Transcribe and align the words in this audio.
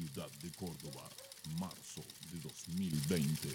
ciudad 0.00 0.28
de 0.42 0.50
Córdoba, 0.52 1.02
marzo 1.58 2.00
de 2.32 2.40
2020. 2.40 3.48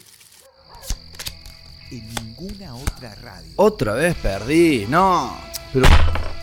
En 1.92 2.16
ninguna 2.16 2.76
otra 2.76 3.16
radio. 3.16 3.52
Otra 3.56 3.94
vez 3.94 4.16
perdí, 4.16 4.86
no. 4.88 5.36
Pero 5.74 5.88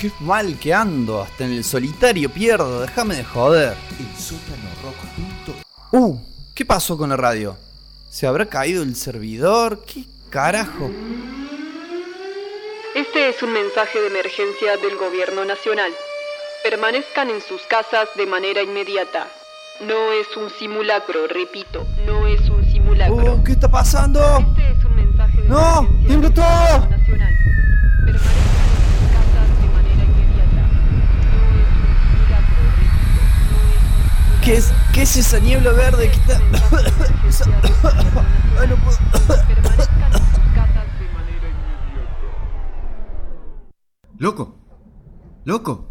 qué 0.01 0.11
mal 0.21 0.59
que 0.59 0.75
ando, 0.75 1.23
hasta 1.23 1.45
en 1.45 1.53
el 1.53 1.63
solitario 1.65 2.31
pierdo, 2.31 2.81
déjame 2.81 3.17
de 3.17 3.25
joder. 3.25 3.77
Sótanorock.com. 4.19 5.55
Uh, 5.93 6.19
¿qué 6.55 6.65
pasó 6.65 6.97
con 6.99 7.11
la 7.11 7.17
radio? 7.17 7.57
¿Se 8.11 8.27
habrá 8.27 8.47
caído 8.47 8.83
el 8.83 8.97
servidor? 8.97 9.85
¿Qué 9.85 10.05
carajo? 10.31 10.91
Este 12.97 13.29
es 13.29 13.43
un 13.43 13.53
mensaje 13.53 14.01
de 14.01 14.09
emergencia 14.09 14.77
del 14.79 14.97
Gobierno 14.97 15.45
Nacional. 15.45 15.93
Permanezcan 16.65 17.31
en 17.31 17.41
sus 17.41 17.63
casas 17.63 18.09
de 18.17 18.27
manera 18.27 18.63
inmediata. 18.63 19.29
No 19.81 20.13
es 20.13 20.37
un 20.37 20.49
simulacro, 20.51 21.27
repito, 21.27 21.85
no 22.07 22.27
es 22.27 22.49
un 22.49 22.65
simulacro. 22.65 23.35
Uh, 23.35 23.43
¿qué 23.43 23.53
está 23.53 23.69
pasando? 23.69 24.21
Este 24.39 24.71
es 24.71 24.85
un 24.85 24.95
mensaje 24.95 25.43
de 25.43 25.49
¡No! 25.49 25.89
¡Tiembla 26.07 26.31
todo! 26.31 26.89
Nacional. 26.89 27.35
¿Qué 34.45 34.57
es, 34.57 34.73
¿Qué 34.93 35.03
es 35.03 35.17
esa 35.17 35.39
niebla 35.41 35.73
verde 35.73 36.11
que 36.11 36.17
está.? 36.17 36.41
Ay, 38.61 38.69
no 38.69 38.77
puedo. 38.77 38.99
Permanezcan 39.27 40.13
en 40.13 40.19
sus 40.19 40.55
casas 40.55 40.87
de 40.99 41.09
manera 41.15 41.49
inmediata. 41.49 42.03
Loco. 44.19 44.55
Loco. 45.45 45.89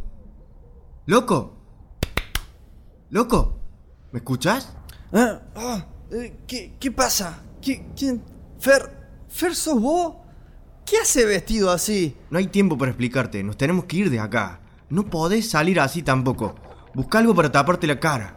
Loco. 1.05 1.57
Loco. 3.09 3.60
¿Me 4.11 4.19
escuchas? 4.19 4.73
Ah, 5.13 5.39
ah, 5.55 5.85
eh, 6.11 6.41
¿qué, 6.45 6.73
¿Qué 6.79 6.91
pasa? 6.91 7.39
¿Qué, 7.61 7.85
¿Quién? 7.95 8.21
Fer, 8.59 8.89
¿Fer 9.29 9.55
sos 9.55 9.79
vos? 9.79 10.15
¿Qué 10.85 10.97
hace 10.97 11.25
vestido 11.25 11.71
así? 11.71 12.17
No 12.29 12.37
hay 12.37 12.47
tiempo 12.47 12.77
para 12.77 12.91
explicarte. 12.91 13.41
Nos 13.43 13.55
tenemos 13.55 13.85
que 13.85 13.97
ir 13.97 14.09
de 14.09 14.19
acá. 14.19 14.59
No 14.89 15.05
podés 15.05 15.49
salir 15.49 15.79
así 15.79 16.03
tampoco. 16.03 16.55
Busca 16.93 17.19
algo 17.19 17.33
para 17.33 17.49
taparte 17.51 17.87
la 17.87 17.99
cara. 17.99 18.35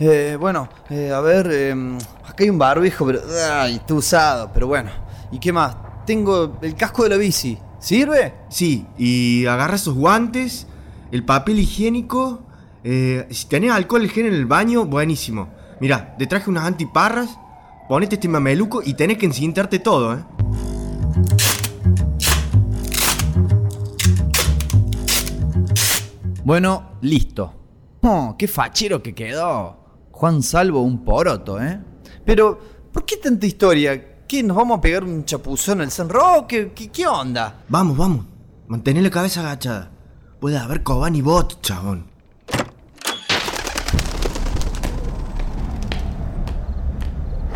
Eh, 0.00 0.36
bueno, 0.40 0.68
eh, 0.90 1.12
a 1.12 1.20
ver, 1.20 1.48
eh, 1.52 1.98
acá 2.24 2.42
hay 2.42 2.50
un 2.50 2.58
barbijo, 2.58 3.06
pero. 3.06 3.20
Ay, 3.52 3.76
está 3.76 3.94
usado, 3.94 4.50
pero 4.52 4.66
bueno. 4.66 4.90
¿Y 5.30 5.38
qué 5.38 5.52
más? 5.52 5.76
Tengo 6.04 6.58
el 6.62 6.74
casco 6.74 7.04
de 7.04 7.10
la 7.10 7.16
bici. 7.16 7.56
¿Sirve? 7.78 8.34
Sí, 8.48 8.86
y 8.98 9.46
agarra 9.46 9.76
esos 9.76 9.94
guantes, 9.94 10.66
el 11.12 11.24
papel 11.24 11.60
higiénico. 11.60 12.42
Eh, 12.84 13.26
si 13.30 13.46
tenés 13.46 13.70
alcohol 13.70 14.08
gel 14.08 14.26
en 14.26 14.34
el 14.34 14.46
baño, 14.46 14.84
buenísimo. 14.84 15.48
Mirá, 15.80 16.16
te 16.16 16.26
traje 16.26 16.50
unas 16.50 16.64
antiparras. 16.64 17.38
Ponete 17.88 18.14
este 18.14 18.28
mameluco 18.28 18.82
y 18.84 18.94
tenés 18.94 19.18
que 19.18 19.26
encintarte 19.26 19.78
todo, 19.78 20.14
¿eh? 20.14 20.24
Bueno, 26.44 26.96
listo. 27.02 27.52
Oh, 28.02 28.34
qué 28.36 28.48
fachero 28.48 29.02
que 29.02 29.14
quedó. 29.14 29.76
Juan 30.10 30.42
Salvo 30.42 30.82
un 30.82 31.04
poroto, 31.04 31.60
¿eh? 31.62 31.80
Pero, 32.24 32.58
¿por 32.92 33.04
qué 33.04 33.16
tanta 33.16 33.46
historia? 33.46 34.24
¿Qué, 34.26 34.42
nos 34.42 34.56
vamos 34.56 34.78
a 34.78 34.80
pegar 34.80 35.04
un 35.04 35.24
chapuzón 35.24 35.80
al 35.80 35.90
San 35.90 36.08
Roque? 36.08 36.72
¿Qué, 36.74 36.88
qué 36.88 37.06
onda? 37.06 37.64
Vamos, 37.68 37.96
vamos. 37.96 38.26
Mantén 38.66 39.02
la 39.02 39.10
cabeza 39.10 39.40
agachada. 39.40 39.90
Puede 40.40 40.58
haber 40.58 40.82
Coban 40.82 41.14
y 41.14 41.22
Bot, 41.22 41.60
chabón. 41.60 42.11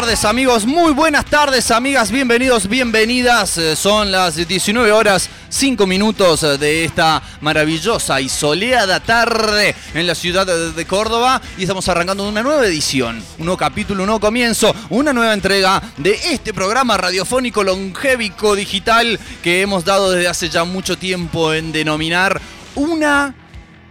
Tardes 0.00 0.24
amigos, 0.24 0.64
muy 0.64 0.94
buenas 0.94 1.26
tardes 1.26 1.70
amigas, 1.70 2.10
bienvenidos, 2.10 2.66
bienvenidas. 2.66 3.58
Eh, 3.58 3.76
Son 3.76 4.10
las 4.10 4.34
19 4.34 4.90
horas 4.92 5.28
5 5.50 5.86
minutos 5.86 6.42
eh, 6.42 6.56
de 6.56 6.86
esta 6.86 7.22
maravillosa 7.42 8.18
y 8.18 8.30
soleada 8.30 9.00
tarde 9.00 9.74
en 9.92 10.06
la 10.06 10.14
ciudad 10.14 10.46
de 10.46 10.86
Córdoba 10.86 11.42
y 11.58 11.64
estamos 11.64 11.86
arrancando 11.90 12.26
una 12.26 12.42
nueva 12.42 12.64
edición, 12.64 13.22
un 13.38 13.44
nuevo 13.44 13.58
capítulo, 13.58 14.04
un 14.04 14.06
nuevo 14.06 14.20
comienzo, 14.20 14.74
una 14.88 15.12
nueva 15.12 15.34
entrega 15.34 15.82
de 15.98 16.18
este 16.32 16.54
programa 16.54 16.96
radiofónico 16.96 17.62
longévico 17.62 18.56
digital 18.56 19.20
que 19.42 19.60
hemos 19.60 19.84
dado 19.84 20.12
desde 20.12 20.28
hace 20.28 20.48
ya 20.48 20.64
mucho 20.64 20.96
tiempo 20.96 21.52
en 21.52 21.72
denominar 21.72 22.40
una 22.74 23.34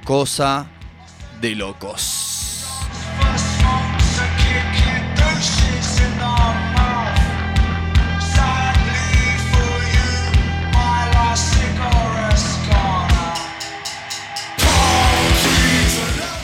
cosa 0.03 0.65
de 1.39 1.53
locos. 1.53 2.28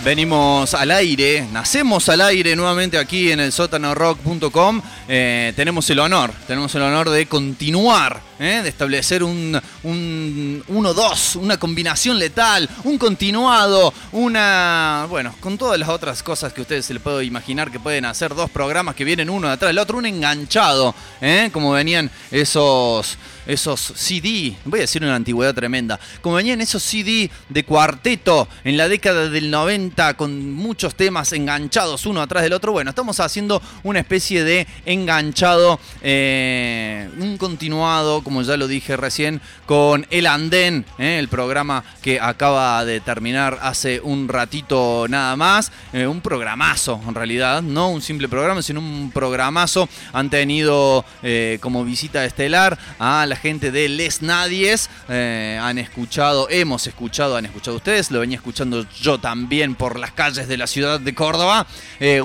Venimos 0.06 0.76
al 0.76 0.92
aire, 0.92 1.48
nacemos 1.52 2.10
al 2.10 2.22
aire 2.22 2.56
nuevamente 2.56 3.00
aquí 3.00 3.32
en 3.32 3.40
el 3.40 3.52
sótanorock.com. 3.52 4.82
Eh, 5.08 5.52
tenemos 5.56 5.90
el 5.90 5.98
honor, 5.98 6.32
tenemos 6.46 6.76
el 6.76 6.84
honor 6.84 7.10
de 7.10 7.26
continuar, 7.26 8.22
eh, 8.40 8.62
de 8.64 8.70
establecer 8.70 9.24
un 9.24 9.60
1-2, 9.84 11.36
una 11.38 11.58
combinación 11.58 12.20
letal, 12.20 12.70
un 12.84 12.98
continuado, 12.98 13.94
una. 14.12 15.08
Bueno, 15.10 15.34
con 15.40 15.58
todas 15.58 15.80
las 15.80 15.90
otras 15.90 16.22
cosas 16.24 16.54
que 16.54 16.62
ustedes 16.62 16.86
se 16.86 16.94
le 16.94 17.00
pueden 17.00 17.28
imaginar 17.28 17.72
que 17.72 17.80
pueden 17.80 18.06
hacer 18.06 18.36
dos 18.36 18.50
programas 18.50 18.96
que 18.96 19.04
vienen 19.04 19.30
uno 19.30 19.50
detrás 19.50 19.70
del 19.70 19.80
otro, 19.80 19.98
un 19.98 20.06
enganchado, 20.06 20.94
eh, 21.22 21.50
como 21.52 21.72
venían 21.72 22.10
esos 22.32 23.18
esos 23.46 23.80
CD, 23.80 24.56
voy 24.66 24.80
a 24.80 24.82
decir 24.82 25.04
una 25.04 25.16
antigüedad 25.16 25.54
tremenda, 25.54 26.00
como 26.22 26.36
venían 26.36 26.62
esos 26.62 26.82
CD 26.82 27.30
de 27.50 27.64
cuarteto 27.64 28.48
en 28.64 28.78
la 28.78 28.88
década 28.88 29.30
del 29.30 29.52
90 29.52 30.16
con 30.16 30.52
muchos 30.54 30.96
temas 30.96 31.32
enganchados 31.34 32.06
uno 32.06 32.22
atrás 32.22 32.44
del 32.44 32.54
otro, 32.54 32.72
bueno, 32.72 32.90
estamos 32.90 33.20
haciendo 33.20 33.62
una 33.84 34.00
especie 34.00 34.44
de 34.44 34.68
enganchado, 34.86 35.80
eh, 36.02 37.10
un 37.20 37.38
continuado, 37.38 38.24
como 38.26 38.42
ya 38.42 38.58
lo 38.58 38.68
dije 38.68 38.98
recién, 38.98 39.40
con 39.68 40.06
El 40.10 40.26
Andén, 40.26 40.84
eh, 40.98 41.20
el 41.20 41.30
programa 41.30 41.84
que 42.02 42.20
acaba 42.20 42.84
de 42.84 43.00
terminar 43.00 43.60
hace 43.62 44.02
un 44.02 44.28
ratito 44.28 45.06
nada 45.08 45.36
más, 45.38 45.72
eh, 45.94 46.08
un 46.08 46.20
programazo 46.22 47.00
en 47.08 47.16
realidad, 47.16 47.62
no 47.62 47.90
un 47.90 48.02
simple 48.02 48.28
programa, 48.28 48.62
sino 48.64 48.80
un 48.80 49.12
programazo, 49.14 49.88
han 50.12 50.30
tenido 50.30 51.06
eh, 51.22 51.60
como 51.62 51.86
visita 51.86 52.26
estelar 52.26 52.78
a 53.00 53.26
la 53.28 53.36
gente 53.36 53.72
de 53.72 53.88
Les 53.88 54.22
Nadies. 54.22 54.90
han 55.08 55.78
escuchado, 55.78 56.48
hemos 56.50 56.88
escuchado, 56.88 57.38
han 57.38 57.46
escuchado 57.46 57.78
ustedes, 57.78 58.10
lo 58.10 58.22
venía 58.22 58.38
escuchando 58.38 58.86
yo 59.00 59.20
también 59.20 59.76
por 59.76 60.00
las 60.00 60.12
calles 60.12 60.48
de 60.48 60.58
la 60.58 60.66
ciudad 60.66 61.00
de 61.00 61.14
Córdoba. 61.14 61.68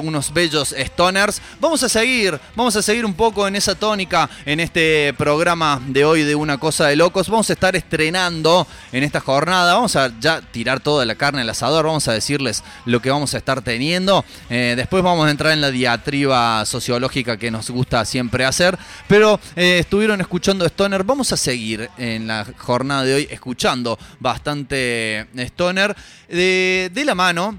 unos 0.00 0.32
bellos 0.32 0.74
stoners. 0.76 1.42
Vamos 1.60 1.82
a 1.82 1.88
seguir, 1.90 2.40
vamos 2.56 2.74
a 2.76 2.82
seguir 2.82 3.04
un 3.04 3.14
poco 3.14 3.46
en 3.46 3.56
esa 3.56 3.74
tónica 3.74 4.30
en 4.46 4.60
este 4.60 5.12
programa 5.18 5.82
de 5.92 6.04
hoy 6.04 6.22
de 6.22 6.34
Una 6.34 6.58
Cosa 6.58 6.86
de 6.86 6.96
Locos. 6.96 7.28
Vamos 7.28 7.50
a 7.50 7.52
estar 7.52 7.74
estrenando 7.74 8.66
en 8.92 9.02
esta 9.02 9.20
jornada. 9.20 9.74
Vamos 9.74 9.96
a 9.96 10.12
ya 10.20 10.40
tirar 10.40 10.80
toda 10.80 11.04
la 11.04 11.14
carne 11.14 11.42
al 11.42 11.50
asador. 11.50 11.86
Vamos 11.86 12.06
a 12.08 12.12
decirles 12.12 12.62
lo 12.84 13.00
que 13.00 13.10
vamos 13.10 13.34
a 13.34 13.38
estar 13.38 13.62
teniendo. 13.62 14.24
Eh, 14.48 14.74
después 14.76 15.02
vamos 15.02 15.26
a 15.26 15.30
entrar 15.30 15.52
en 15.52 15.60
la 15.60 15.70
diatriba 15.70 16.64
sociológica 16.66 17.36
que 17.36 17.50
nos 17.50 17.70
gusta 17.70 18.04
siempre 18.04 18.44
hacer. 18.44 18.78
Pero 19.08 19.40
eh, 19.56 19.78
estuvieron 19.80 20.20
escuchando 20.20 20.64
Stoner. 20.66 21.04
Vamos 21.04 21.32
a 21.32 21.36
seguir 21.36 21.90
en 21.98 22.26
la 22.26 22.46
jornada 22.58 23.04
de 23.04 23.14
hoy 23.14 23.28
escuchando 23.30 23.98
bastante 24.18 25.26
Stoner. 25.36 25.96
De, 26.28 26.90
de 26.92 27.04
la 27.04 27.14
mano, 27.14 27.58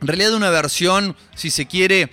en 0.00 0.06
realidad 0.06 0.30
de 0.30 0.36
una 0.36 0.50
versión, 0.50 1.16
si 1.34 1.50
se 1.50 1.66
quiere. 1.66 2.10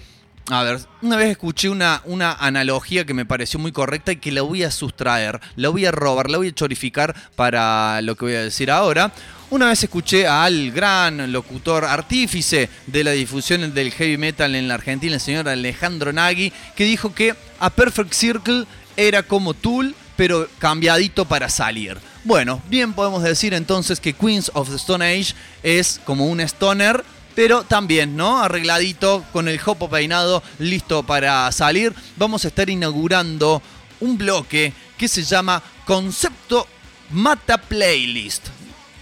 A 0.49 0.63
ver, 0.63 0.79
una 1.01 1.17
vez 1.17 1.29
escuché 1.29 1.69
una, 1.69 2.01
una 2.05 2.33
analogía 2.33 3.05
que 3.05 3.13
me 3.13 3.25
pareció 3.25 3.59
muy 3.59 3.71
correcta 3.71 4.11
y 4.11 4.17
que 4.17 4.31
la 4.31 4.41
voy 4.41 4.63
a 4.63 4.71
sustraer, 4.71 5.39
la 5.55 5.69
voy 5.69 5.85
a 5.85 5.91
robar, 5.91 6.29
la 6.29 6.37
voy 6.37 6.49
a 6.49 6.53
chorificar 6.53 7.15
para 7.35 8.01
lo 8.01 8.15
que 8.15 8.25
voy 8.25 8.35
a 8.35 8.43
decir 8.43 8.71
ahora. 8.71 9.13
Una 9.51 9.67
vez 9.67 9.83
escuché 9.83 10.27
al 10.27 10.71
gran 10.71 11.31
locutor 11.31 11.85
artífice 11.85 12.69
de 12.87 13.03
la 13.03 13.11
difusión 13.11 13.73
del 13.73 13.91
heavy 13.91 14.17
metal 14.17 14.55
en 14.55 14.67
la 14.67 14.75
Argentina, 14.75 15.15
el 15.15 15.21
señor 15.21 15.47
Alejandro 15.47 16.11
Nagui, 16.11 16.51
que 16.75 16.85
dijo 16.85 17.13
que 17.13 17.35
A 17.59 17.69
Perfect 17.69 18.13
Circle 18.13 18.65
era 18.97 19.23
como 19.23 19.53
Tool, 19.53 19.93
pero 20.15 20.47
cambiadito 20.57 21.25
para 21.25 21.49
salir. 21.49 21.97
Bueno, 22.23 22.61
bien 22.69 22.93
podemos 22.93 23.23
decir 23.23 23.53
entonces 23.53 23.99
que 23.99 24.13
Queens 24.13 24.51
of 24.53 24.69
the 24.69 24.75
Stone 24.75 25.05
Age 25.05 25.33
es 25.63 25.99
como 26.05 26.27
un 26.27 26.39
stoner, 26.41 27.03
pero 27.35 27.63
también, 27.63 28.15
¿no? 28.15 28.41
Arregladito, 28.41 29.23
con 29.31 29.47
el 29.47 29.59
jopo 29.59 29.89
peinado, 29.89 30.43
listo 30.59 31.03
para 31.03 31.51
salir. 31.51 31.93
Vamos 32.17 32.45
a 32.45 32.49
estar 32.49 32.69
inaugurando 32.69 33.61
un 33.99 34.17
bloque 34.17 34.73
que 34.97 35.07
se 35.07 35.23
llama 35.23 35.61
Concepto 35.85 36.67
Mata 37.11 37.57
Playlist. 37.57 38.47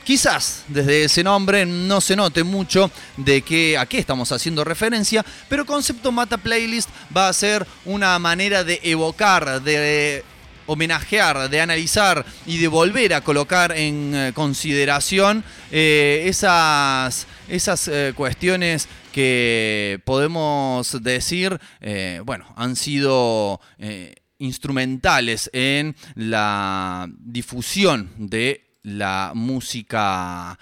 Quizás 0.04 0.64
desde 0.68 1.04
ese 1.04 1.24
nombre 1.24 1.66
no 1.68 2.02
se 2.02 2.16
note 2.16 2.44
mucho 2.44 2.90
de 3.16 3.44
que, 3.44 3.78
a 3.78 3.86
qué 3.86 4.00
estamos 4.00 4.32
haciendo 4.32 4.64
referencia, 4.64 5.24
pero 5.48 5.66
Concepto 5.66 6.12
Mata 6.12 6.38
Playlist 6.38 6.90
va 7.16 7.28
a 7.28 7.34
ser 7.34 7.68
una 7.86 8.18
manera 8.18 8.64
de 8.64 8.80
evocar, 8.84 9.62
de 9.62 10.24
homenajear, 10.66 11.50
de 11.50 11.62
analizar 11.62 12.26
y 12.46 12.58
de 12.58 12.68
volver 12.68 13.14
a 13.14 13.22
colocar 13.22 13.76
en 13.76 14.14
eh, 14.16 14.32
consideración 14.34 15.44
eh, 15.72 16.24
esas, 16.26 17.28
esas 17.50 17.88
eh, 17.88 18.14
cuestiones 18.16 18.88
que 19.12 20.00
podemos 20.06 21.02
decir, 21.02 21.60
eh, 21.82 22.22
bueno, 22.24 22.46
han 22.56 22.76
sido 22.76 23.60
eh, 23.78 24.16
instrumentales 24.38 25.50
en 25.54 25.96
la 26.16 27.10
difusión 27.20 28.12
de 28.18 28.66
la 28.84 29.34
música 29.36 30.58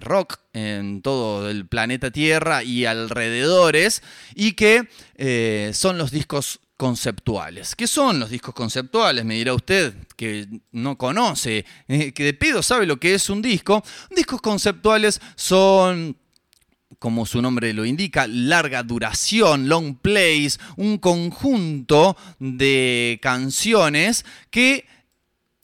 rock 0.00 0.38
en 0.52 1.00
todo 1.02 1.50
el 1.50 1.66
planeta 1.66 2.10
Tierra 2.10 2.62
y 2.62 2.84
alrededores 2.84 4.02
y 4.34 4.52
que 4.52 4.86
son 5.72 5.96
los 5.98 6.10
discos 6.12 6.60
conceptuales. 6.76 7.74
¿Qué 7.74 7.86
son 7.86 8.20
los 8.20 8.30
discos 8.30 8.54
conceptuales? 8.54 9.24
Me 9.24 9.34
dirá 9.34 9.54
usted 9.54 9.94
que 10.16 10.46
no 10.72 10.96
conoce, 10.98 11.64
que 11.88 12.12
de 12.22 12.34
pedo 12.34 12.62
sabe 12.62 12.86
lo 12.86 13.00
que 13.00 13.14
es 13.14 13.30
un 13.30 13.40
disco. 13.40 13.82
Discos 14.14 14.42
conceptuales 14.42 15.20
son 15.34 16.16
como 16.98 17.26
su 17.26 17.42
nombre 17.42 17.72
lo 17.72 17.84
indica, 17.84 18.26
larga 18.26 18.82
duración, 18.82 19.68
long 19.68 19.96
plays, 19.96 20.58
un 20.76 20.98
conjunto 20.98 22.16
de 22.38 23.18
canciones 23.22 24.24
que 24.50 24.86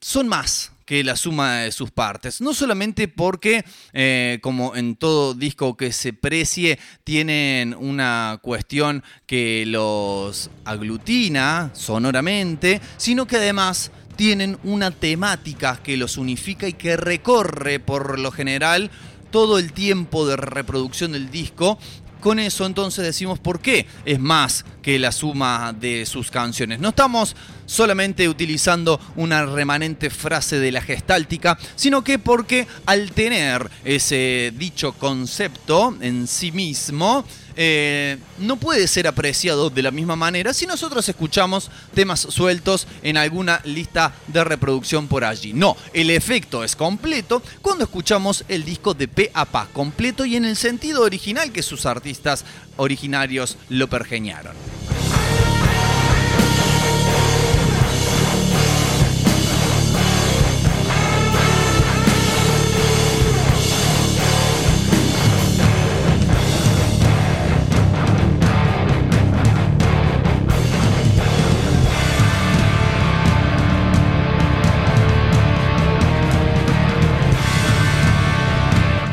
son 0.00 0.28
más 0.28 0.72
que 0.90 1.04
la 1.04 1.14
suma 1.14 1.58
de 1.58 1.70
sus 1.70 1.92
partes. 1.92 2.40
No 2.40 2.52
solamente 2.52 3.06
porque, 3.06 3.64
eh, 3.92 4.40
como 4.42 4.74
en 4.74 4.96
todo 4.96 5.34
disco 5.34 5.76
que 5.76 5.92
se 5.92 6.12
precie, 6.12 6.80
tienen 7.04 7.76
una 7.78 8.40
cuestión 8.42 9.04
que 9.24 9.64
los 9.66 10.50
aglutina 10.64 11.70
sonoramente, 11.74 12.80
sino 12.96 13.24
que 13.28 13.36
además 13.36 13.92
tienen 14.16 14.58
una 14.64 14.90
temática 14.90 15.80
que 15.82 15.96
los 15.96 16.18
unifica 16.18 16.66
y 16.66 16.72
que 16.72 16.96
recorre 16.96 17.78
por 17.78 18.18
lo 18.18 18.32
general 18.32 18.90
todo 19.30 19.58
el 19.58 19.72
tiempo 19.72 20.26
de 20.26 20.36
reproducción 20.36 21.12
del 21.12 21.30
disco. 21.30 21.78
Con 22.20 22.38
eso 22.38 22.66
entonces 22.66 23.02
decimos 23.02 23.38
por 23.38 23.60
qué 23.60 23.86
es 24.04 24.20
más 24.20 24.66
que 24.82 24.98
la 24.98 25.10
suma 25.10 25.72
de 25.72 26.04
sus 26.04 26.30
canciones. 26.30 26.78
No 26.78 26.90
estamos 26.90 27.34
solamente 27.64 28.28
utilizando 28.28 29.00
una 29.16 29.46
remanente 29.46 30.10
frase 30.10 30.58
de 30.58 30.70
la 30.70 30.82
gestáltica, 30.82 31.58
sino 31.76 32.04
que 32.04 32.18
porque 32.18 32.66
al 32.84 33.12
tener 33.12 33.70
ese 33.84 34.52
dicho 34.54 34.92
concepto 34.92 35.96
en 36.02 36.26
sí 36.26 36.52
mismo, 36.52 37.24
eh, 37.62 38.16
no 38.38 38.56
puede 38.56 38.88
ser 38.88 39.06
apreciado 39.06 39.68
de 39.68 39.82
la 39.82 39.90
misma 39.90 40.16
manera 40.16 40.54
si 40.54 40.64
nosotros 40.64 41.06
escuchamos 41.10 41.70
temas 41.92 42.20
sueltos 42.20 42.86
en 43.02 43.18
alguna 43.18 43.60
lista 43.64 44.14
de 44.28 44.42
reproducción 44.44 45.08
por 45.08 45.24
allí. 45.24 45.52
No, 45.52 45.76
el 45.92 46.08
efecto 46.08 46.64
es 46.64 46.74
completo 46.74 47.42
cuando 47.60 47.84
escuchamos 47.84 48.46
el 48.48 48.64
disco 48.64 48.94
de 48.94 49.08
P 49.08 49.30
a 49.34 49.44
Pa, 49.44 49.68
completo 49.74 50.24
y 50.24 50.36
en 50.36 50.46
el 50.46 50.56
sentido 50.56 51.02
original 51.02 51.52
que 51.52 51.62
sus 51.62 51.84
artistas 51.84 52.46
originarios 52.78 53.58
lo 53.68 53.90
pergeñaron. 53.90 54.56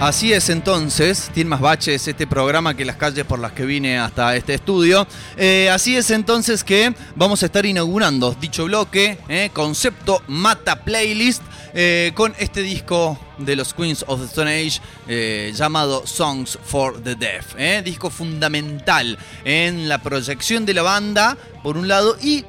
Así 0.07 0.31
es 0.31 0.47
entonces, 0.47 1.29
tiene 1.33 1.49
más 1.49 1.59
baches 1.59 2.07
este 2.07 2.27
programa 2.27 2.75
que 2.75 2.85
las 2.85 2.95
calles 2.95 3.25
por 3.25 3.39
las 3.39 3.51
que 3.51 3.65
vine 3.65 3.99
hasta 3.99 4.37
este 4.37 4.53
estudio. 4.53 5.05
Eh, 5.35 5.69
así 5.69 5.97
es 5.97 6.11
entonces 6.11 6.63
que 6.63 6.95
vamos 7.17 7.43
a 7.43 7.47
estar 7.47 7.65
inaugurando 7.65 8.33
dicho 8.39 8.63
bloque, 8.63 9.19
eh, 9.27 9.49
concepto 9.51 10.23
Mata 10.27 10.85
Playlist, 10.85 11.43
eh, 11.73 12.13
con 12.15 12.33
este 12.39 12.61
disco 12.61 13.19
de 13.37 13.57
los 13.57 13.73
Queens 13.73 14.05
of 14.07 14.21
the 14.21 14.27
Stone 14.27 14.49
Age 14.49 15.51
llamado 15.51 16.07
Songs 16.07 16.57
for 16.63 17.03
the 17.03 17.15
Deaf. 17.15 17.55
disco 17.83 18.09
fundamental 18.09 19.19
en 19.43 19.89
la 19.89 19.97
proyección 19.97 20.65
de 20.65 20.73
la 20.73 20.83
banda, 20.83 21.37
por 21.61 21.75
un 21.75 21.89
lado, 21.89 22.15
y 22.21 22.45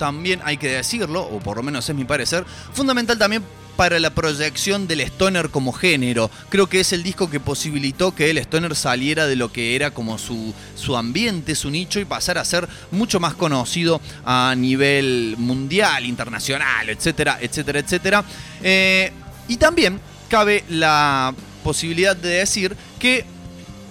también 0.00 0.40
hay 0.44 0.56
que 0.56 0.70
decirlo, 0.70 1.22
o 1.22 1.38
por 1.38 1.56
lo 1.56 1.62
menos 1.62 1.88
es 1.88 1.94
mi 1.94 2.04
parecer, 2.04 2.44
fundamental 2.72 3.16
también 3.16 3.44
para 3.80 3.98
la 3.98 4.10
proyección 4.10 4.86
del 4.86 5.00
stoner 5.00 5.48
como 5.48 5.72
género. 5.72 6.30
Creo 6.50 6.66
que 6.66 6.80
es 6.80 6.92
el 6.92 7.02
disco 7.02 7.30
que 7.30 7.40
posibilitó 7.40 8.14
que 8.14 8.28
el 8.28 8.36
stoner 8.36 8.76
saliera 8.76 9.26
de 9.26 9.36
lo 9.36 9.50
que 9.50 9.74
era 9.74 9.90
como 9.90 10.18
su, 10.18 10.52
su 10.74 10.98
ambiente, 10.98 11.54
su 11.54 11.70
nicho 11.70 11.98
y 11.98 12.04
pasara 12.04 12.42
a 12.42 12.44
ser 12.44 12.68
mucho 12.90 13.20
más 13.20 13.32
conocido 13.32 14.02
a 14.22 14.54
nivel 14.54 15.34
mundial, 15.38 16.04
internacional, 16.04 16.90
etcétera, 16.90 17.38
etcétera, 17.40 17.78
etcétera. 17.78 18.24
Eh, 18.62 19.12
y 19.48 19.56
también 19.56 19.98
cabe 20.28 20.62
la 20.68 21.34
posibilidad 21.64 22.14
de 22.14 22.28
decir 22.28 22.76
que 22.98 23.24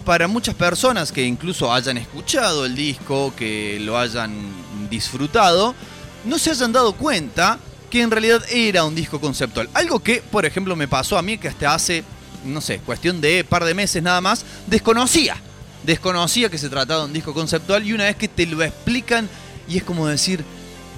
para 0.05 0.27
muchas 0.27 0.53
personas 0.53 1.12
que 1.12 1.24
incluso 1.24 1.74
hayan 1.74 1.98
escuchado 1.98 2.67
el 2.67 2.75
disco, 2.75 3.34
que 3.36 3.79
lo 3.81 3.98
hayan 3.98 4.38
disfrutado, 4.91 5.74
no 6.25 6.38
se 6.38 6.51
hayan 6.51 6.74
dado 6.74 6.93
cuenta 6.93 7.58
que 7.89 8.01
en 8.01 8.12
realidad 8.12 8.43
era 8.50 8.84
un 8.84 8.96
disco 8.96 9.19
conceptual. 9.19 9.69
Algo 9.74 10.00
que, 10.00 10.22
por 10.22 10.46
ejemplo, 10.46 10.75
me 10.75 10.88
pasó 10.88 11.17
a 11.17 11.22
mí 11.22 11.38
que 11.38 11.48
hasta 11.48 11.74
hace, 11.74 12.03
no 12.46 12.62
sé, 12.62 12.79
cuestión 12.79 13.22
de 13.22 13.43
par 13.43 13.65
de 13.65 13.74
meses 13.74 14.01
nada 14.01 14.22
más, 14.22 14.46
desconocía. 14.67 15.38
Desconocía 15.84 16.50
que 16.50 16.58
se 16.58 16.69
trataba 16.69 17.01
de 17.01 17.08
un 17.08 17.13
disco 17.13 17.34
conceptual 17.34 17.86
y 17.86 17.93
una 17.93 18.05
vez 18.05 18.15
que 18.15 18.27
te 18.27 18.46
lo 18.46 18.63
explican 18.63 19.29
y 19.67 19.77
es 19.77 19.84
como 19.84 20.08
decir, 20.08 20.43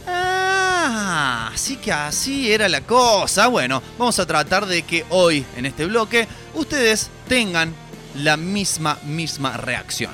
ah, 0.07 1.51
así 1.53 1.77
que 1.77 1.91
así 1.91 2.51
era 2.51 2.67
la 2.69 2.81
cosa. 2.81 3.47
Bueno, 3.47 3.81
vamos 3.97 4.17
a 4.19 4.25
tratar 4.25 4.65
de 4.65 4.83
que 4.83 5.05
hoy, 5.09 5.45
en 5.55 5.65
este 5.65 5.85
bloque, 5.85 6.27
ustedes 6.53 7.09
tengan 7.27 7.73
la 8.15 8.37
misma, 8.37 8.97
misma 9.03 9.57
reacción. 9.57 10.11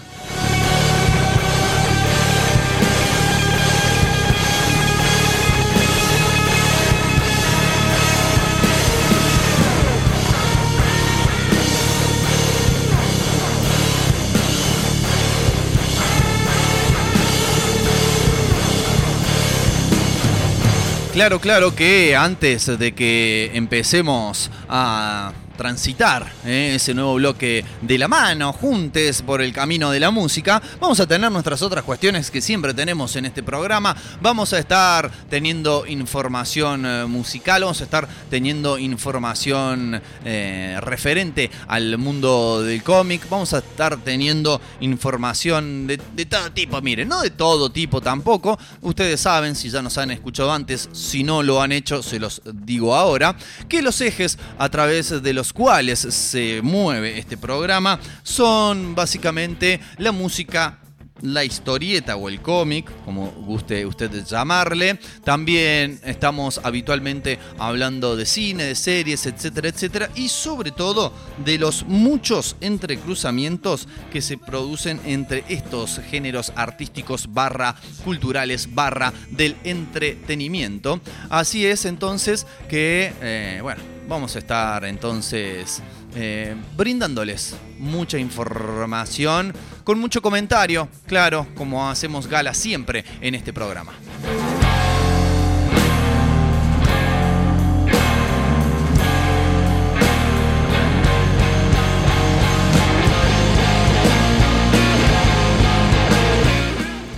Claro, 21.17 21.39
claro 21.39 21.73
que 21.73 22.15
antes 22.15 22.67
de 22.77 22.93
que 22.93 23.49
empecemos 23.55 24.51
a 24.69 25.33
transitar 25.57 26.31
eh, 26.45 26.73
ese 26.75 26.93
nuevo 26.93 27.15
bloque 27.15 27.65
de 27.81 27.97
la 27.97 28.07
mano, 28.07 28.53
juntes 28.53 29.21
por 29.21 29.41
el 29.41 29.51
camino 29.51 29.91
de 29.91 29.99
la 29.99 30.11
música, 30.11 30.61
vamos 30.79 30.99
a 30.99 31.07
tener 31.07 31.31
nuestras 31.31 31.61
otras 31.61 31.83
cuestiones 31.83 32.31
que 32.31 32.41
siempre 32.41 32.73
tenemos 32.73 33.15
en 33.15 33.25
este 33.25 33.43
programa. 33.43 33.95
Vamos 34.21 34.53
a 34.53 34.59
estar 34.59 35.11
teniendo 35.29 35.85
información 35.87 36.85
eh, 36.85 37.05
musical, 37.05 37.63
vamos 37.63 37.81
a 37.81 37.83
estar 37.83 38.07
teniendo 38.29 38.77
información 38.77 40.01
eh, 40.23 40.77
referente 40.81 41.49
al 41.67 41.97
mundo 41.97 42.61
del 42.61 42.83
cómic, 42.83 43.27
vamos 43.29 43.53
a 43.53 43.57
estar 43.57 43.97
teniendo 43.97 44.61
información 44.79 45.87
de, 45.87 45.99
de 46.15 46.25
todo 46.25 46.51
tipo, 46.51 46.81
miren, 46.81 47.09
no 47.09 47.21
de 47.21 47.31
todo 47.31 47.71
tipo 47.71 47.99
tampoco. 47.99 48.57
Ustedes 48.81 49.19
saben, 49.19 49.55
si 49.55 49.69
ya 49.69 49.81
nos 49.81 49.97
han 49.97 50.11
escuchado 50.11 50.51
antes, 50.51 50.89
si 50.93 51.23
no 51.23 51.41
lo 51.41 51.61
han 51.61 51.71
hecho, 51.71 52.03
se 52.03 52.19
los 52.19 52.41
digo 52.53 52.95
ahora, 52.95 53.35
que 53.67 53.81
los 53.81 53.99
ejes 54.01 54.37
a 54.59 54.69
través 54.69 55.21
de 55.23 55.33
los 55.33 55.46
cuales 55.53 55.99
se 55.99 56.61
mueve 56.61 57.17
este 57.17 57.37
programa 57.37 57.99
son 58.23 58.95
básicamente 58.95 59.79
la 59.97 60.11
música 60.11 60.79
la 61.21 61.43
historieta 61.43 62.15
o 62.15 62.29
el 62.29 62.41
cómic, 62.41 62.89
como 63.05 63.31
guste 63.31 63.85
usted 63.85 64.23
llamarle. 64.23 64.99
También 65.23 65.99
estamos 66.03 66.59
habitualmente 66.63 67.39
hablando 67.57 68.15
de 68.15 68.25
cine, 68.25 68.63
de 68.63 68.75
series, 68.75 69.25
etcétera, 69.25 69.69
etcétera. 69.69 70.09
Y 70.15 70.29
sobre 70.29 70.71
todo 70.71 71.13
de 71.43 71.57
los 71.57 71.85
muchos 71.85 72.55
entrecruzamientos 72.61 73.87
que 74.11 74.21
se 74.21 74.37
producen 74.37 74.99
entre 75.05 75.43
estos 75.49 75.99
géneros 76.09 76.51
artísticos 76.55 77.33
barra 77.33 77.75
culturales 78.03 78.73
barra 78.73 79.13
del 79.31 79.55
entretenimiento. 79.63 81.01
Así 81.29 81.65
es 81.65 81.85
entonces 81.85 82.45
que, 82.69 83.13
eh, 83.21 83.59
bueno, 83.61 83.96
vamos 84.07 84.35
a 84.35 84.39
estar 84.39 84.85
entonces 84.85 85.81
eh, 86.15 86.55
brindándoles 86.75 87.55
mucha 87.79 88.17
información, 88.17 89.53
con 89.83 89.99
mucho 89.99 90.21
comentario, 90.21 90.87
claro, 91.05 91.47
como 91.55 91.89
hacemos 91.89 92.27
gala 92.27 92.53
siempre 92.53 93.03
en 93.21 93.35
este 93.35 93.53
programa. 93.53 93.93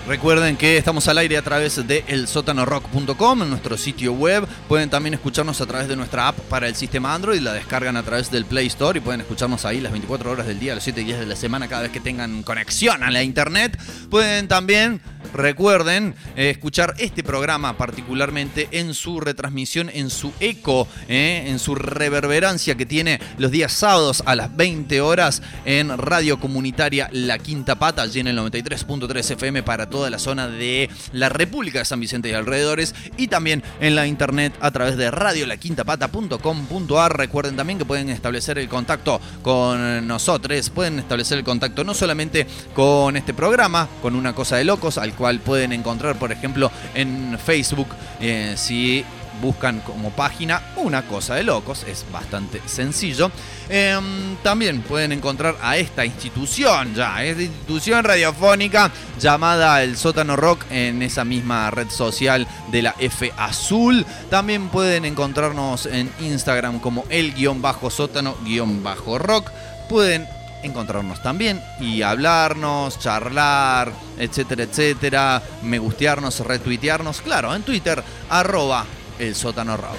Recuerden 0.09 0.57
que 0.57 0.75
estamos 0.75 1.07
al 1.07 1.19
aire 1.19 1.37
a 1.37 1.43
través 1.43 1.85
de 1.85 2.03
elsotanorock.com, 2.07 3.43
en 3.43 3.49
nuestro 3.51 3.77
sitio 3.77 4.11
web. 4.11 4.43
Pueden 4.67 4.89
también 4.89 5.13
escucharnos 5.13 5.61
a 5.61 5.67
través 5.67 5.87
de 5.87 5.95
nuestra 5.95 6.29
app 6.29 6.39
para 6.49 6.67
el 6.67 6.73
sistema 6.73 7.13
Android, 7.13 7.39
la 7.39 7.53
descargan 7.53 7.95
a 7.95 8.01
través 8.01 8.31
del 8.31 8.45
Play 8.45 8.65
Store 8.65 8.97
y 8.97 9.03
pueden 9.03 9.21
escucharnos 9.21 9.65
ahí 9.65 9.79
las 9.79 9.91
24 9.91 10.31
horas 10.31 10.47
del 10.47 10.59
día, 10.59 10.73
los 10.73 10.83
7 10.83 11.01
días 11.01 11.19
de 11.19 11.27
la 11.27 11.35
semana, 11.35 11.67
cada 11.67 11.83
vez 11.83 11.91
que 11.91 11.99
tengan 11.99 12.41
conexión 12.41 13.03
a 13.03 13.11
la 13.11 13.21
internet. 13.21 13.79
Pueden 14.09 14.47
también, 14.47 14.99
recuerden, 15.31 16.15
eh, 16.35 16.49
escuchar 16.49 16.95
este 16.97 17.23
programa 17.23 17.77
particularmente 17.77 18.67
en 18.71 18.95
su 18.95 19.19
retransmisión, 19.19 19.91
en 19.93 20.09
su 20.09 20.33
eco, 20.39 20.87
eh, 21.07 21.43
en 21.45 21.59
su 21.59 21.75
reverberancia 21.75 22.73
que 22.73 22.87
tiene 22.87 23.19
los 23.37 23.51
días 23.51 23.73
sábados 23.73 24.23
a 24.25 24.35
las 24.35 24.57
20 24.57 25.01
horas 25.01 25.43
en 25.65 25.95
Radio 25.95 26.39
Comunitaria 26.39 27.09
La 27.11 27.37
Quinta 27.37 27.77
Pata, 27.77 28.01
allí 28.01 28.21
en 28.21 28.27
el 28.29 28.39
93.3 28.39 29.29
FM 29.33 29.61
para 29.61 29.87
toda 29.99 30.09
la 30.09 30.17
zona 30.17 30.47
de 30.47 30.89
la 31.11 31.27
República 31.27 31.79
de 31.79 31.85
San 31.85 31.99
Vicente 31.99 32.29
y 32.29 32.31
alrededores 32.31 32.95
y 33.17 33.27
también 33.27 33.61
en 33.81 33.95
la 33.95 34.07
internet 34.07 34.53
a 34.61 34.71
través 34.71 34.95
de 34.95 35.11
radiolaquintapata.com.ar. 35.11 37.17
Recuerden 37.17 37.57
también 37.57 37.79
que 37.79 37.83
pueden 37.83 38.09
establecer 38.09 38.57
el 38.59 38.69
contacto 38.69 39.19
con 39.41 40.07
nosotros, 40.07 40.69
pueden 40.69 40.99
establecer 40.99 41.37
el 41.37 41.43
contacto 41.43 41.83
no 41.83 41.93
solamente 41.93 42.47
con 42.73 43.17
este 43.17 43.33
programa, 43.33 43.89
con 44.01 44.15
una 44.15 44.33
cosa 44.33 44.55
de 44.55 44.63
locos, 44.63 44.97
al 44.97 45.13
cual 45.15 45.41
pueden 45.41 45.73
encontrar, 45.73 46.17
por 46.17 46.31
ejemplo, 46.31 46.71
en 46.95 47.37
Facebook, 47.37 47.89
eh, 48.21 48.53
si 48.55 49.03
buscan 49.41 49.81
como 49.81 50.11
página 50.11 50.61
Una 50.75 51.03
Cosa 51.03 51.35
de 51.35 51.43
Locos, 51.43 51.83
es 51.83 52.05
bastante 52.11 52.61
sencillo. 52.65 53.31
Em, 53.69 54.35
también 54.43 54.81
pueden 54.81 55.11
encontrar 55.11 55.55
a 55.61 55.77
esta 55.77 56.05
institución 56.05 56.93
ya, 56.95 57.23
esta 57.23 57.43
institución 57.43 58.03
radiofónica 58.03 58.91
llamada 59.19 59.83
El 59.83 59.97
Sótano 59.97 60.35
Rock 60.35 60.65
en 60.71 61.01
esa 61.01 61.23
misma 61.25 61.69
red 61.71 61.89
social 61.89 62.47
de 62.71 62.81
la 62.81 62.95
F 62.99 63.31
Azul. 63.37 64.05
También 64.29 64.69
pueden 64.69 65.05
encontrarnos 65.05 65.85
en 65.85 66.11
Instagram 66.19 66.79
como 66.79 67.05
el 67.09 67.33
guion 67.33 67.61
bajo 67.61 67.89
sótano 67.89 68.35
guion 68.43 68.83
bajo 68.83 69.17
rock. 69.17 69.49
Pueden 69.87 70.27
encontrarnos 70.63 71.21
también 71.21 71.61
y 71.79 72.01
hablarnos, 72.01 72.99
charlar, 72.99 73.91
etcétera, 74.17 74.63
etcétera, 74.63 75.41
me 75.63 75.79
gustearnos, 75.79 76.39
retuitearnos, 76.41 77.21
claro, 77.21 77.55
en 77.55 77.63
Twitter, 77.63 78.03
arroba 78.29 78.85
el 79.19 79.35
sótano 79.35 79.75
rock. 79.77 79.97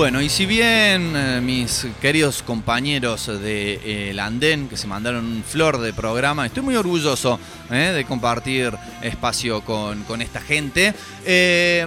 Bueno, 0.00 0.22
y 0.22 0.30
si 0.30 0.46
bien 0.46 1.12
eh, 1.14 1.42
mis 1.42 1.86
queridos 2.00 2.42
compañeros 2.42 3.26
de 3.26 3.78
eh, 3.84 4.18
Andén, 4.18 4.66
que 4.66 4.78
se 4.78 4.86
mandaron 4.86 5.26
un 5.26 5.44
flor 5.44 5.78
de 5.78 5.92
programa, 5.92 6.46
estoy 6.46 6.62
muy 6.62 6.74
orgulloso 6.74 7.38
eh, 7.70 7.92
de 7.94 8.06
compartir 8.06 8.72
espacio 9.02 9.60
con, 9.60 10.04
con 10.04 10.22
esta 10.22 10.40
gente. 10.40 10.94
eh, 11.26 11.86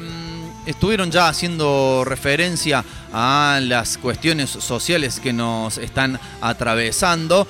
estuvieron 0.67 1.09
ya 1.09 1.27
haciendo 1.27 2.03
referencia 2.05 2.85
a 3.11 3.59
las 3.63 3.97
cuestiones 3.97 4.51
sociales 4.51 5.19
que 5.19 5.33
nos 5.33 5.79
están 5.79 6.19
atravesando, 6.39 7.47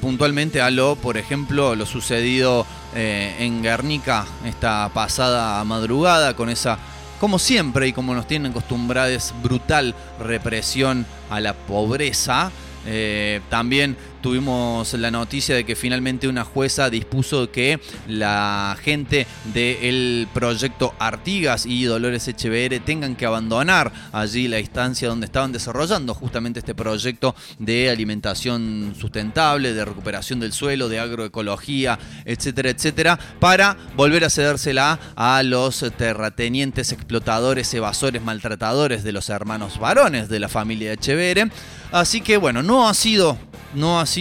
puntualmente 0.00 0.60
a 0.60 0.70
lo, 0.70 0.94
por 0.94 1.16
ejemplo, 1.16 1.74
lo 1.74 1.84
sucedido 1.84 2.64
en 2.94 3.60
Guernica 3.60 4.24
esta 4.44 4.88
pasada 4.94 5.64
madrugada 5.64 6.36
con 6.36 6.48
esa 6.48 6.78
como 7.24 7.38
siempre 7.38 7.88
y 7.88 7.94
como 7.94 8.14
nos 8.14 8.26
tienen 8.26 8.50
acostumbrados, 8.50 9.32
brutal 9.42 9.94
represión 10.20 11.06
a 11.30 11.40
la 11.40 11.54
pobreza. 11.54 12.52
Eh, 12.84 13.40
también 13.48 13.96
tuvimos 14.24 14.94
la 14.94 15.10
noticia 15.10 15.54
de 15.54 15.66
que 15.66 15.76
finalmente 15.76 16.26
una 16.26 16.44
jueza 16.44 16.88
dispuso 16.88 17.50
que 17.50 17.78
la 18.08 18.74
gente 18.82 19.26
del 19.52 20.26
proyecto 20.32 20.94
Artigas 20.98 21.66
y 21.66 21.84
Dolores 21.84 22.26
HBR 22.26 22.80
tengan 22.86 23.16
que 23.16 23.26
abandonar 23.26 23.92
allí 24.12 24.48
la 24.48 24.60
instancia 24.60 25.10
donde 25.10 25.26
estaban 25.26 25.52
desarrollando 25.52 26.14
justamente 26.14 26.60
este 26.60 26.74
proyecto 26.74 27.34
de 27.58 27.90
alimentación 27.90 28.94
sustentable, 28.98 29.74
de 29.74 29.84
recuperación 29.84 30.40
del 30.40 30.54
suelo, 30.54 30.88
de 30.88 31.00
agroecología, 31.00 31.98
etcétera, 32.24 32.70
etcétera, 32.70 33.18
para 33.40 33.76
volver 33.94 34.24
a 34.24 34.30
cedérsela 34.30 34.98
a 35.16 35.42
los 35.42 35.84
terratenientes, 35.98 36.92
explotadores, 36.92 37.74
evasores, 37.74 38.22
maltratadores 38.22 39.04
de 39.04 39.12
los 39.12 39.28
hermanos 39.28 39.78
varones 39.78 40.30
de 40.30 40.40
la 40.40 40.48
familia 40.48 40.94
HBR. 40.94 41.50
Así 41.92 42.22
que 42.22 42.38
bueno, 42.38 42.62
no 42.62 42.88
ha 42.88 42.94
sido, 42.94 43.36
no 43.74 44.00
ha 44.00 44.06
sido 44.06 44.13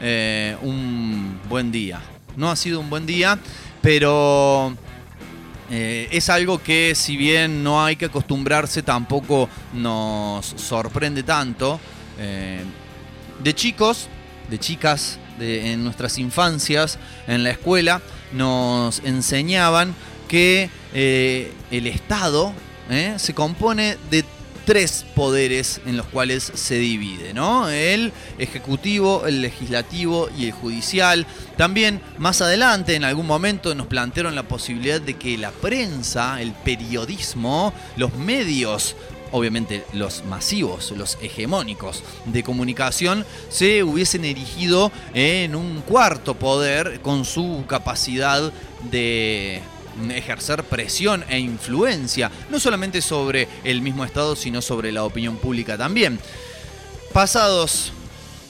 eh, 0.00 0.56
un 0.62 1.40
buen 1.48 1.72
día. 1.72 2.00
No 2.36 2.50
ha 2.50 2.56
sido 2.56 2.78
un 2.78 2.88
buen 2.88 3.04
día, 3.04 3.36
pero 3.80 4.74
eh, 5.70 6.08
es 6.12 6.30
algo 6.30 6.62
que 6.62 6.94
si 6.94 7.16
bien 7.16 7.64
no 7.64 7.84
hay 7.84 7.96
que 7.96 8.04
acostumbrarse, 8.04 8.82
tampoco 8.82 9.48
nos 9.74 10.46
sorprende 10.46 11.24
tanto. 11.24 11.80
Eh, 12.18 12.62
de 13.42 13.54
chicos, 13.54 14.08
de 14.48 14.58
chicas, 14.58 15.18
en 15.40 15.82
nuestras 15.82 16.18
infancias, 16.18 16.98
en 17.26 17.42
la 17.42 17.50
escuela, 17.50 18.00
nos 18.32 19.00
enseñaban 19.00 19.94
que 20.28 20.70
el 20.94 21.86
Estado 21.88 22.52
se 23.16 23.34
compone 23.34 23.96
de 24.10 24.24
tres 24.64 25.04
poderes 25.14 25.80
en 25.86 25.96
los 25.96 26.06
cuales 26.06 26.52
se 26.54 26.76
divide, 26.76 27.34
¿no? 27.34 27.68
El 27.68 28.12
ejecutivo, 28.38 29.26
el 29.26 29.42
legislativo 29.42 30.28
y 30.36 30.46
el 30.46 30.52
judicial. 30.52 31.26
También 31.56 32.00
más 32.18 32.40
adelante, 32.40 32.94
en 32.94 33.04
algún 33.04 33.26
momento, 33.26 33.74
nos 33.74 33.86
plantearon 33.86 34.34
la 34.34 34.44
posibilidad 34.44 35.00
de 35.00 35.14
que 35.14 35.38
la 35.38 35.50
prensa, 35.50 36.40
el 36.40 36.52
periodismo, 36.52 37.72
los 37.96 38.14
medios 38.14 38.96
obviamente 39.32 39.84
los 39.94 40.24
masivos, 40.26 40.92
los 40.92 41.18
hegemónicos 41.22 42.04
de 42.26 42.42
comunicación, 42.42 43.24
se 43.48 43.82
hubiesen 43.82 44.24
erigido 44.24 44.92
en 45.14 45.56
un 45.56 45.80
cuarto 45.80 46.34
poder 46.34 47.00
con 47.00 47.24
su 47.24 47.64
capacidad 47.66 48.52
de 48.90 49.62
ejercer 50.10 50.64
presión 50.64 51.24
e 51.28 51.38
influencia, 51.38 52.30
no 52.50 52.58
solamente 52.60 53.02
sobre 53.02 53.48
el 53.64 53.82
mismo 53.82 54.04
Estado, 54.04 54.36
sino 54.36 54.62
sobre 54.62 54.92
la 54.92 55.04
opinión 55.04 55.36
pública 55.36 55.76
también. 55.78 56.18
Pasados, 57.12 57.92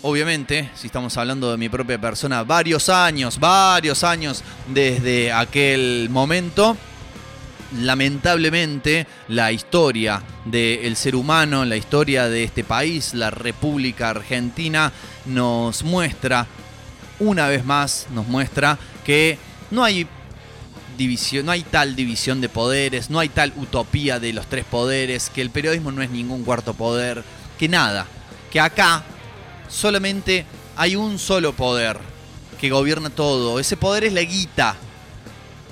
obviamente, 0.03 0.71
si 0.75 0.87
estamos 0.87 1.17
hablando 1.17 1.51
de 1.51 1.57
mi 1.57 1.69
propia 1.69 2.01
persona, 2.01 2.45
varios 2.45 2.89
años, 2.89 3.39
varios 3.41 4.05
años 4.05 4.43
desde 4.69 5.33
aquel 5.33 6.09
momento, 6.11 6.77
lamentablemente 7.79 9.07
la 9.29 9.53
historia 9.53 10.23
del 10.45 10.97
ser 10.97 11.17
humano, 11.17 11.65
la 11.65 11.77
historia 11.77 12.29
de 12.29 12.45
este 12.45 12.65
país, 12.65 13.15
la 13.15 13.31
República 13.31 14.11
Argentina, 14.11 14.93
nos 15.25 15.83
muestra, 15.83 16.47
una 17.19 17.49
vez 17.49 17.65
más, 17.65 18.07
nos 18.13 18.27
muestra 18.27 18.79
que 19.05 19.39
no 19.71 19.85
hay 19.85 20.07
no 21.45 21.53
hay 21.53 21.63
tal 21.63 21.97
división 21.97 22.41
de 22.41 22.49
poderes, 22.49 23.11
no 23.11 23.19
hay 23.19 23.29
tal 23.29 23.53
utopía 23.57 24.21
de 24.21 24.33
los 24.33 24.47
tres 24.47 24.65
poderes, 24.65 25.31
que 25.31 25.43
el 25.43 25.51
periodismo 25.51 25.93
no 25.93 26.03
es 26.03 26.11
ningún 26.11 26.45
cuarto 26.45 26.75
poder, 26.75 27.25
que 27.59 27.69
nada, 27.69 28.07
que 28.51 28.61
acá 28.61 29.05
solamente 29.69 30.47
hay 30.77 30.97
un 30.97 31.19
solo 31.19 31.53
poder 31.53 31.99
que 32.61 32.71
gobierna 32.71 33.11
todo, 33.11 33.59
ese 33.59 33.77
poder 33.77 34.05
es 34.05 34.13
la 34.13 34.23
guita. 34.23 34.77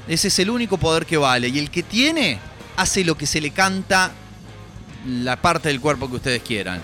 Ese 0.08 0.26
es 0.26 0.38
el 0.40 0.50
único 0.50 0.76
poder 0.76 1.06
que 1.06 1.16
vale. 1.16 1.46
Y 1.46 1.60
el 1.60 1.70
que 1.70 1.84
tiene, 1.84 2.40
hace 2.76 3.04
lo 3.04 3.16
que 3.16 3.26
se 3.26 3.40
le 3.40 3.52
canta 3.52 4.10
la 5.06 5.40
parte 5.40 5.68
del 5.68 5.80
cuerpo 5.80 6.10
que 6.10 6.16
ustedes 6.16 6.42
quieran. 6.42 6.82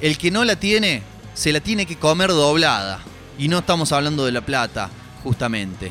El 0.00 0.16
que 0.16 0.30
no 0.30 0.44
la 0.44 0.54
tiene, 0.54 1.02
se 1.34 1.52
la 1.52 1.58
tiene 1.58 1.86
que 1.86 1.96
comer 1.96 2.30
doblada. 2.30 3.00
Y 3.36 3.48
no 3.48 3.58
estamos 3.58 3.90
hablando 3.90 4.24
de 4.24 4.30
la 4.30 4.42
plata, 4.42 4.90
justamente. 5.24 5.90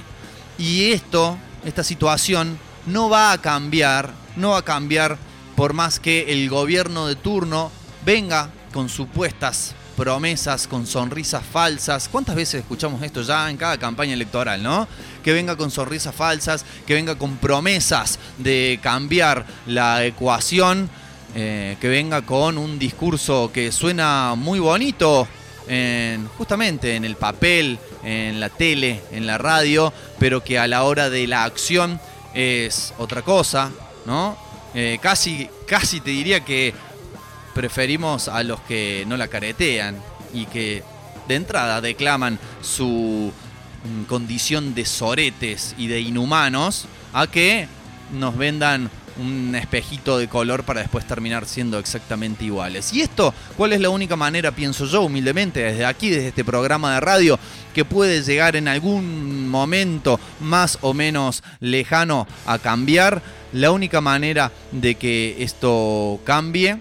Y 0.59 0.91
esto, 0.91 1.37
esta 1.63 1.85
situación, 1.85 2.59
no 2.85 3.09
va 3.09 3.31
a 3.31 3.37
cambiar, 3.39 4.13
no 4.35 4.51
va 4.51 4.57
a 4.57 4.61
cambiar 4.61 5.17
por 5.55 5.73
más 5.73 6.01
que 6.01 6.33
el 6.33 6.49
gobierno 6.49 7.07
de 7.07 7.15
turno 7.15 7.71
venga 8.05 8.49
con 8.73 8.89
supuestas 8.89 9.73
promesas, 9.95 10.67
con 10.67 10.85
sonrisas 10.85 11.43
falsas. 11.45 12.09
¿Cuántas 12.09 12.35
veces 12.35 12.61
escuchamos 12.61 13.01
esto 13.03 13.21
ya 13.21 13.49
en 13.49 13.55
cada 13.55 13.77
campaña 13.77 14.13
electoral, 14.13 14.61
no? 14.61 14.87
Que 15.23 15.31
venga 15.31 15.55
con 15.55 15.71
sonrisas 15.71 16.13
falsas, 16.13 16.65
que 16.85 16.93
venga 16.93 17.17
con 17.17 17.37
promesas 17.37 18.19
de 18.37 18.79
cambiar 18.81 19.45
la 19.65 20.05
ecuación, 20.05 20.89
eh, 21.35 21.77
que 21.79 21.87
venga 21.87 22.21
con 22.21 22.57
un 22.57 22.79
discurso 22.79 23.51
que 23.53 23.71
suena 23.71 24.35
muy 24.35 24.59
bonito, 24.59 25.27
en- 25.69 26.27
justamente 26.37 26.95
en 26.95 27.05
el 27.05 27.15
papel, 27.15 27.77
en 28.03 28.39
la 28.39 28.49
tele, 28.49 29.01
en 29.11 29.25
la 29.27 29.37
radio, 29.37 29.93
pero 30.19 30.43
que 30.43 30.59
a 30.59 30.67
la 30.67 30.83
hora 30.83 31.09
de 31.09 31.27
la 31.27 31.43
acción 31.45 31.99
es 32.33 32.93
otra 32.97 33.21
cosa, 33.21 33.71
¿no? 34.05 34.37
Eh, 34.75 34.99
casi, 35.01 35.49
casi 35.67 35.99
te 36.01 36.09
diría 36.11 36.41
que 36.43 36.73
preferimos 37.53 38.27
a 38.27 38.43
los 38.43 38.59
que 38.61 39.03
no 39.07 39.17
la 39.17 39.27
caretean 39.27 39.97
y 40.33 40.45
que 40.45 40.83
de 41.27 41.35
entrada 41.35 41.81
declaman 41.81 42.39
su 42.61 43.31
mm, 43.83 44.03
condición 44.03 44.75
de 44.75 44.85
soretes 44.85 45.75
y 45.77 45.87
de 45.87 46.01
inhumanos 46.01 46.85
a 47.13 47.27
que 47.27 47.67
nos 48.13 48.37
vendan 48.37 48.89
un 49.19 49.55
espejito 49.55 50.17
de 50.17 50.27
color 50.27 50.63
para 50.63 50.81
después 50.81 51.05
terminar 51.05 51.45
siendo 51.45 51.79
exactamente 51.79 52.45
iguales. 52.45 52.93
Y 52.93 53.01
esto, 53.01 53.33
¿cuál 53.57 53.73
es 53.73 53.81
la 53.81 53.89
única 53.89 54.15
manera, 54.15 54.51
pienso 54.51 54.85
yo 54.85 55.01
humildemente, 55.01 55.61
desde 55.61 55.85
aquí, 55.85 56.09
desde 56.09 56.29
este 56.29 56.45
programa 56.45 56.93
de 56.93 56.99
radio, 56.99 57.39
que 57.73 57.85
puede 57.85 58.23
llegar 58.23 58.55
en 58.55 58.67
algún 58.67 59.47
momento 59.47 60.19
más 60.39 60.77
o 60.81 60.93
menos 60.93 61.43
lejano 61.59 62.27
a 62.45 62.59
cambiar? 62.59 63.21
La 63.51 63.71
única 63.71 63.99
manera 63.99 64.51
de 64.71 64.95
que 64.95 65.37
esto 65.39 66.19
cambie 66.23 66.77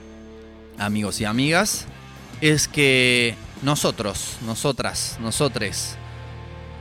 amigos 0.79 1.20
y 1.20 1.24
amigas, 1.24 1.87
es 2.40 2.68
que 2.68 3.35
nosotros, 3.62 4.37
nosotras, 4.46 5.18
nosotres, 5.20 5.96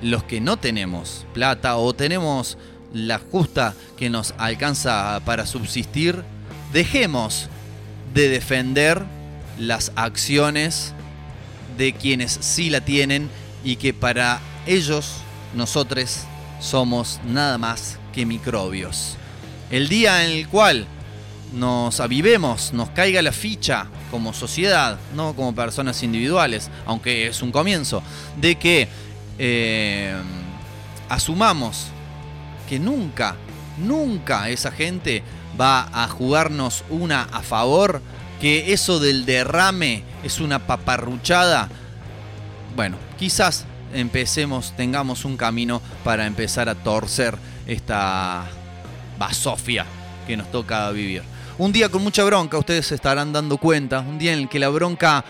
los 0.02 0.24
que 0.24 0.40
no 0.40 0.58
tenemos 0.58 1.26
plata 1.34 1.78
o 1.78 1.94
tenemos 1.94 2.58
la 2.94 3.20
justa 3.20 3.74
que 3.98 4.10
nos 4.10 4.34
alcanza 4.38 5.20
para 5.26 5.46
subsistir, 5.46 6.24
dejemos 6.74 7.50
de 8.14 8.30
defender 8.30 9.04
las 9.60 9.92
acciones 9.96 10.94
de 11.78 11.94
quienes 11.94 12.38
sí 12.42 12.70
la 12.70 12.82
tienen 12.82 13.30
y 13.64 13.76
que 13.76 13.94
para 13.94 14.40
ellos, 14.66 15.18
nosotros, 15.56 16.22
somos 16.60 17.20
nada 17.26 17.58
más 17.58 17.98
que 18.14 18.26
microbios. 18.26 19.16
El 19.70 19.90
día 19.90 20.26
en 20.26 20.32
el 20.32 20.48
cual 20.48 20.88
nos 21.54 22.00
avivemos, 22.00 22.74
nos 22.74 22.90
caiga 22.90 23.22
la 23.22 23.32
ficha 23.32 23.88
como 24.12 24.34
sociedad, 24.34 24.98
no 25.16 25.36
como 25.36 25.54
personas 25.54 26.02
individuales, 26.04 26.70
aunque 26.86 27.28
es 27.28 27.42
un 27.42 27.52
comienzo, 27.52 28.02
de 28.40 28.56
que 28.56 28.88
eh, 29.38 30.16
asumamos 31.10 31.88
que 32.68 32.80
nunca, 32.80 33.36
nunca 33.78 34.50
esa 34.50 34.72
gente 34.72 35.24
va 35.60 35.90
a 35.92 36.08
jugarnos 36.08 36.84
una 36.90 37.24
a 37.24 37.42
favor, 37.42 38.02
que 38.40 38.74
eso 38.74 39.00
del 39.00 39.26
derrame 39.26 40.04
es 40.24 40.40
una 40.40 40.68
paparruchada, 40.68 41.70
bueno, 42.76 42.98
quizás 43.18 43.66
empecemos, 43.94 44.74
tengamos 44.76 45.26
un 45.26 45.38
camino 45.38 45.82
para 46.04 46.28
empezar 46.28 46.70
a 46.70 46.76
torcer 46.76 47.38
esta 47.66 48.46
basofia 49.18 49.86
que 50.28 50.38
nos 50.38 50.52
toca 50.52 50.92
vivir. 50.92 51.24
Un 51.58 51.72
día 51.72 51.90
con 51.90 52.04
mucha 52.04 52.24
bronca, 52.24 52.58
ustedes 52.58 52.86
se 52.86 52.96
estarán 52.96 53.34
dando 53.34 53.58
cuenta, 53.58 54.02
un 54.02 54.20
día 54.20 54.34
en 54.34 54.40
el 54.40 54.50
que 54.50 54.60
la 54.60 54.70
bronca 54.70 55.26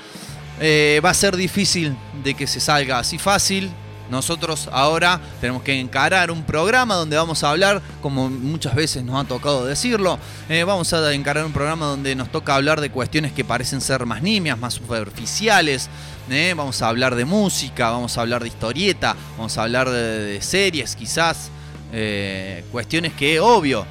eh, 0.60 1.00
va 1.04 1.12
a 1.12 1.14
ser 1.14 1.38
difícil 1.38 1.96
de 2.24 2.34
que 2.34 2.48
se 2.48 2.60
salga 2.60 3.00
así 3.00 3.18
fácil. 3.18 3.72
Nosotros 4.10 4.70
ahora 4.72 5.20
tenemos 5.42 5.64
que 5.64 5.80
encarar 5.80 6.32
un 6.32 6.44
programa 6.44 6.96
donde 6.96 7.18
vamos 7.18 7.44
a 7.44 7.50
hablar, 7.50 7.82
como 8.02 8.30
muchas 8.30 8.76
veces 8.76 9.04
nos 9.04 9.24
ha 9.24 9.28
tocado 9.28 9.66
decirlo, 9.66 10.18
eh, 10.50 10.64
vamos 10.64 10.94
a 10.94 11.14
encarar 11.14 11.46
un 11.46 11.54
programa 11.54 11.88
donde 11.88 12.16
nos 12.16 12.32
toca 12.32 12.56
hablar 12.56 12.82
de 12.82 12.90
cuestiones 12.90 13.32
que 13.34 13.44
parecen 13.44 13.82
ser 13.82 14.06
más 14.06 14.22
nimias, 14.22 14.58
más 14.58 14.76
superficiales. 14.76 15.90
eh, 16.30 16.54
Vamos 16.56 16.82
a 16.82 16.90
hablar 16.90 17.16
de 17.16 17.26
música, 17.26 17.90
vamos 17.90 18.18
a 18.18 18.22
hablar 18.22 18.42
de 18.42 18.48
historieta, 18.48 19.16
vamos 19.38 19.58
a 19.58 19.64
hablar 19.64 19.90
de, 19.90 20.40
series 20.42 20.96
quizás, 20.96 21.50
eh, 21.92 22.64
cuestiones 22.72 23.14
que 23.14 23.40
obvio 23.40 23.86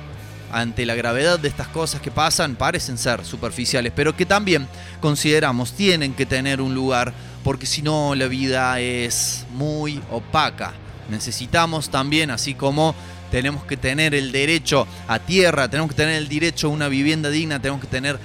ante 0.52 0.86
la 0.86 0.94
gravedad 0.94 1.38
de 1.38 1.48
estas 1.48 1.68
cosas 1.68 2.00
que 2.00 2.10
pasan 2.10 2.56
parecen 2.56 2.98
ser 2.98 3.24
superficiales, 3.24 3.92
pero 3.94 4.16
que 4.16 4.26
también 4.26 4.66
consideramos 5.00 5.72
tienen 5.72 6.14
que 6.14 6.26
tener 6.26 6.60
un 6.60 6.74
lugar, 6.74 7.12
porque 7.46 7.64
si 7.64 7.80
no 7.80 8.16
la 8.16 8.26
vida 8.26 8.80
es 8.80 9.46
muy 9.52 10.02
opaca. 10.10 10.72
Necesitamos 11.08 11.90
también, 11.90 12.32
así 12.32 12.54
como 12.54 12.92
tenemos 13.30 13.62
que 13.62 13.76
tener 13.76 14.16
el 14.16 14.32
derecho 14.32 14.84
a 15.06 15.20
tierra, 15.20 15.68
tenemos 15.68 15.90
que 15.90 15.96
tener 15.96 16.16
el 16.16 16.28
derecho 16.28 16.66
a 16.66 16.70
una 16.70 16.88
vivienda 16.88 17.30
digna, 17.30 17.62
tenemos 17.62 17.80
que 17.80 17.86
tener 17.86 18.18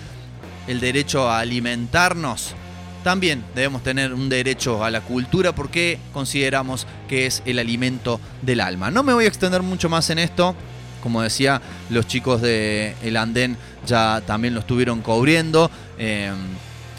el 0.66 0.80
derecho 0.80 1.30
a 1.30 1.38
alimentarnos, 1.38 2.56
también 3.04 3.44
debemos 3.54 3.84
tener 3.84 4.12
un 4.12 4.28
derecho 4.28 4.84
a 4.84 4.90
la 4.90 5.02
cultura 5.02 5.54
porque 5.54 6.00
consideramos 6.14 6.88
que 7.08 7.28
es 7.28 7.44
el 7.46 7.60
alimento 7.60 8.20
del 8.42 8.60
alma. 8.60 8.90
No 8.90 9.04
me 9.04 9.14
voy 9.14 9.26
a 9.26 9.28
extender 9.28 9.62
mucho 9.62 9.88
más 9.88 10.10
en 10.10 10.18
esto. 10.18 10.56
Como 11.04 11.22
decía, 11.22 11.62
los 11.92 12.08
chicos 12.08 12.42
de 12.42 12.96
El 13.04 13.18
Andén 13.18 13.56
ya 13.86 14.24
también 14.26 14.56
lo 14.56 14.62
estuvieron 14.62 15.02
cubriendo. 15.02 15.70
eh, 16.00 16.32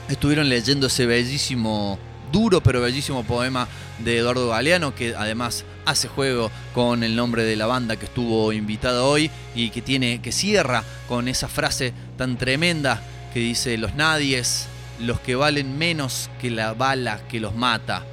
estuvieron 0.09 0.49
leyendo 0.49 0.87
ese 0.87 1.07
bellísimo, 1.07 1.99
duro 2.33 2.63
pero 2.63 2.81
bellísimo 2.81 3.23
poema 3.23 3.69
de 3.99 4.19
Eduardo 4.19 4.49
Galeano, 4.49 4.95
que 4.95 5.15
además 5.15 5.65
hace 5.85 6.09
juego 6.09 6.51
con 6.75 7.05
el 7.05 7.15
nombre 7.15 7.45
de 7.45 7.57
la 7.57 7.67
banda 7.67 7.97
que 7.97 8.07
estuvo 8.07 8.53
invitada 8.53 9.05
hoy 9.05 9.31
y 9.55 9.71
que 9.71 9.83
tiene, 9.83 10.21
que 10.21 10.33
cierra 10.33 10.83
con 11.09 11.29
esa 11.29 11.49
frase 11.49 11.93
tan 12.17 12.37
tremenda 12.37 13.03
que 13.33 13.41
dice 13.41 13.77
los 13.79 13.95
nadies, 13.95 14.67
los 15.01 15.21
que 15.21 15.35
valen 15.35 15.79
menos 15.79 16.31
que 16.41 16.51
la 16.51 16.75
bala 16.75 17.21
que 17.29 17.41
los 17.41 17.55
mata. 17.55 18.05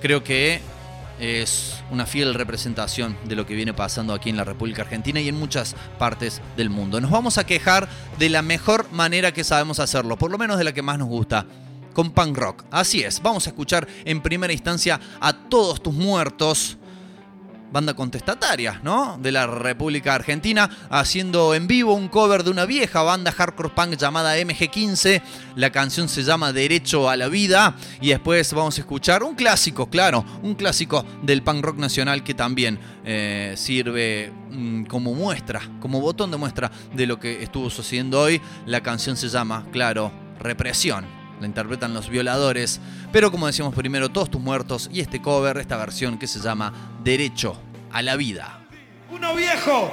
Creo 0.00 0.24
que 0.24 0.60
es 1.18 1.76
una 1.90 2.06
fiel 2.06 2.34
representación 2.34 3.16
de 3.24 3.36
lo 3.36 3.46
que 3.46 3.54
viene 3.54 3.72
pasando 3.72 4.14
aquí 4.14 4.30
en 4.30 4.36
la 4.36 4.44
República 4.44 4.82
Argentina 4.82 5.20
y 5.20 5.28
en 5.28 5.38
muchas 5.38 5.76
partes 5.98 6.40
del 6.56 6.70
mundo. 6.70 7.00
Nos 7.00 7.10
vamos 7.10 7.38
a 7.38 7.46
quejar 7.46 7.88
de 8.18 8.28
la 8.28 8.42
mejor 8.42 8.90
manera 8.90 9.32
que 9.32 9.44
sabemos 9.44 9.78
hacerlo, 9.78 10.16
por 10.16 10.30
lo 10.30 10.38
menos 10.38 10.58
de 10.58 10.64
la 10.64 10.72
que 10.72 10.82
más 10.82 10.98
nos 10.98 11.08
gusta, 11.08 11.46
con 11.94 12.10
punk 12.10 12.36
rock. 12.36 12.64
Así 12.70 13.02
es, 13.02 13.22
vamos 13.22 13.46
a 13.46 13.50
escuchar 13.50 13.88
en 14.04 14.20
primera 14.20 14.52
instancia 14.52 15.00
a 15.20 15.32
todos 15.32 15.82
tus 15.82 15.94
muertos 15.94 16.76
banda 17.74 17.94
contestataria, 17.94 18.80
¿no? 18.84 19.18
De 19.20 19.32
la 19.32 19.48
República 19.48 20.14
Argentina, 20.14 20.70
haciendo 20.90 21.56
en 21.56 21.66
vivo 21.66 21.92
un 21.92 22.06
cover 22.06 22.44
de 22.44 22.50
una 22.50 22.66
vieja 22.66 23.02
banda 23.02 23.32
hardcore 23.32 23.70
punk 23.70 23.96
llamada 23.96 24.38
MG15. 24.38 25.20
La 25.56 25.70
canción 25.70 26.08
se 26.08 26.22
llama 26.22 26.52
Derecho 26.52 27.10
a 27.10 27.16
la 27.16 27.26
Vida. 27.26 27.74
Y 28.00 28.10
después 28.10 28.52
vamos 28.52 28.78
a 28.78 28.82
escuchar 28.82 29.24
un 29.24 29.34
clásico, 29.34 29.90
claro, 29.90 30.24
un 30.44 30.54
clásico 30.54 31.04
del 31.22 31.42
punk 31.42 31.64
rock 31.64 31.78
nacional 31.78 32.22
que 32.22 32.34
también 32.34 32.78
eh, 33.04 33.54
sirve 33.56 34.32
mm, 34.52 34.84
como 34.84 35.12
muestra, 35.12 35.60
como 35.80 36.00
botón 36.00 36.30
de 36.30 36.36
muestra 36.36 36.70
de 36.94 37.08
lo 37.08 37.18
que 37.18 37.42
estuvo 37.42 37.70
sucediendo 37.70 38.20
hoy. 38.20 38.40
La 38.66 38.84
canción 38.84 39.16
se 39.16 39.28
llama, 39.28 39.66
claro, 39.72 40.12
Represión. 40.38 41.23
La 41.44 41.48
interpretan 41.48 41.92
los 41.92 42.08
violadores. 42.08 42.80
Pero 43.12 43.30
como 43.30 43.46
decíamos 43.46 43.74
primero, 43.74 44.08
todos 44.08 44.30
tus 44.30 44.40
muertos 44.40 44.88
y 44.90 45.00
este 45.00 45.20
cover, 45.20 45.58
esta 45.58 45.76
versión 45.76 46.16
que 46.16 46.26
se 46.26 46.40
llama 46.40 46.72
Derecho 47.04 47.60
a 47.92 48.00
la 48.00 48.16
Vida. 48.16 48.60
Uno 49.10 49.34
viejo 49.34 49.92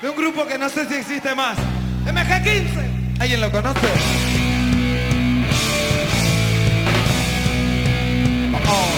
de 0.00 0.08
un 0.08 0.16
grupo 0.16 0.46
que 0.46 0.56
no 0.56 0.68
sé 0.68 0.86
si 0.86 0.94
existe 0.94 1.34
más. 1.34 1.58
MG15. 2.06 3.18
¿Alguien 3.18 3.40
lo 3.40 3.50
conoce? 3.50 3.88
Oh. 8.70 8.97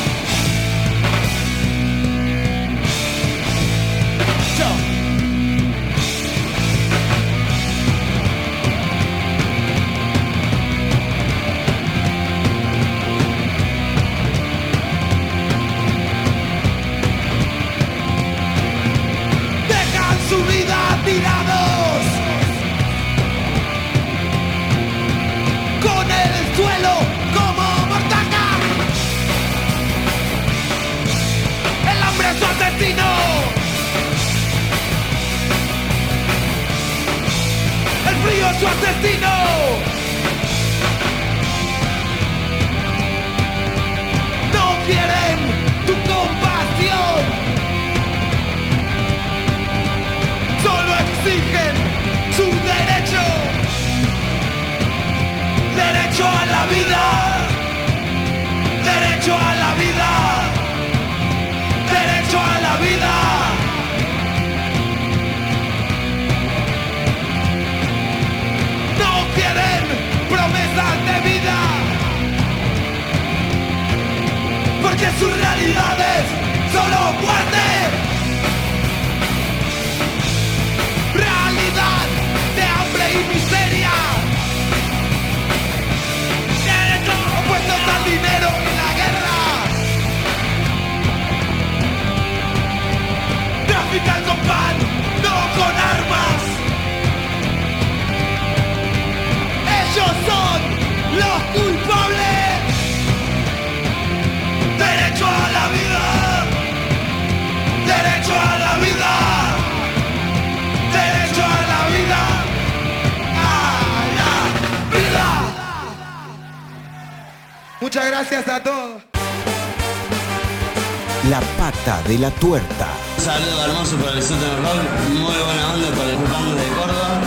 de 122.11 122.19
la 122.19 122.31
Tuerta. 122.33 122.89
Un 123.19 123.25
saludo 123.25 123.65
hermoso 123.67 123.97
para 123.99 124.17
el 124.17 124.23
sótano 124.23 124.57
rock, 124.57 124.83
muy 125.11 125.23
buena 125.23 125.75
onda 125.75 125.91
para 125.91 126.11
el 126.11 126.17
Pangos 126.17 126.57
de 126.57 126.69
Córdoba 126.71 127.21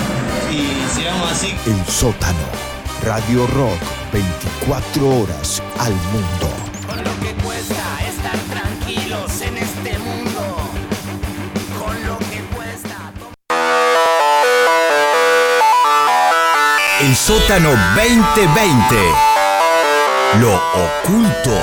y 0.51 0.93
sigamos 0.93 1.31
así. 1.31 1.55
El 1.65 1.85
sótano, 1.85 2.45
Radio 3.01 3.47
Rock, 3.47 3.79
24 4.11 5.07
horas 5.07 5.63
al 5.79 5.93
mundo. 5.93 6.49
Con 6.85 6.97
lo 7.01 7.17
que 7.21 7.33
cuesta 7.41 7.81
estar 8.09 8.37
tranquilos 8.51 9.41
en 9.41 9.57
este 9.57 9.99
mundo. 9.99 10.57
Con 11.79 12.05
lo 12.05 12.17
que 12.17 12.41
cuesta. 12.53 13.13
El 16.99 17.15
sótano 17.15 17.69
2020. 17.95 18.95
Lo 20.41 20.55
oculto 20.75 21.57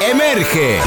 emerge. 0.00 0.80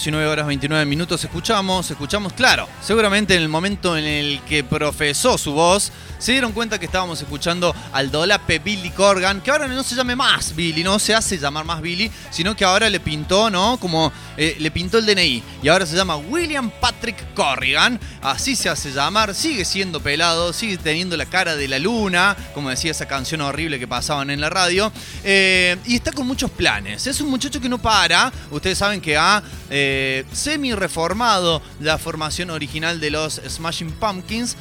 19 0.00 0.26
horas 0.28 0.46
29 0.46 0.86
minutos 0.86 1.22
escuchamos, 1.24 1.90
escuchamos, 1.90 2.32
claro, 2.32 2.66
seguramente 2.80 3.34
en 3.34 3.42
el 3.42 3.50
momento 3.50 3.98
en 3.98 4.06
el 4.06 4.40
que 4.48 4.64
profesó 4.64 5.36
su 5.36 5.52
voz, 5.52 5.92
se 6.18 6.32
dieron 6.32 6.52
cuenta 6.52 6.78
que 6.78 6.86
estábamos 6.86 7.20
escuchando 7.20 7.74
al 7.92 8.10
dolape 8.10 8.60
Billy 8.60 8.88
Corgan, 8.92 9.42
que 9.42 9.50
ahora 9.50 9.68
no 9.68 9.82
se 9.82 9.94
llame 9.94 10.16
más 10.16 10.56
Billy, 10.56 10.82
no 10.82 10.98
se 10.98 11.14
hace 11.14 11.36
llamar 11.36 11.66
más 11.66 11.82
Billy, 11.82 12.10
sino 12.30 12.56
que 12.56 12.64
ahora 12.64 12.88
le 12.88 12.98
pintó, 12.98 13.50
¿no? 13.50 13.76
Como 13.76 14.10
eh, 14.36 14.56
le 14.58 14.70
pintó 14.70 14.98
el 14.98 15.06
DNI 15.06 15.42
y 15.62 15.68
ahora 15.68 15.86
se 15.86 15.96
llama 15.96 16.16
William 16.16 16.70
Patrick 16.80 17.34
Corrigan, 17.34 17.98
así 18.22 18.56
se 18.56 18.68
hace 18.68 18.92
llamar, 18.92 19.34
sigue 19.34 19.64
siendo 19.64 20.00
pelado, 20.00 20.52
sigue 20.52 20.78
teniendo 20.78 21.16
la 21.16 21.26
cara 21.26 21.56
de 21.56 21.68
la 21.68 21.78
luna, 21.78 22.36
como 22.54 22.70
decía 22.70 22.90
esa 22.90 23.06
canción 23.06 23.40
horrible 23.40 23.78
que 23.78 23.88
pasaban 23.88 24.30
en 24.30 24.40
la 24.40 24.50
radio, 24.50 24.92
eh, 25.24 25.76
y 25.86 25.96
está 25.96 26.12
con 26.12 26.26
muchos 26.26 26.50
planes. 26.50 27.06
Es 27.06 27.20
un 27.20 27.30
muchacho 27.30 27.60
que 27.60 27.68
no 27.68 27.78
para, 27.78 28.32
ustedes 28.50 28.78
saben 28.78 29.00
que 29.00 29.16
ha 29.16 29.42
eh, 29.70 30.24
semi-reformado 30.32 31.62
la 31.80 31.98
formación 31.98 32.50
original 32.50 33.00
de 33.00 33.10
los 33.10 33.40
Smashing 33.46 33.92
Pumpkins, 33.92 34.56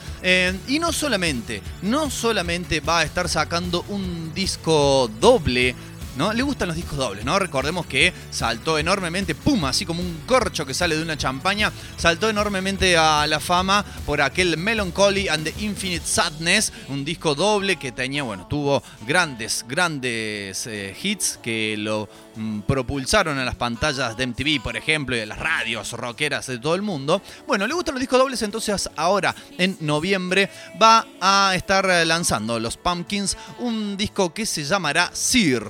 y 0.67 0.79
no 0.79 0.91
solamente, 0.91 1.62
no 1.82 2.10
solamente 2.10 2.79
va 2.82 2.99
a 2.99 3.03
estar 3.03 3.29
sacando 3.29 3.86
un 3.88 4.34
disco 4.34 5.10
doble, 5.19 5.75
¿no? 6.15 6.34
Le 6.34 6.43
gustan 6.43 6.67
los 6.67 6.78
discos 6.78 6.98
dobles, 6.98 7.26
¿no? 7.26 7.39
Recordemos 7.39 7.86
que 7.86 8.13
saltó 8.32 8.78
enormemente, 8.78 9.36
pum, 9.36 9.65
así 9.65 9.86
como 9.86 10.02
un 10.02 10.22
corcho 10.26 10.65
que 10.65 10.74
sale 10.74 10.95
de 10.95 11.04
una 11.04 11.17
champaña, 11.17 11.72
saltó 11.98 12.30
enormemente 12.30 12.98
a 12.98 13.26
la 13.28 13.39
fama 13.39 13.86
por 14.06 14.22
aquel 14.22 14.58
Melancholy 14.58 15.28
and 15.28 15.43
the 15.43 15.63
Infinite 15.63 16.06
Sadness, 16.06 16.74
un 16.89 17.06
disco 17.06 17.36
doble 17.36 17.78
que 17.78 17.91
tenía, 17.91 18.24
bueno, 18.24 18.48
tuvo 18.48 18.84
grandes, 19.08 19.65
grandes 19.67 20.67
eh, 20.67 20.95
hits 21.02 21.39
que 21.41 21.76
lo 21.78 22.10
mm, 22.36 22.62
propulsaron 22.62 23.38
a 23.38 23.45
las 23.45 23.56
pantallas 23.56 24.17
de 24.17 24.28
MTV, 24.28 24.62
por 24.62 24.78
ejemplo, 24.78 25.15
y 25.15 25.22
a 25.22 25.26
las 25.26 25.39
radios 25.39 25.91
rockeras 25.93 26.48
de 26.48 26.60
todo 26.60 26.76
el 26.76 26.82
mundo. 26.82 27.22
Bueno, 27.48 27.67
le 27.67 27.74
gustan 27.74 27.95
los 27.95 28.02
discos 28.02 28.19
dobles, 28.19 28.41
entonces 28.41 28.89
ahora 28.95 29.36
en 29.58 29.78
noviembre 29.82 30.50
va 30.82 31.06
a 31.22 31.54
estar 31.56 31.89
eh, 31.89 32.06
lanzando 32.06 32.60
los 32.60 32.78
Pumpkins 32.78 33.38
un 33.60 33.98
disco 33.98 34.34
que 34.34 34.45
se 34.45 34.63
llamará 34.63 35.10
Sir. 35.13 35.63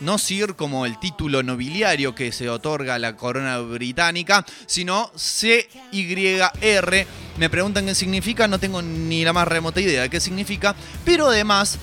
No 0.00 0.18
Sir 0.18 0.54
como 0.54 0.86
el 0.86 0.98
título 1.00 1.42
nobiliario 1.42 2.14
que 2.14 2.30
se 2.30 2.48
otorga 2.48 2.94
a 2.94 2.98
la 2.98 3.16
corona 3.16 3.58
británica, 3.58 4.46
sino 4.66 5.10
C-Y-R. 5.16 7.06
Me 7.38 7.50
preguntan 7.50 7.86
qué 7.86 7.94
significa, 7.94 8.46
no 8.46 8.60
tengo 8.60 8.80
ni 8.80 9.24
la 9.24 9.32
más 9.32 9.48
remota 9.48 9.80
idea 9.80 10.02
de 10.02 10.10
qué 10.10 10.20
significa, 10.20 10.76
pero 11.04 11.26
además 11.26 11.78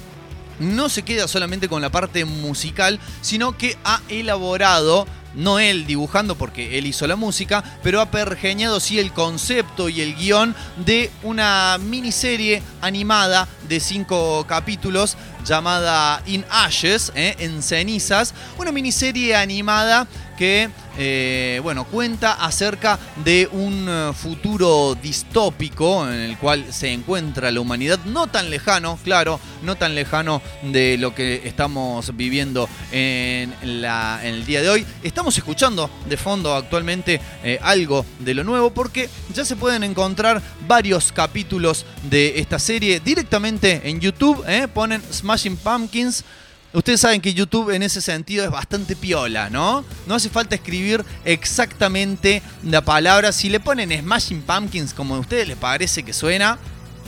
no 0.60 0.88
se 0.88 1.04
queda 1.04 1.28
solamente 1.28 1.68
con 1.68 1.82
la 1.82 1.92
parte 1.92 2.24
musical, 2.26 3.00
sino 3.22 3.58
que 3.58 3.78
ha 3.84 4.02
elaborado, 4.08 5.06
no 5.36 5.60
él 5.60 5.86
dibujando 5.86 6.36
porque 6.36 6.78
él 6.78 6.86
hizo 6.86 7.08
la 7.08 7.16
música, 7.16 7.64
pero 7.82 8.02
ha 8.02 8.12
pergeñado 8.12 8.80
sí 8.80 9.00
el 9.00 9.12
concepto 9.12 9.90
y 9.90 10.02
el 10.02 10.16
guion 10.16 10.56
de 10.78 11.12
una 11.24 11.78
miniserie 11.80 12.62
animada 12.82 13.48
de 13.68 13.80
cinco 13.80 14.46
capítulos 14.48 15.18
llamada 15.46 16.22
In 16.26 16.46
Ashes, 16.50 17.12
¿eh? 17.16 17.36
en 17.40 17.62
cenizas, 17.62 18.34
una 18.58 18.72
miniserie 18.72 19.36
animada 19.36 20.08
que 20.38 20.70
eh, 20.98 21.60
bueno, 21.64 21.86
cuenta 21.86 22.34
acerca 22.34 23.00
de 23.24 23.50
un 23.52 23.88
eh, 23.90 24.12
futuro 24.14 24.96
distópico 25.02 26.08
en 26.08 26.20
el 26.20 26.38
cual 26.38 26.66
se 26.72 26.92
encuentra 26.92 27.50
la 27.52 27.60
humanidad, 27.60 28.00
no 28.06 28.28
tan 28.28 28.50
lejano, 28.50 29.00
claro, 29.04 29.40
no 29.64 29.76
tan 29.76 29.96
lejano 29.96 30.42
de 30.62 30.98
lo 30.98 31.16
que 31.16 31.42
estamos 31.46 32.16
viviendo 32.16 32.70
en, 32.92 33.54
la- 33.82 34.20
el 34.24 34.46
día 34.46 34.62
de 34.62 34.70
hoy. 34.70 34.86
Estamos 35.02 35.36
escuchando 35.38 35.90
de 36.08 36.18
fondo 36.18 36.54
actualmente 36.56 37.20
eh, 37.44 37.60
algo 37.62 38.06
de 38.20 38.34
lo 38.36 38.44
nuevo 38.44 38.72
porque 38.72 39.10
ya 39.34 39.46
se 39.46 39.56
pueden 39.56 39.84
encontrar 39.84 40.42
varios 40.68 41.12
capítulos 41.12 41.86
de 42.04 42.40
esta 42.40 42.60
serie 42.60 43.00
directamente 43.00 43.82
en 43.86 44.00
YouTube, 44.00 44.46
ponen 44.74 45.02
Smashing 45.12 45.58
Pumpkins. 45.58 46.24
Ustedes 46.74 47.02
saben 47.02 47.22
que 47.22 47.36
YouTube 47.36 47.70
en 47.70 47.84
ese 47.84 48.02
sentido 48.02 48.44
es 48.44 48.50
bastante 48.50 48.96
piola, 48.96 49.52
¿no? 49.52 49.86
No 50.08 50.16
hace 50.16 50.30
falta 50.30 50.56
escribir 50.56 51.06
exactamente 51.24 52.42
la 52.64 52.82
palabra. 52.82 53.32
Si 53.32 53.48
le 53.48 53.60
ponen 53.60 53.92
Smashing 53.92 54.42
Pumpkins 54.42 54.94
como 54.94 55.16
a 55.16 55.20
ustedes 55.20 55.48
les 55.48 55.58
parece 55.58 56.02
que 56.02 56.14
suena, 56.14 56.58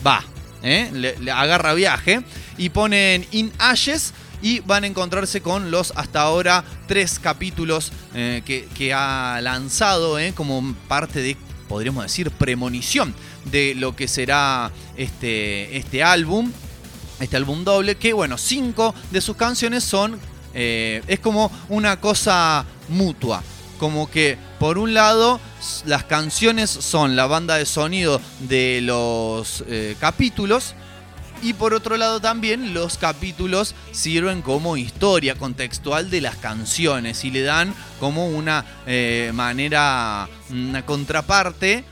va, 0.05 0.23
¿eh? 0.61 0.91
le, 0.93 1.31
agarra 1.31 1.73
viaje. 1.73 2.21
Y 2.59 2.69
ponen 2.69 3.25
In 3.31 3.51
Ashes 3.57 4.13
y 4.41 4.59
van 4.59 4.83
a 4.83 4.87
encontrarse 4.87 5.41
con 5.41 5.71
los 5.71 5.93
hasta 5.95 6.21
ahora 6.21 6.63
tres 6.87 7.17
capítulos 7.17 7.91
eh, 8.13 8.43
que, 8.45 8.67
que 8.77 8.93
ha 8.93 9.39
lanzado 9.41 10.19
¿eh? 10.19 10.33
como 10.35 10.75
parte 10.87 11.21
de, 11.21 11.37
podríamos 11.67 12.03
decir, 12.03 12.29
premonición 12.29 13.15
de 13.45 13.73
lo 13.73 13.95
que 13.95 14.07
será 14.07 14.71
este, 14.95 15.75
este 15.75 16.03
álbum 16.03 16.51
este 17.19 17.37
álbum 17.37 17.63
doble, 17.63 17.95
que 17.95 18.13
bueno, 18.13 18.37
cinco 18.37 18.93
de 19.11 19.21
sus 19.21 19.35
canciones 19.35 19.83
son, 19.83 20.19
eh, 20.53 21.01
es 21.07 21.19
como 21.19 21.51
una 21.69 21.99
cosa 21.99 22.65
mutua, 22.89 23.43
como 23.79 24.09
que 24.09 24.37
por 24.59 24.77
un 24.77 24.93
lado 24.93 25.39
las 25.85 26.03
canciones 26.05 26.69
son 26.69 27.15
la 27.15 27.27
banda 27.27 27.55
de 27.55 27.65
sonido 27.65 28.21
de 28.41 28.81
los 28.81 29.63
eh, 29.67 29.95
capítulos, 29.99 30.75
y 31.41 31.53
por 31.53 31.73
otro 31.73 31.97
lado 31.97 32.21
también 32.21 32.73
los 32.73 32.97
capítulos 32.97 33.75
sirven 33.91 34.41
como 34.41 34.77
historia 34.77 35.35
contextual 35.35 36.09
de 36.09 36.21
las 36.21 36.37
canciones 36.37 37.23
y 37.25 37.29
le 37.29 37.41
dan 37.41 37.75
como 37.99 38.27
una 38.27 38.65
eh, 38.87 39.31
manera, 39.33 40.29
una 40.49 40.85
contraparte 40.85 41.83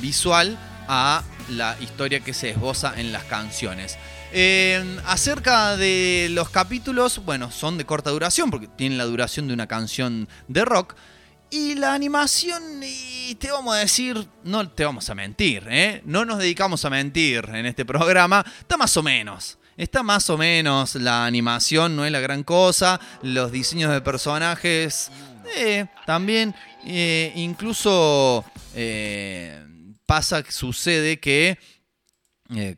visual 0.00 0.58
a 0.86 1.22
la 1.50 1.76
historia 1.80 2.20
que 2.20 2.34
se 2.34 2.50
esboza 2.50 2.92
en 2.96 3.10
las 3.10 3.24
canciones. 3.24 3.96
Eh, 4.30 4.98
acerca 5.06 5.76
de 5.76 6.28
los 6.30 6.50
capítulos, 6.50 7.24
bueno, 7.24 7.50
son 7.50 7.78
de 7.78 7.86
corta 7.86 8.10
duración 8.10 8.50
porque 8.50 8.68
tienen 8.68 8.98
la 8.98 9.04
duración 9.04 9.48
de 9.48 9.54
una 9.54 9.66
canción 9.66 10.28
de 10.48 10.64
rock. 10.64 10.94
Y 11.50 11.76
la 11.76 11.94
animación, 11.94 12.82
y 12.82 13.34
te 13.36 13.50
vamos 13.50 13.74
a 13.74 13.78
decir, 13.78 14.28
no 14.44 14.68
te 14.68 14.84
vamos 14.84 15.08
a 15.08 15.14
mentir, 15.14 15.66
¿eh? 15.70 16.02
No 16.04 16.26
nos 16.26 16.38
dedicamos 16.38 16.84
a 16.84 16.90
mentir 16.90 17.48
en 17.48 17.64
este 17.64 17.86
programa, 17.86 18.44
está 18.60 18.76
más 18.76 18.94
o 18.98 19.02
menos. 19.02 19.58
Está 19.78 20.02
más 20.02 20.28
o 20.28 20.36
menos, 20.36 20.96
la 20.96 21.24
animación 21.24 21.96
no 21.96 22.04
es 22.04 22.12
la 22.12 22.20
gran 22.20 22.42
cosa, 22.42 23.00
los 23.22 23.50
diseños 23.52 23.92
de 23.92 24.00
personajes 24.00 25.10
eh, 25.56 25.86
también, 26.04 26.54
incluso 27.36 28.44
pasa, 30.04 30.42
sucede 30.50 31.20
que 31.20 31.58
eh, 32.56 32.76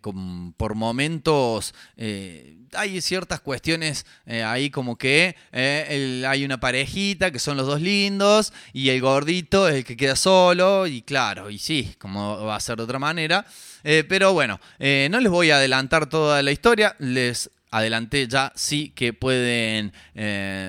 por 0.56 0.74
momentos 0.74 1.76
eh, 1.96 2.56
hay 2.72 3.00
ciertas 3.00 3.38
cuestiones 3.38 4.04
eh, 4.26 4.42
ahí 4.42 4.68
como 4.68 4.98
que 4.98 5.36
hay 5.52 6.44
una 6.44 6.58
parejita 6.58 7.30
que 7.30 7.38
son 7.38 7.56
los 7.56 7.68
dos 7.68 7.80
lindos 7.80 8.52
y 8.72 8.88
el 8.88 9.00
gordito 9.00 9.68
es 9.68 9.76
el 9.76 9.84
que 9.84 9.96
queda 9.96 10.16
solo 10.16 10.88
y 10.88 11.02
claro, 11.02 11.50
y 11.50 11.58
sí, 11.58 11.94
como 12.00 12.44
va 12.44 12.56
a 12.56 12.60
ser 12.60 12.78
de 12.78 12.82
otra 12.82 12.98
manera. 12.98 13.46
Pero 13.82 14.32
bueno, 14.32 14.60
no 14.78 15.20
les 15.20 15.30
voy 15.30 15.50
a 15.50 15.56
adelantar 15.56 16.08
toda 16.08 16.42
la 16.42 16.50
historia, 16.50 16.96
les 16.98 17.48
adelanté 17.70 18.26
ya 18.26 18.52
sí 18.56 18.90
que 18.90 19.12
pueden 19.12 19.92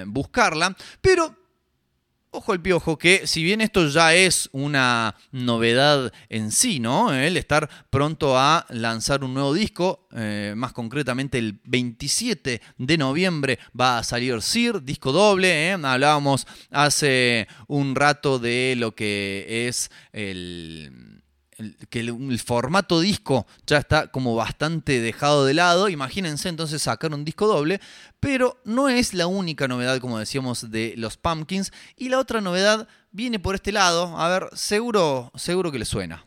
buscarla, 0.06 0.76
pero 1.02 1.41
Ojo 2.34 2.54
el 2.54 2.62
piojo, 2.62 2.98
que 2.98 3.28
si 3.28 3.44
bien 3.44 3.60
esto 3.60 3.90
ya 3.90 4.14
es 4.14 4.48
una 4.54 5.18
novedad 5.34 6.14
en 6.30 6.54
sí, 6.54 6.80
¿no? 6.80 7.14
El 7.14 7.36
estar 7.36 7.70
pronto 7.90 8.38
a 8.40 8.66
lanzar 8.70 9.26
un 9.26 9.34
nuevo 9.34 9.54
disco, 9.54 10.08
eh, 10.16 10.54
más 10.56 10.72
concretamente 10.72 11.38
el 11.38 11.60
27 11.66 12.62
de 12.78 12.98
noviembre 12.98 13.60
va 13.78 13.98
a 13.98 14.04
salir 14.06 14.42
Sir, 14.42 14.82
disco 14.82 15.12
doble, 15.12 15.72
¿eh? 15.72 15.74
Hablábamos 15.74 16.48
hace 16.70 17.50
un 17.68 17.96
rato 17.96 18.40
de 18.40 18.76
lo 18.78 18.96
que 18.96 19.68
es 19.68 19.92
el 20.14 21.22
que 21.90 22.00
el 22.00 22.40
formato 22.40 23.00
disco 23.00 23.46
ya 23.68 23.78
está 23.78 24.08
como 24.08 24.36
bastante 24.36 25.00
dejado 25.00 25.46
de 25.46 25.54
lado. 25.54 25.90
Imagínense 25.90 26.50
entonces 26.50 26.82
sacar 26.82 27.14
un 27.14 27.26
disco 27.26 27.48
doble, 27.48 27.80
pero 28.22 28.62
no 28.64 28.88
es 28.88 29.14
la 29.14 29.28
única 29.28 29.68
novedad, 29.68 30.00
como 30.00 30.20
decíamos, 30.20 30.72
de 30.72 30.94
los 30.96 31.18
Pumpkins. 31.18 31.74
Y 31.98 32.08
la 32.08 32.20
otra 32.20 32.40
novedad 32.40 32.88
viene 33.12 33.40
por 33.40 33.56
este 33.56 33.74
lado. 33.74 34.18
A 34.18 34.30
ver, 34.30 34.50
seguro, 34.54 35.32
seguro 35.36 35.72
que 35.72 35.80
le 35.80 35.86
suena. 35.86 36.24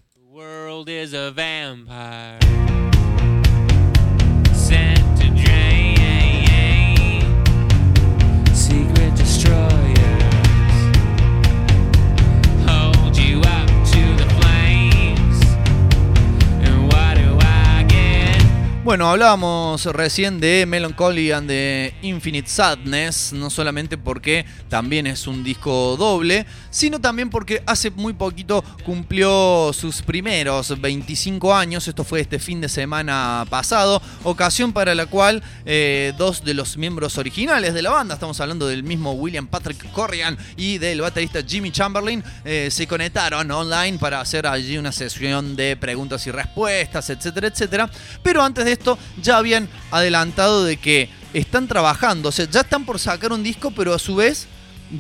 Bueno, 18.95 19.11
hablábamos 19.11 19.87
recién 19.87 20.39
de 20.39 20.67
Melancholy 20.67 21.33
and 21.33 21.49
the 21.49 21.93
Infinite 22.03 22.49
Sadness, 22.49 23.33
no 23.33 23.51
solamente 23.51 23.99
porque 23.99 24.47
también 24.69 25.09
es 25.09 25.27
un 25.27 25.43
disco 25.43 25.97
doble, 25.97 26.47
sino 26.71 27.01
también 27.01 27.29
porque 27.29 27.61
hace 27.67 27.91
muy 27.91 28.13
poquito 28.13 28.63
cumplió 28.85 29.73
sus 29.73 30.01
primeros 30.01 30.81
25 30.81 31.53
años, 31.53 31.89
esto 31.89 32.05
fue 32.05 32.21
este 32.21 32.39
fin 32.39 32.61
de 32.61 32.69
semana 32.69 33.45
pasado, 33.51 34.01
ocasión 34.23 34.73
para 34.73 34.95
la 34.95 35.07
cual 35.07 35.43
eh, 35.67 36.13
dos 36.17 36.45
de 36.45 36.55
los 36.55 36.77
miembros 36.77 37.19
originales 37.19 37.75
de 37.75 37.83
la 37.83 37.91
banda, 37.91 38.15
estamos 38.15 38.41
hablando 38.41 38.69
del 38.69 38.85
mismo 38.85 39.15
William 39.15 39.49
Patrick 39.49 39.91
Corrigan 39.91 40.39
y 40.57 40.79
del 40.79 41.01
baterista 41.01 41.41
Jimmy 41.45 41.73
Chamberlain, 41.73 42.23
eh, 42.45 42.69
se 42.71 42.87
conectaron 42.87 43.51
online 43.51 43.99
para 43.99 44.21
hacer 44.21 44.47
allí 44.47 44.79
una 44.79 44.93
sesión 44.93 45.57
de 45.57 45.77
preguntas 45.77 46.25
y 46.29 46.31
respuestas, 46.31 47.11
etcétera, 47.11 47.49
etcétera. 47.49 47.91
Pero 48.23 48.41
antes 48.41 48.65
de 48.65 48.71
esto 48.71 48.84
ya 49.21 49.37
habían 49.37 49.69
adelantado 49.91 50.65
de 50.65 50.77
que 50.77 51.09
están 51.33 51.67
trabajando, 51.67 52.29
o 52.29 52.33
sea, 52.33 52.49
ya 52.49 52.61
están 52.61 52.85
por 52.85 52.99
sacar 52.99 53.33
un 53.33 53.43
disco, 53.43 53.71
pero 53.73 53.93
a 53.95 53.99
su 53.99 54.15
vez 54.17 54.47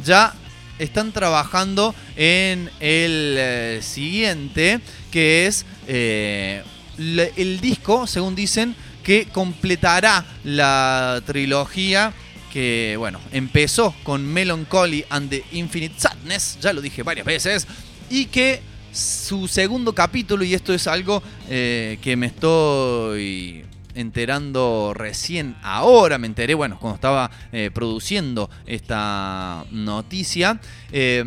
ya 0.05 0.35
están 0.78 1.12
trabajando 1.12 1.95
en 2.16 2.70
el 2.80 3.37
eh, 3.39 3.80
siguiente, 3.82 4.80
que 5.12 5.47
es 5.47 5.64
eh, 5.87 6.62
el 6.99 7.61
disco, 7.61 8.07
según 8.07 8.35
dicen, 8.35 8.74
que 9.03 9.26
completará 9.26 10.24
la 10.45 11.22
trilogía 11.26 12.12
que, 12.53 12.95
bueno, 12.99 13.20
empezó 13.32 13.95
con 14.05 14.24
Melancholy 14.24 15.05
and 15.11 15.28
the 15.28 15.45
Infinite 15.53 15.97
Sadness, 15.99 16.59
ya 16.61 16.72
lo 16.72 16.80
dije 16.80 17.03
varias 17.03 17.26
veces, 17.26 17.66
y 18.09 18.26
que 18.26 18.62
su 18.93 19.49
segundo 19.49 19.93
capítulo, 19.93 20.45
y 20.45 20.55
esto 20.55 20.72
es 20.72 20.87
algo 20.87 21.20
eh, 21.49 21.99
que 22.01 22.16
me 22.16 22.26
estoy 22.26 23.64
enterando 23.95 24.93
recién 24.95 25.57
ahora, 25.63 26.19
me 26.19 26.27
enteré, 26.27 26.55
bueno, 26.55 26.79
cuando 26.79 26.97
estaba 26.97 27.31
eh, 27.53 27.71
produciendo 27.73 28.51
esta 28.67 29.65
noticia, 29.71 30.61
eh, 30.93 31.25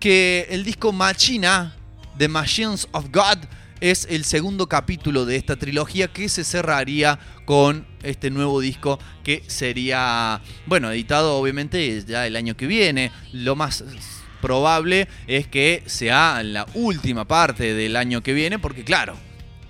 que 0.00 0.46
el 0.50 0.64
disco 0.64 0.92
Machina, 0.92 1.74
The 2.16 2.28
Machines 2.28 2.88
of 2.92 3.06
God, 3.12 3.38
es 3.80 4.06
el 4.10 4.24
segundo 4.24 4.68
capítulo 4.68 5.24
de 5.24 5.36
esta 5.36 5.56
trilogía 5.56 6.08
que 6.08 6.28
se 6.28 6.44
cerraría 6.44 7.18
con 7.44 7.86
este 8.02 8.30
nuevo 8.30 8.60
disco 8.60 8.98
que 9.22 9.42
sería, 9.46 10.40
bueno, 10.66 10.90
editado 10.90 11.36
obviamente 11.36 12.02
ya 12.04 12.26
el 12.26 12.36
año 12.36 12.56
que 12.56 12.66
viene. 12.66 13.12
Lo 13.32 13.54
más 13.56 13.84
probable 14.40 15.08
es 15.26 15.46
que 15.46 15.82
sea 15.86 16.42
la 16.42 16.66
última 16.74 17.26
parte 17.26 17.74
del 17.74 17.96
año 17.96 18.22
que 18.22 18.32
viene, 18.32 18.58
porque 18.58 18.84
claro, 18.84 19.16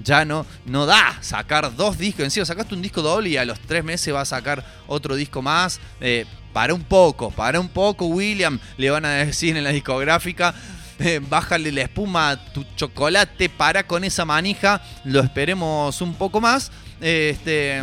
ya 0.00 0.24
no, 0.24 0.46
no 0.64 0.86
da 0.86 1.18
sacar 1.20 1.74
dos 1.74 1.98
discos. 1.98 2.24
Encima 2.24 2.46
sacaste 2.46 2.74
un 2.74 2.82
disco 2.82 3.02
doble 3.02 3.30
y 3.30 3.36
a 3.36 3.44
los 3.44 3.58
tres 3.60 3.84
meses 3.84 4.14
va 4.14 4.22
a 4.22 4.24
sacar 4.24 4.64
otro 4.86 5.16
disco 5.16 5.42
más. 5.42 5.80
Eh, 6.00 6.26
para 6.52 6.74
un 6.74 6.82
poco, 6.82 7.30
para 7.30 7.60
un 7.60 7.68
poco, 7.68 8.06
William, 8.06 8.58
le 8.76 8.90
van 8.90 9.04
a 9.04 9.10
decir 9.10 9.56
en 9.56 9.64
la 9.64 9.70
discográfica. 9.70 10.54
eh, 10.98 11.20
bájale 11.22 11.70
la 11.70 11.82
espuma 11.82 12.30
a 12.30 12.52
tu 12.52 12.64
chocolate, 12.74 13.48
para 13.48 13.86
con 13.86 14.02
esa 14.02 14.24
manija, 14.24 14.82
lo 15.04 15.20
esperemos 15.20 16.00
un 16.00 16.14
poco 16.14 16.40
más. 16.40 16.72
Este, 17.00 17.82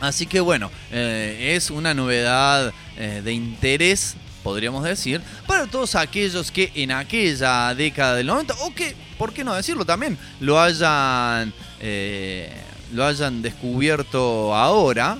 así 0.00 0.26
que 0.26 0.40
bueno, 0.40 0.70
eh, 0.90 1.54
es 1.56 1.70
una 1.70 1.94
novedad 1.94 2.72
de 2.96 3.32
interés 3.32 4.16
podríamos 4.44 4.84
decir, 4.84 5.20
para 5.48 5.66
todos 5.66 5.96
aquellos 5.96 6.52
que 6.52 6.70
en 6.76 6.92
aquella 6.92 7.74
década 7.74 8.14
del 8.14 8.26
90, 8.26 8.54
o 8.60 8.74
que, 8.74 8.94
¿por 9.18 9.32
qué 9.32 9.42
no 9.42 9.54
decirlo 9.54 9.84
también? 9.84 10.16
Lo 10.38 10.60
hayan, 10.60 11.52
eh, 11.80 12.52
lo 12.92 13.04
hayan 13.04 13.42
descubierto 13.42 14.54
ahora, 14.54 15.18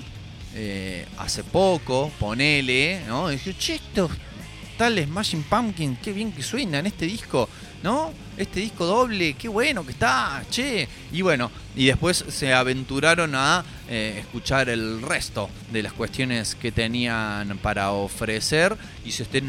eh, 0.53 1.05
hace 1.17 1.43
poco, 1.43 2.11
ponele, 2.19 3.01
¿no? 3.07 3.29
Y 3.29 3.35
dije, 3.35 3.55
che, 3.57 3.75
estos 3.75 4.11
tales 4.77 5.07
Smashing 5.07 5.43
Pumpkins, 5.43 5.99
qué 5.99 6.13
bien 6.13 6.31
que 6.31 6.43
suena 6.43 6.79
en 6.79 6.85
este 6.85 7.05
disco, 7.05 7.49
¿no? 7.83 8.13
Este 8.37 8.59
disco 8.59 8.85
doble, 8.85 9.33
qué 9.35 9.47
bueno 9.47 9.85
que 9.85 9.91
está, 9.93 10.43
che. 10.49 10.89
Y 11.13 11.21
bueno, 11.21 11.49
y 11.73 11.85
después 11.85 12.25
se 12.27 12.53
aventuraron 12.53 13.33
a 13.33 13.63
eh, 13.87 14.17
escuchar 14.19 14.67
el 14.67 15.01
resto 15.01 15.49
de 15.71 15.83
las 15.83 15.93
cuestiones 15.93 16.55
que 16.55 16.73
tenían 16.73 17.57
para 17.59 17.91
ofrecer 17.91 18.75
y 19.05 19.11
se 19.11 19.23
estén 19.23 19.47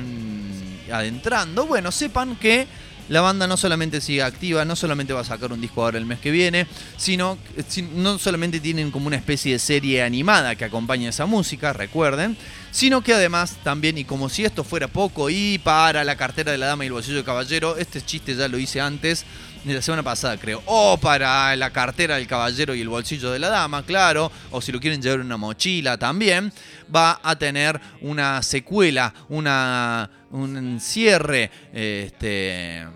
adentrando. 0.92 1.66
Bueno, 1.66 1.90
sepan 1.90 2.36
que 2.36 2.68
la 3.08 3.20
banda 3.20 3.46
no 3.46 3.56
solamente 3.56 4.00
sigue 4.00 4.22
activa, 4.22 4.64
no 4.64 4.74
solamente 4.76 5.12
va 5.12 5.20
a 5.20 5.24
sacar 5.24 5.52
un 5.52 5.60
disco 5.60 5.84
ahora 5.84 5.98
el 5.98 6.06
mes 6.06 6.18
que 6.18 6.30
viene, 6.30 6.66
sino 6.96 7.38
si- 7.68 7.82
no 7.82 8.18
solamente 8.18 8.60
tienen 8.60 8.90
como 8.90 9.06
una 9.06 9.16
especie 9.16 9.52
de 9.52 9.58
serie 9.58 10.02
animada 10.02 10.54
que 10.56 10.64
acompaña 10.64 11.08
esa 11.10 11.26
música, 11.26 11.72
recuerden, 11.72 12.36
sino 12.72 13.02
que 13.02 13.14
además 13.14 13.56
también, 13.62 13.96
y 13.98 14.04
como 14.04 14.28
si 14.28 14.44
esto 14.44 14.64
fuera 14.64 14.88
poco, 14.88 15.30
y 15.30 15.58
para 15.58 16.04
la 16.04 16.16
cartera 16.16 16.52
de 16.52 16.58
la 16.58 16.66
dama 16.66 16.84
y 16.84 16.88
el 16.88 16.92
bolsillo 16.94 17.18
de 17.18 17.24
caballero, 17.24 17.76
este 17.76 18.02
chiste 18.02 18.34
ya 18.34 18.48
lo 18.48 18.58
hice 18.58 18.80
antes, 18.80 19.24
de 19.64 19.74
la 19.74 19.82
semana 19.82 20.04
pasada 20.04 20.36
creo, 20.36 20.62
o 20.66 20.96
para 20.96 21.56
la 21.56 21.70
cartera 21.70 22.16
del 22.16 22.28
caballero 22.28 22.72
y 22.74 22.82
el 22.82 22.88
bolsillo 22.88 23.32
de 23.32 23.40
la 23.40 23.48
dama, 23.48 23.82
claro, 23.82 24.30
o 24.52 24.60
si 24.60 24.70
lo 24.70 24.78
quieren 24.78 25.02
llevar 25.02 25.18
en 25.20 25.26
una 25.26 25.36
mochila 25.36 25.96
también, 25.98 26.52
va 26.94 27.18
a 27.22 27.34
tener 27.36 27.80
una 28.00 28.42
secuela, 28.44 29.12
una, 29.28 30.08
un 30.30 30.80
cierre 30.80 31.50
este, 31.72 32.86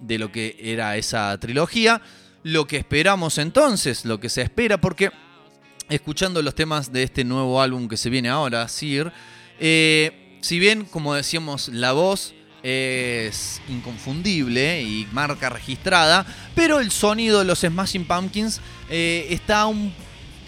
de 0.00 0.18
lo 0.18 0.30
que 0.30 0.56
era 0.60 0.96
esa 0.96 1.36
trilogía. 1.38 2.00
Lo 2.42 2.66
que 2.66 2.76
esperamos 2.76 3.38
entonces, 3.38 4.04
lo 4.04 4.20
que 4.20 4.28
se 4.28 4.42
espera, 4.42 4.78
porque 4.78 5.10
escuchando 5.88 6.42
los 6.42 6.54
temas 6.54 6.92
de 6.92 7.02
este 7.02 7.24
nuevo 7.24 7.60
álbum 7.60 7.88
que 7.88 7.96
se 7.96 8.10
viene 8.10 8.28
ahora, 8.28 8.68
Sir, 8.68 9.12
eh, 9.58 10.38
si 10.42 10.58
bien, 10.58 10.84
como 10.84 11.14
decíamos, 11.14 11.68
la 11.68 11.92
voz 11.92 12.34
es 12.62 13.60
inconfundible 13.68 14.82
y 14.82 15.06
marca 15.12 15.50
registrada, 15.50 16.26
pero 16.54 16.80
el 16.80 16.90
sonido 16.90 17.38
de 17.38 17.44
los 17.44 17.60
Smashing 17.60 18.06
Pumpkins 18.06 18.60
eh, 18.90 19.26
está 19.30 19.66
un 19.66 19.94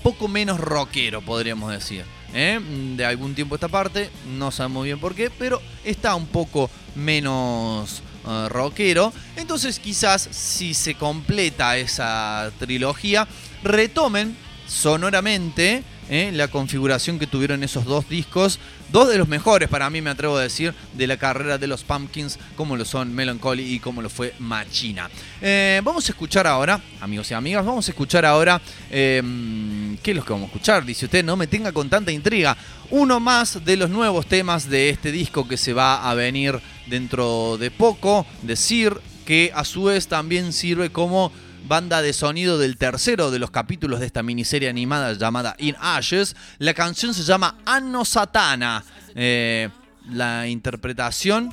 poco 0.02 0.28
menos 0.28 0.58
rockero, 0.60 1.22
podríamos 1.22 1.72
decir. 1.72 2.04
¿Eh? 2.34 2.60
De 2.96 3.04
algún 3.04 3.34
tiempo 3.34 3.54
esta 3.54 3.68
parte, 3.68 4.10
no 4.36 4.50
sabemos 4.50 4.84
bien 4.84 4.98
por 4.98 5.14
qué, 5.14 5.30
pero 5.30 5.60
está 5.84 6.14
un 6.14 6.26
poco 6.26 6.70
menos 6.94 8.02
eh, 8.26 8.48
rockero. 8.48 9.12
Entonces 9.36 9.78
quizás 9.78 10.28
si 10.30 10.74
se 10.74 10.94
completa 10.94 11.76
esa 11.76 12.50
trilogía, 12.58 13.26
retomen 13.62 14.36
sonoramente 14.66 15.84
¿eh? 16.08 16.30
la 16.32 16.48
configuración 16.48 17.18
que 17.18 17.26
tuvieron 17.26 17.62
esos 17.62 17.84
dos 17.84 18.08
discos. 18.08 18.58
Dos 18.92 19.08
de 19.08 19.18
los 19.18 19.28
mejores, 19.28 19.68
para 19.68 19.90
mí 19.90 20.00
me 20.00 20.10
atrevo 20.10 20.36
a 20.36 20.42
decir, 20.42 20.72
de 20.94 21.06
la 21.06 21.16
carrera 21.16 21.58
de 21.58 21.66
los 21.66 21.82
Pumpkins, 21.82 22.38
como 22.56 22.76
lo 22.76 22.84
son 22.84 23.14
Melancholy 23.14 23.74
y 23.74 23.80
como 23.80 24.00
lo 24.00 24.08
fue 24.08 24.34
Machina. 24.38 25.10
Eh, 25.40 25.80
vamos 25.84 26.08
a 26.08 26.12
escuchar 26.12 26.46
ahora, 26.46 26.80
amigos 27.00 27.30
y 27.30 27.34
amigas, 27.34 27.64
vamos 27.64 27.88
a 27.88 27.90
escuchar 27.90 28.24
ahora... 28.24 28.60
eh, 28.90 29.22
¿Qué 30.02 30.12
es 30.12 30.16
lo 30.16 30.24
que 30.24 30.32
vamos 30.32 30.48
a 30.48 30.52
escuchar? 30.52 30.84
Dice 30.84 31.06
usted, 31.06 31.24
no 31.24 31.36
me 31.36 31.46
tenga 31.46 31.72
con 31.72 31.88
tanta 31.88 32.12
intriga. 32.12 32.56
Uno 32.90 33.18
más 33.18 33.64
de 33.64 33.76
los 33.76 33.90
nuevos 33.90 34.26
temas 34.26 34.68
de 34.68 34.90
este 34.90 35.10
disco 35.10 35.48
que 35.48 35.56
se 35.56 35.72
va 35.72 36.08
a 36.08 36.14
venir 36.14 36.60
dentro 36.86 37.56
de 37.58 37.70
poco, 37.72 38.26
decir 38.42 38.96
que 39.24 39.50
a 39.54 39.64
su 39.64 39.84
vez 39.84 40.06
también 40.06 40.52
sirve 40.52 40.90
como 40.90 41.32
banda 41.66 42.02
de 42.02 42.12
sonido 42.12 42.58
del 42.58 42.76
tercero 42.76 43.30
de 43.30 43.38
los 43.38 43.50
capítulos 43.50 44.00
de 44.00 44.06
esta 44.06 44.22
miniserie 44.22 44.68
animada 44.68 45.12
llamada 45.14 45.56
In 45.58 45.76
Ashes. 45.80 46.36
La 46.58 46.74
canción 46.74 47.14
se 47.14 47.22
llama 47.22 47.56
Anno 47.64 48.04
Satana. 48.04 48.84
Eh, 49.14 49.68
la 50.10 50.46
interpretación, 50.46 51.52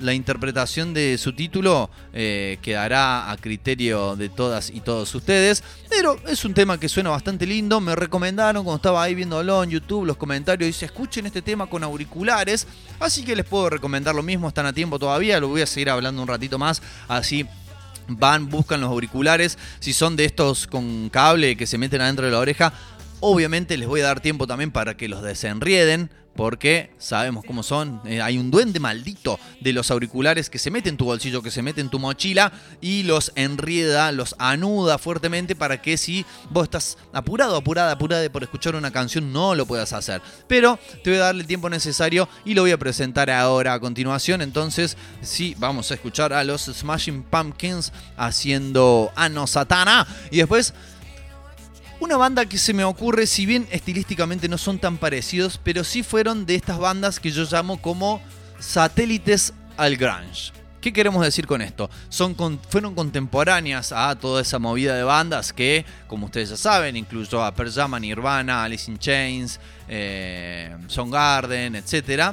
la 0.00 0.14
interpretación 0.14 0.94
de 0.94 1.18
su 1.18 1.34
título 1.34 1.90
eh, 2.14 2.58
quedará 2.62 3.30
a 3.30 3.36
criterio 3.36 4.16
de 4.16 4.30
todas 4.30 4.70
y 4.70 4.80
todos 4.80 5.14
ustedes. 5.14 5.62
Pero 5.90 6.16
es 6.26 6.44
un 6.44 6.54
tema 6.54 6.80
que 6.80 6.88
suena 6.88 7.10
bastante 7.10 7.46
lindo. 7.46 7.80
Me 7.80 7.94
recomendaron 7.94 8.64
cuando 8.64 8.76
estaba 8.76 9.02
ahí 9.02 9.14
viéndolo 9.14 9.62
en 9.62 9.70
YouTube, 9.70 10.06
los 10.06 10.16
comentarios. 10.16 10.66
Dice, 10.66 10.86
escuchen 10.86 11.26
este 11.26 11.42
tema 11.42 11.66
con 11.66 11.84
auriculares. 11.84 12.66
Así 12.98 13.24
que 13.24 13.36
les 13.36 13.44
puedo 13.44 13.68
recomendar 13.68 14.14
lo 14.14 14.22
mismo. 14.22 14.48
Están 14.48 14.66
a 14.66 14.72
tiempo 14.72 14.98
todavía. 14.98 15.38
Lo 15.38 15.48
voy 15.48 15.60
a 15.60 15.66
seguir 15.66 15.90
hablando 15.90 16.22
un 16.22 16.28
ratito 16.28 16.58
más. 16.58 16.80
Así 17.06 17.46
van, 18.18 18.48
buscan 18.48 18.80
los 18.80 18.90
auriculares. 18.90 19.58
Si 19.78 19.92
son 19.92 20.16
de 20.16 20.24
estos 20.24 20.66
con 20.66 21.08
cable 21.10 21.56
que 21.56 21.66
se 21.66 21.78
meten 21.78 22.00
adentro 22.00 22.26
de 22.26 22.32
la 22.32 22.38
oreja, 22.38 22.72
obviamente 23.20 23.76
les 23.76 23.88
voy 23.88 24.00
a 24.00 24.04
dar 24.04 24.20
tiempo 24.20 24.46
también 24.46 24.70
para 24.70 24.96
que 24.96 25.08
los 25.08 25.22
desenrieden. 25.22 26.10
Porque 26.36 26.90
sabemos 26.98 27.44
cómo 27.44 27.62
son. 27.62 28.00
Eh, 28.06 28.22
hay 28.22 28.38
un 28.38 28.50
duende 28.50 28.78
maldito 28.78 29.38
de 29.60 29.72
los 29.72 29.90
auriculares 29.90 30.48
que 30.48 30.58
se 30.58 30.70
mete 30.70 30.88
en 30.88 30.96
tu 30.96 31.04
bolsillo, 31.04 31.42
que 31.42 31.50
se 31.50 31.60
mete 31.60 31.80
en 31.80 31.90
tu 31.90 31.98
mochila 31.98 32.52
y 32.80 33.02
los 33.02 33.32
enrieda, 33.34 34.12
los 34.12 34.36
anuda 34.38 34.96
fuertemente 34.96 35.56
para 35.56 35.82
que 35.82 35.98
si 35.98 36.24
vos 36.48 36.64
estás 36.64 36.98
apurado, 37.12 37.56
apurada, 37.56 37.92
apurada 37.92 38.30
por 38.30 38.44
escuchar 38.44 38.76
una 38.76 38.92
canción, 38.92 39.32
no 39.32 39.56
lo 39.56 39.66
puedas 39.66 39.92
hacer. 39.92 40.22
Pero 40.46 40.78
te 41.02 41.10
voy 41.10 41.18
a 41.18 41.24
darle 41.24 41.42
el 41.42 41.48
tiempo 41.48 41.68
necesario 41.68 42.28
y 42.44 42.54
lo 42.54 42.62
voy 42.62 42.70
a 42.70 42.78
presentar 42.78 43.28
ahora 43.28 43.74
a 43.74 43.80
continuación. 43.80 44.40
Entonces, 44.40 44.96
sí, 45.22 45.56
vamos 45.58 45.90
a 45.90 45.94
escuchar 45.94 46.32
a 46.32 46.44
los 46.44 46.62
Smashing 46.62 47.24
Pumpkins 47.24 47.92
haciendo 48.16 49.10
Ano 49.16 49.46
Satana. 49.48 50.06
Y 50.30 50.38
después 50.38 50.72
Una 52.00 52.16
banda 52.16 52.46
que 52.46 52.56
se 52.56 52.72
me 52.72 52.82
ocurre, 52.82 53.26
si 53.26 53.44
bien 53.44 53.68
estilísticamente 53.70 54.48
no 54.48 54.56
son 54.56 54.78
tan 54.78 54.96
parecidos, 54.96 55.60
pero 55.62 55.84
sí 55.84 56.02
fueron 56.02 56.46
de 56.46 56.54
estas 56.54 56.78
bandas 56.78 57.20
que 57.20 57.30
yo 57.30 57.44
llamo 57.44 57.80
como 57.80 58.22
satélites 58.58 59.52
al 59.76 59.98
grunge. 59.98 60.50
¿Qué 60.80 60.94
queremos 60.94 61.22
decir 61.22 61.46
con 61.46 61.60
esto? 61.60 61.90
Fueron 62.70 62.94
contemporáneas 62.94 63.92
a 63.92 64.18
toda 64.18 64.40
esa 64.40 64.58
movida 64.58 64.94
de 64.94 65.02
bandas 65.02 65.52
que, 65.52 65.84
como 66.06 66.24
ustedes 66.26 66.48
ya 66.48 66.56
saben, 66.56 66.96
incluyó 66.96 67.44
a 67.44 67.54
Pearl 67.54 67.70
Jam, 67.70 67.94
Nirvana, 68.00 68.64
Alice 68.64 68.90
in 68.90 68.98
Chains, 68.98 69.60
eh, 69.86 70.74
Soundgarden, 70.86 71.76
etc. 71.76 72.32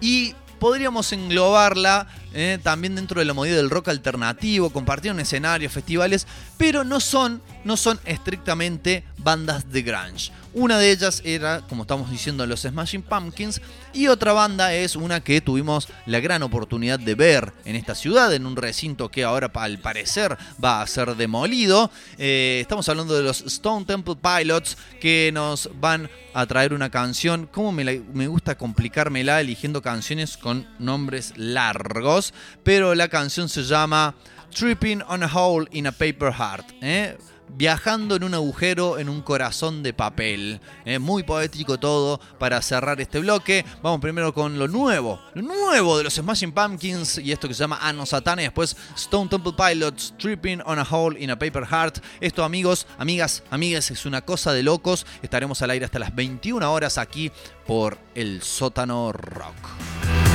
Y 0.00 0.34
podríamos 0.58 1.12
englobarla 1.12 2.06
eh, 2.34 2.58
también 2.62 2.94
dentro 2.94 3.20
de 3.20 3.24
la 3.24 3.34
movida 3.34 3.56
del 3.56 3.70
rock 3.70 3.88
alternativo, 3.88 4.70
compartieron 4.70 5.20
escenarios, 5.20 5.72
festivales, 5.72 6.26
pero 6.56 6.84
no 6.84 7.00
son, 7.00 7.42
no 7.64 7.76
son 7.76 7.98
estrictamente 8.04 9.04
bandas 9.18 9.70
de 9.70 9.82
grunge. 9.82 10.32
Una 10.60 10.76
de 10.76 10.90
ellas 10.90 11.22
era, 11.24 11.60
como 11.68 11.82
estamos 11.82 12.10
diciendo, 12.10 12.44
los 12.44 12.62
Smashing 12.62 13.02
Pumpkins, 13.02 13.60
y 13.92 14.08
otra 14.08 14.32
banda 14.32 14.74
es 14.74 14.96
una 14.96 15.20
que 15.20 15.40
tuvimos 15.40 15.86
la 16.04 16.18
gran 16.18 16.42
oportunidad 16.42 16.98
de 16.98 17.14
ver 17.14 17.52
en 17.64 17.76
esta 17.76 17.94
ciudad, 17.94 18.34
en 18.34 18.44
un 18.44 18.56
recinto 18.56 19.08
que 19.08 19.22
ahora 19.22 19.52
al 19.54 19.78
parecer 19.78 20.36
va 20.62 20.82
a 20.82 20.86
ser 20.88 21.14
demolido. 21.14 21.92
Eh, 22.18 22.58
estamos 22.60 22.88
hablando 22.88 23.14
de 23.14 23.22
los 23.22 23.42
Stone 23.42 23.84
Temple 23.86 24.16
Pilots 24.20 24.76
que 25.00 25.30
nos 25.32 25.70
van 25.80 26.10
a 26.34 26.44
traer 26.46 26.74
una 26.74 26.90
canción. 26.90 27.48
¿Cómo 27.52 27.70
me, 27.70 27.84
la- 27.84 28.02
me 28.12 28.26
gusta 28.26 28.58
complicármela 28.58 29.40
eligiendo 29.40 29.80
canciones 29.80 30.36
con 30.36 30.66
nombres 30.80 31.34
largos? 31.36 32.34
Pero 32.64 32.96
la 32.96 33.06
canción 33.06 33.48
se 33.48 33.62
llama 33.62 34.16
Tripping 34.52 35.02
on 35.06 35.22
a 35.22 35.30
Hole 35.32 35.68
in 35.70 35.86
a 35.86 35.92
Paper 35.92 36.32
Heart. 36.32 36.66
¿eh? 36.82 37.16
Viajando 37.50 38.16
en 38.16 38.24
un 38.24 38.34
agujero 38.34 38.98
en 38.98 39.08
un 39.08 39.22
corazón 39.22 39.82
de 39.82 39.92
papel. 39.92 40.60
¿eh? 40.84 40.98
Muy 40.98 41.22
poético 41.22 41.78
todo 41.78 42.20
para 42.38 42.60
cerrar 42.62 43.00
este 43.00 43.20
bloque. 43.20 43.64
Vamos 43.82 44.00
primero 44.00 44.32
con 44.32 44.58
lo 44.58 44.68
nuevo. 44.68 45.20
Lo 45.34 45.42
nuevo 45.42 45.98
de 45.98 46.04
los 46.04 46.14
Smashing 46.14 46.52
Pumpkins 46.52 47.18
y 47.18 47.32
esto 47.32 47.48
que 47.48 47.54
se 47.54 47.60
llama 47.60 47.78
Ano 47.82 48.06
Satana. 48.06 48.42
Y 48.42 48.46
después 48.46 48.76
Stone 48.96 49.28
Temple 49.30 49.52
Pilots 49.56 50.14
Tripping 50.18 50.60
on 50.64 50.78
a 50.78 50.86
Hole 50.88 51.20
in 51.20 51.30
a 51.30 51.38
Paper 51.38 51.64
Heart. 51.66 51.98
Esto 52.20 52.44
amigos, 52.44 52.86
amigas, 52.98 53.42
amigas 53.50 53.90
es 53.90 54.06
una 54.06 54.22
cosa 54.22 54.52
de 54.52 54.62
locos. 54.62 55.06
Estaremos 55.22 55.62
al 55.62 55.70
aire 55.70 55.84
hasta 55.84 55.98
las 55.98 56.14
21 56.14 56.72
horas 56.72 56.98
aquí 56.98 57.32
por 57.66 57.98
el 58.14 58.42
sótano 58.42 59.12
rock. 59.12 60.27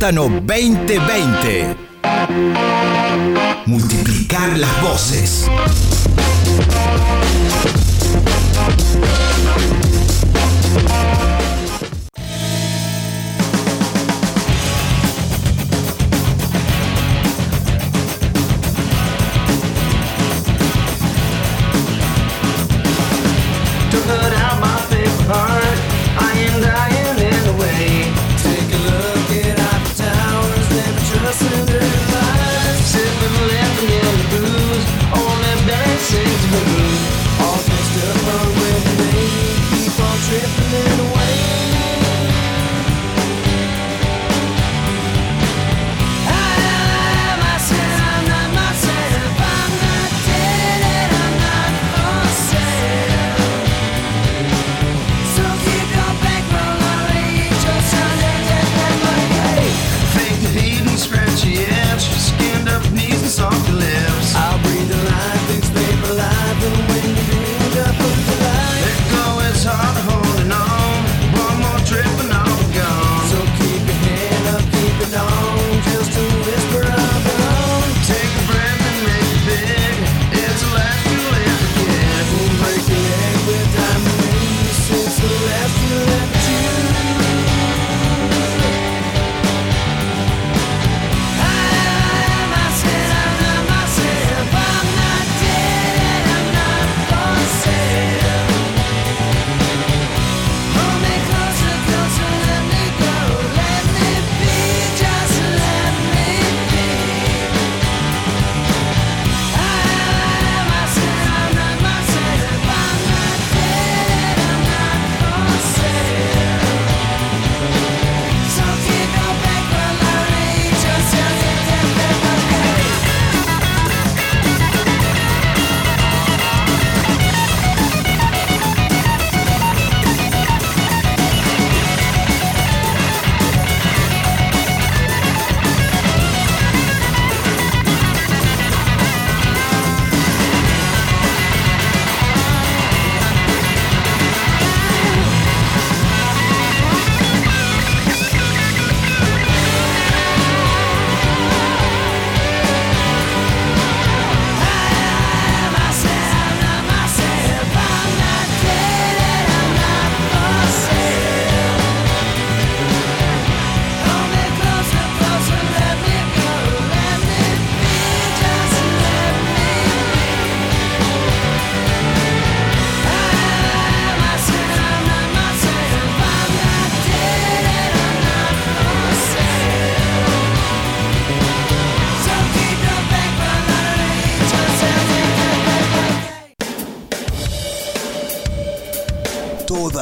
Sótano 0.00 0.30
2020. 0.46 1.76
Multiplicar 3.66 4.56
las 4.58 4.82
voces. 4.82 5.46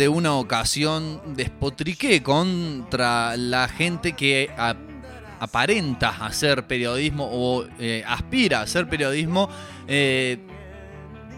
De 0.00 0.08
una 0.08 0.32
ocasión 0.32 1.20
despotriqué 1.36 2.22
contra 2.22 3.36
la 3.36 3.68
gente 3.68 4.14
que 4.14 4.48
aparenta 5.38 6.08
hacer 6.24 6.66
periodismo 6.66 7.28
o 7.30 7.66
eh, 7.78 8.02
aspira 8.06 8.60
a 8.60 8.62
hacer 8.62 8.88
periodismo 8.88 9.50
eh, 9.86 10.38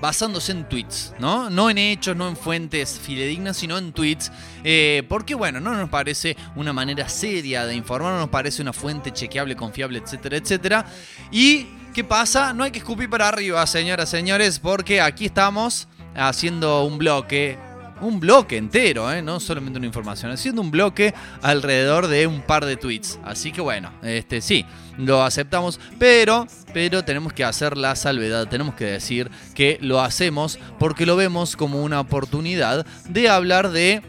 basándose 0.01 0.53
en 0.53 0.69
tweets, 0.69 1.13
¿no? 1.19 1.51
No 1.51 1.71
en 1.71 1.79
hechos, 1.79 2.15
no 2.15 2.29
en 2.29 2.37
fuentes 2.37 3.01
fidedignas, 3.01 3.57
sino 3.57 3.77
en 3.79 3.93
tweets. 3.93 4.31
eh, 4.63 5.03
porque, 5.09 5.35
bueno, 5.35 5.59
no 5.59 5.75
nos 5.75 5.91
parece 5.91 6.37
una 6.55 6.73
manera 6.73 7.09
seria 7.09 7.67
de 7.67 7.75
informar, 7.75 8.13
no 8.13 8.21
nos 8.21 8.31
parece 8.31 8.63
una 8.63 8.73
fuente 8.73 9.11
chequeable, 9.11 9.57
confiable, 9.57 9.99
etcétera, 9.99 10.37
etcétera. 10.37 10.87
Y, 11.33 11.67
¿qué 11.93 12.05
pasa? 12.05 12.55
No 12.55 12.63
hay 12.63 12.71
que 12.71 12.79
escupir 12.79 13.11
para 13.11 13.27
arriba, 13.27 13.67
señoras, 13.67 14.09
señores, 14.09 14.61
porque 14.61 15.01
aquí 15.01 15.25
estamos 15.25 15.89
haciendo 16.15 16.85
un 16.85 16.99
bloque. 16.99 17.59
Un 18.03 18.19
bloque 18.19 18.57
entero, 18.57 19.13
¿eh? 19.13 19.23
no 19.23 19.39
solamente 19.39 19.79
una 19.79 19.87
información, 19.87 20.33
haciendo 20.33 20.61
un 20.61 20.73
bloque 20.73 21.15
alrededor 21.41 22.09
de 22.09 22.27
un 22.27 22.43
par 22.43 22.65
de 22.67 22.77
tweets. 22.77 23.21
Así 23.25 23.53
que 23.53 23.61
bueno, 23.61 23.93
este 24.03 24.41
sí, 24.41 24.67
lo 24.99 25.23
aceptamos, 25.23 25.79
pero, 26.01 26.49
pero 26.75 27.05
tenemos 27.05 27.33
que 27.33 27.45
hacer 27.45 27.79
la 27.79 27.95
salvedad, 27.95 28.49
tenemos 28.49 28.75
que 28.75 28.87
decir 28.87 29.31
que 29.55 29.79
lo 29.81 30.01
hacemos 30.01 30.59
porque 30.81 31.07
lo 31.07 31.15
vemos 31.15 31.55
como 31.55 31.81
una 31.81 32.01
oportunidad 32.01 32.85
de 33.09 33.29
hablar 33.29 33.71
de 33.71 34.03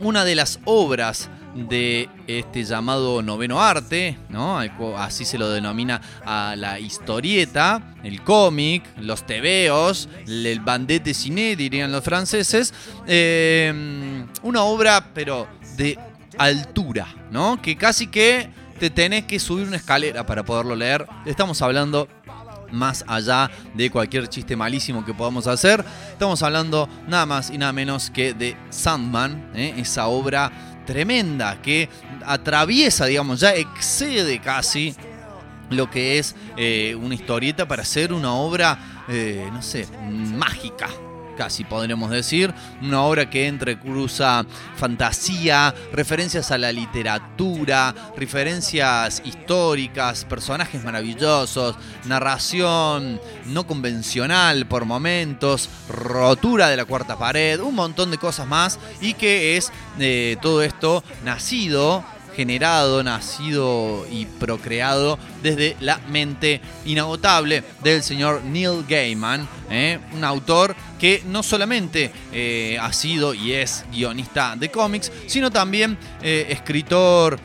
una 0.00 0.24
de 0.24 0.34
las 0.34 0.58
obras 0.64 1.30
de 1.54 2.08
este 2.26 2.64
llamado 2.64 3.22
noveno 3.22 3.60
arte, 3.60 4.18
¿no? 4.28 4.58
Así 4.96 5.24
se 5.24 5.38
lo 5.38 5.50
denomina 5.50 6.00
a 6.24 6.54
la 6.56 6.78
historieta, 6.78 7.94
el 8.02 8.22
cómic, 8.22 8.84
los 8.98 9.26
tebeos, 9.26 10.08
el 10.26 10.60
bandete 10.60 11.14
ciné, 11.14 11.56
dirían 11.56 11.92
los 11.92 12.04
franceses. 12.04 12.72
Eh, 13.06 14.24
una 14.42 14.62
obra, 14.62 15.10
pero 15.14 15.46
de 15.76 15.98
altura, 16.38 17.06
¿no? 17.30 17.60
Que 17.60 17.76
casi 17.76 18.06
que 18.06 18.50
te 18.78 18.90
tenés 18.90 19.24
que 19.24 19.38
subir 19.38 19.66
una 19.66 19.76
escalera 19.76 20.26
para 20.26 20.44
poderlo 20.44 20.74
leer. 20.74 21.06
Estamos 21.26 21.62
hablando 21.62 22.08
más 22.72 23.04
allá 23.06 23.50
de 23.74 23.90
cualquier 23.90 24.28
chiste 24.28 24.56
malísimo 24.56 25.04
que 25.04 25.14
podamos 25.14 25.46
hacer. 25.46 25.84
Estamos 26.10 26.42
hablando 26.42 26.88
nada 27.06 27.26
más 27.26 27.50
y 27.50 27.58
nada 27.58 27.72
menos 27.72 28.10
que 28.10 28.34
de 28.34 28.56
Sandman, 28.70 29.50
¿eh? 29.54 29.74
esa 29.76 30.08
obra 30.08 30.50
tremenda 30.84 31.60
que 31.62 31.88
atraviesa, 32.24 33.06
digamos, 33.06 33.40
ya 33.40 33.54
excede 33.54 34.40
casi 34.40 34.94
lo 35.70 35.90
que 35.90 36.18
es 36.18 36.34
eh, 36.56 36.94
una 37.00 37.14
historieta 37.14 37.66
para 37.66 37.82
hacer 37.82 38.12
una 38.12 38.34
obra, 38.34 39.04
eh, 39.08 39.48
no 39.52 39.62
sé, 39.62 39.86
mágica. 40.36 40.88
Casi 41.36 41.64
podríamos 41.64 42.10
decir, 42.10 42.52
una 42.82 43.02
obra 43.02 43.30
que 43.30 43.46
entrecruza 43.46 44.44
fantasía, 44.76 45.74
referencias 45.92 46.50
a 46.50 46.58
la 46.58 46.72
literatura, 46.72 47.94
referencias 48.16 49.22
históricas, 49.24 50.24
personajes 50.24 50.84
maravillosos, 50.84 51.76
narración 52.04 53.20
no 53.46 53.66
convencional 53.66 54.66
por 54.66 54.84
momentos, 54.84 55.68
rotura 55.88 56.68
de 56.68 56.76
la 56.76 56.84
cuarta 56.84 57.18
pared, 57.18 57.60
un 57.60 57.74
montón 57.74 58.10
de 58.10 58.18
cosas 58.18 58.46
más 58.46 58.78
y 59.00 59.14
que 59.14 59.56
es 59.56 59.72
eh, 59.98 60.36
todo 60.40 60.62
esto 60.62 61.02
nacido 61.24 62.04
generado, 62.34 63.02
nacido 63.02 64.06
y 64.10 64.26
procreado 64.26 65.18
desde 65.42 65.76
la 65.80 65.98
mente 65.98 66.60
inagotable 66.84 67.62
del 67.82 68.02
señor 68.02 68.42
Neil 68.42 68.84
Gaiman, 68.88 69.48
¿eh? 69.70 69.98
un 70.14 70.24
autor 70.24 70.74
que 71.02 71.20
no 71.26 71.42
solamente 71.42 72.12
eh, 72.32 72.78
ha 72.80 72.92
sido 72.92 73.34
y 73.34 73.54
es 73.54 73.84
guionista 73.90 74.54
de 74.54 74.70
cómics, 74.70 75.10
sino 75.26 75.50
también 75.50 75.98
eh, 76.22 76.46
escritor 76.50 77.40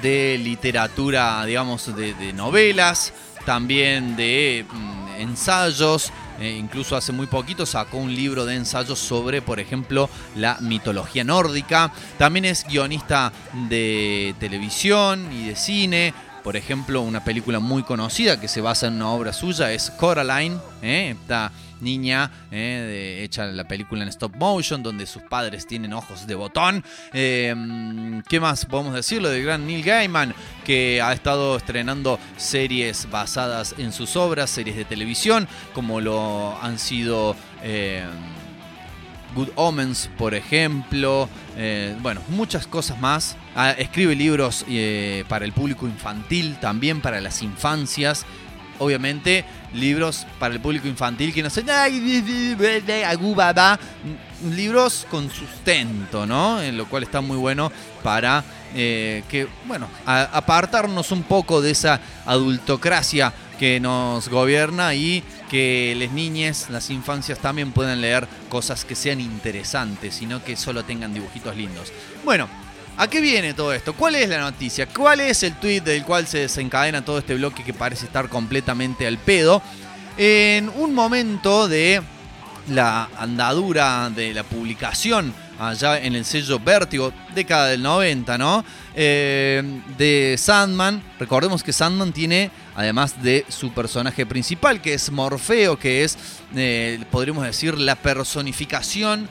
de 0.00 0.40
literatura, 0.42 1.44
digamos, 1.44 1.94
de, 1.94 2.32
novelas, 2.32 3.12
también 3.44 4.16
de 4.16 4.64
mm, 4.72 5.20
ensayos. 5.20 6.10
eh, 6.40 6.56
incluso 6.58 6.96
hace 6.96 7.12
muy 7.12 7.26
poquito 7.26 7.66
sacó 7.66 7.98
un 7.98 8.14
libro 8.14 8.46
de 8.46 8.54
ensayos 8.54 8.98
sobre, 8.98 9.42
por 9.42 9.60
ejemplo, 9.60 10.08
la 10.34 10.56
mitología 10.62 11.22
nórdica. 11.22 11.92
También 12.16 12.46
es 12.46 12.64
guionista 12.66 13.30
de 13.68 14.34
televisión 14.40 15.30
y 15.30 15.48
de 15.48 15.56
cine. 15.56 16.14
Por 16.42 16.56
ejemplo, 16.56 17.02
una 17.02 17.22
película 17.22 17.60
muy 17.60 17.82
conocida 17.82 18.40
que 18.40 18.48
se 18.48 18.60
basa 18.60 18.86
en 18.86 18.94
una 18.94 19.10
obra 19.10 19.32
suya 19.32 19.72
es 19.72 19.90
Coraline, 19.90 20.58
¿eh? 20.82 21.14
esta 21.20 21.52
niña 21.80 22.30
¿eh? 22.50 23.20
hecha 23.22 23.46
la 23.46 23.64
película 23.64 24.02
en 24.02 24.08
stop 24.08 24.34
motion, 24.36 24.82
donde 24.82 25.06
sus 25.06 25.22
padres 25.22 25.66
tienen 25.66 25.92
ojos 25.92 26.26
de 26.26 26.34
botón. 26.34 26.82
Eh, 27.12 27.54
¿Qué 28.28 28.40
más 28.40 28.64
podemos 28.64 28.94
decirlo 28.94 29.28
del 29.28 29.44
gran 29.44 29.66
Neil 29.66 29.82
Gaiman? 29.82 30.34
Que 30.64 31.02
ha 31.02 31.12
estado 31.12 31.56
estrenando 31.58 32.18
series 32.38 33.10
basadas 33.10 33.74
en 33.76 33.92
sus 33.92 34.16
obras, 34.16 34.48
series 34.48 34.76
de 34.76 34.84
televisión, 34.84 35.46
como 35.74 36.00
lo 36.00 36.58
han 36.62 36.78
sido... 36.78 37.36
Good 39.34 39.50
Omens, 39.54 40.10
por 40.18 40.34
ejemplo. 40.34 41.28
eh, 41.56 41.96
bueno, 42.00 42.20
muchas 42.28 42.66
cosas 42.66 43.00
más. 43.00 43.36
Ah, 43.54 43.72
escribe 43.72 44.14
libros 44.14 44.64
eh, 44.68 45.24
para 45.28 45.44
el 45.44 45.52
público 45.52 45.86
infantil, 45.86 46.56
también 46.60 47.00
para 47.00 47.20
las 47.20 47.42
infancias. 47.42 48.24
Obviamente, 48.78 49.44
libros 49.74 50.26
para 50.38 50.54
el 50.54 50.60
público 50.60 50.88
infantil 50.88 51.34
que 51.34 51.42
no 51.42 51.50
se. 51.50 51.64
Libros 54.50 55.06
con 55.10 55.30
sustento, 55.30 56.26
¿no? 56.26 56.62
En 56.62 56.78
lo 56.78 56.86
cual 56.88 57.02
está 57.02 57.20
muy 57.20 57.36
bueno 57.36 57.70
para 58.02 58.42
eh, 58.74 59.22
que, 59.28 59.46
bueno, 59.66 59.86
apartarnos 60.06 61.12
un 61.12 61.24
poco 61.24 61.60
de 61.60 61.72
esa 61.72 62.00
adultocracia 62.24 63.34
que 63.58 63.80
nos 63.80 64.30
gobierna 64.30 64.94
y 64.94 65.22
que 65.50 65.96
las 65.98 66.12
niñas, 66.12 66.68
las 66.70 66.90
infancias 66.90 67.40
también 67.40 67.72
puedan 67.72 68.00
leer 68.00 68.28
cosas 68.48 68.84
que 68.84 68.94
sean 68.94 69.20
interesantes 69.20 70.22
y 70.22 70.26
no 70.26 70.44
que 70.44 70.56
solo 70.56 70.84
tengan 70.84 71.12
dibujitos 71.12 71.56
lindos. 71.56 71.92
Bueno, 72.24 72.48
¿a 72.96 73.08
qué 73.08 73.20
viene 73.20 73.52
todo 73.52 73.72
esto? 73.74 73.94
¿Cuál 73.94 74.14
es 74.14 74.28
la 74.28 74.38
noticia? 74.38 74.86
¿Cuál 74.86 75.20
es 75.20 75.42
el 75.42 75.54
tweet 75.56 75.80
del 75.80 76.04
cual 76.04 76.28
se 76.28 76.38
desencadena 76.38 77.04
todo 77.04 77.18
este 77.18 77.34
bloque 77.34 77.64
que 77.64 77.74
parece 77.74 78.06
estar 78.06 78.28
completamente 78.28 79.08
al 79.08 79.18
pedo? 79.18 79.60
En 80.16 80.68
un 80.68 80.94
momento 80.94 81.66
de 81.66 82.00
la 82.68 83.08
andadura 83.18 84.08
de 84.10 84.32
la 84.32 84.44
publicación 84.44 85.34
allá 85.60 85.98
en 85.98 86.14
el 86.14 86.24
sello 86.24 86.58
Vértigo, 86.58 87.12
década 87.34 87.66
del 87.68 87.82
90, 87.82 88.38
¿no? 88.38 88.64
Eh, 88.94 89.62
de 89.98 90.36
Sandman. 90.38 91.02
Recordemos 91.18 91.62
que 91.62 91.72
Sandman 91.72 92.12
tiene, 92.12 92.50
además 92.74 93.22
de 93.22 93.44
su 93.48 93.72
personaje 93.72 94.24
principal, 94.24 94.80
que 94.80 94.94
es 94.94 95.10
Morfeo, 95.12 95.78
que 95.78 96.02
es, 96.02 96.16
eh, 96.56 97.04
podríamos 97.10 97.44
decir, 97.44 97.78
la 97.78 97.94
personificación 97.94 99.28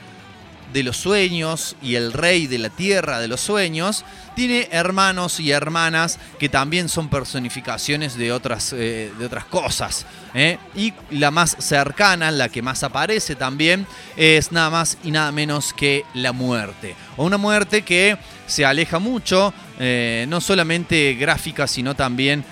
de 0.72 0.82
los 0.82 0.96
sueños 0.96 1.76
y 1.82 1.94
el 1.94 2.12
rey 2.12 2.46
de 2.46 2.58
la 2.58 2.70
tierra 2.70 3.18
de 3.20 3.28
los 3.28 3.40
sueños, 3.40 4.04
tiene 4.34 4.68
hermanos 4.70 5.40
y 5.40 5.50
hermanas 5.50 6.18
que 6.38 6.48
también 6.48 6.88
son 6.88 7.08
personificaciones 7.08 8.16
de 8.16 8.32
otras, 8.32 8.72
eh, 8.72 9.12
de 9.18 9.26
otras 9.26 9.44
cosas. 9.44 10.06
¿eh? 10.34 10.58
Y 10.74 10.92
la 11.10 11.30
más 11.30 11.56
cercana, 11.58 12.30
la 12.30 12.48
que 12.48 12.62
más 12.62 12.82
aparece 12.82 13.36
también, 13.36 13.86
es 14.16 14.52
nada 14.52 14.70
más 14.70 14.98
y 15.04 15.10
nada 15.10 15.32
menos 15.32 15.72
que 15.72 16.04
la 16.14 16.32
muerte. 16.32 16.94
O 17.16 17.24
una 17.24 17.38
muerte 17.38 17.82
que 17.82 18.16
se 18.46 18.64
aleja 18.64 18.98
mucho, 18.98 19.52
eh, 19.78 20.26
no 20.28 20.40
solamente 20.40 21.14
gráfica, 21.14 21.66
sino 21.66 21.94
también... 21.94 22.44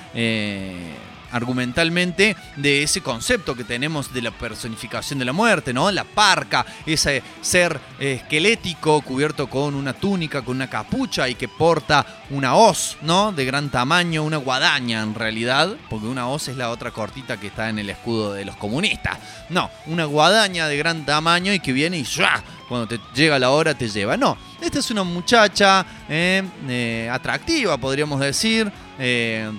argumentalmente 1.33 2.37
de 2.57 2.83
ese 2.83 3.01
concepto 3.01 3.55
que 3.55 3.65
tenemos 3.65 4.13
de 4.13 4.23
la 4.23 4.31
personificación 4.31 5.19
de 5.19 5.25
la 5.25 5.33
muerte, 5.33 5.73
¿no? 5.73 5.91
La 5.91 6.05
parca, 6.05 6.65
ese 6.87 7.23
ser 7.41 7.79
esquelético 7.99 9.01
cubierto 9.03 9.49
con 9.49 9.75
una 9.75 9.93
túnica, 9.93 10.43
con 10.43 10.57
una 10.57 10.69
capucha 10.71 11.29
y 11.29 11.35
que 11.35 11.49
porta 11.49 12.05
una 12.31 12.57
hoz, 12.57 12.97
¿no? 13.03 13.33
De 13.33 13.45
gran 13.45 13.71
tamaño, 13.71 14.23
una 14.23 14.37
guadaña 14.37 15.03
en 15.03 15.15
realidad, 15.15 15.77
porque 15.89 16.07
una 16.07 16.29
hoz 16.29 16.49
es 16.49 16.57
la 16.57 16.71
otra 16.71 16.91
cortita 16.91 17.37
que 17.39 17.49
está 17.49 17.69
en 17.69 17.79
el 17.79 17.91
escudo 17.91 18.33
de 18.33 18.45
los 18.45 18.57
comunistas. 18.57 19.19
No, 19.51 19.71
una 19.87 20.05
guadaña 20.05 20.69
de 20.69 20.77
gran 20.77 21.05
tamaño 21.05 21.53
y 21.53 21.61
que 21.61 21.73
viene 21.73 21.99
y 21.99 22.03
¡shua! 22.03 22.43
cuando 22.69 22.87
te 22.87 23.01
llega 23.15 23.39
la 23.39 23.51
hora 23.51 23.75
te 23.75 23.89
lleva. 23.89 24.17
No, 24.17 24.37
esta 24.61 24.79
es 24.79 24.91
una 24.91 25.03
muchacha 25.03 25.85
eh, 26.09 26.43
eh, 26.69 27.09
atractiva, 27.11 27.79
podríamos 27.79 28.21
decir. 28.21 28.71
eh, 28.99 29.51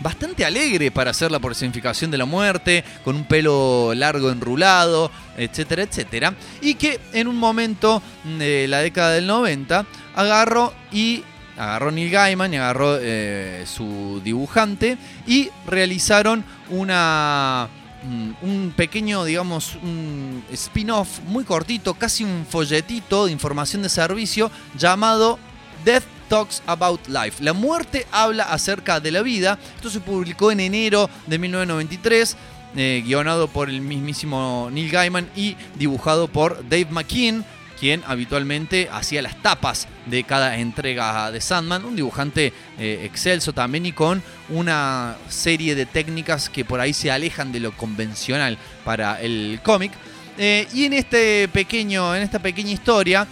bastante 0.00 0.44
alegre 0.44 0.90
para 0.90 1.10
hacer 1.10 1.30
la 1.30 1.40
personificación 1.40 2.10
de 2.10 2.18
la 2.18 2.24
muerte, 2.24 2.84
con 3.04 3.16
un 3.16 3.24
pelo 3.24 3.92
largo 3.94 4.30
enrulado, 4.30 5.10
etcétera, 5.36 5.82
etcétera. 5.82 6.34
Y 6.60 6.74
que 6.74 7.00
en 7.12 7.28
un 7.28 7.36
momento 7.36 8.02
de 8.38 8.68
la 8.68 8.80
década 8.80 9.12
del 9.12 9.26
90 9.26 9.86
agarró 10.14 10.72
y 10.92 11.22
agarró 11.56 11.90
Neil 11.90 12.10
Gaiman 12.10 12.54
y 12.54 12.56
agarró 12.56 12.98
eh, 13.00 13.64
su 13.66 14.20
dibujante 14.22 14.96
y 15.26 15.50
realizaron 15.66 16.44
una 16.70 17.68
mm, 18.04 18.30
un 18.42 18.72
pequeño, 18.76 19.24
digamos, 19.24 19.76
un 19.82 20.44
spin-off 20.52 21.20
muy 21.26 21.44
cortito, 21.44 21.94
casi 21.94 22.22
un 22.22 22.46
folletito 22.48 23.26
de 23.26 23.32
información 23.32 23.82
de 23.82 23.88
servicio 23.88 24.50
llamado 24.76 25.38
Death 25.84 26.04
Talks 26.28 26.62
About 26.66 27.08
Life. 27.08 27.42
La 27.42 27.52
muerte 27.52 28.06
habla 28.10 28.44
acerca 28.44 29.00
de 29.00 29.10
la 29.10 29.22
vida. 29.22 29.58
Esto 29.76 29.90
se 29.90 30.00
publicó 30.00 30.52
en 30.52 30.60
enero 30.60 31.08
de 31.26 31.38
1993, 31.38 32.36
eh, 32.76 33.02
guionado 33.04 33.48
por 33.48 33.68
el 33.68 33.80
mismísimo 33.80 34.68
Neil 34.70 34.90
Gaiman 34.90 35.28
y 35.34 35.56
dibujado 35.76 36.28
por 36.28 36.68
Dave 36.68 36.88
McKean, 36.90 37.44
quien 37.78 38.02
habitualmente 38.06 38.88
hacía 38.92 39.22
las 39.22 39.40
tapas 39.40 39.86
de 40.06 40.24
cada 40.24 40.58
entrega 40.58 41.30
de 41.30 41.40
Sandman, 41.40 41.84
un 41.84 41.96
dibujante 41.96 42.52
eh, 42.78 43.02
excelso 43.04 43.52
también 43.52 43.86
y 43.86 43.92
con 43.92 44.22
una 44.48 45.16
serie 45.28 45.74
de 45.74 45.86
técnicas 45.86 46.48
que 46.48 46.64
por 46.64 46.80
ahí 46.80 46.92
se 46.92 47.10
alejan 47.10 47.52
de 47.52 47.60
lo 47.60 47.72
convencional 47.72 48.58
para 48.84 49.20
el 49.20 49.60
cómic. 49.62 49.92
Eh, 50.40 50.68
y 50.72 50.84
en 50.84 50.92
este 50.92 51.48
pequeño, 51.48 52.14
en 52.14 52.22
esta 52.22 52.38
pequeña 52.38 52.70
historia, 52.70 53.26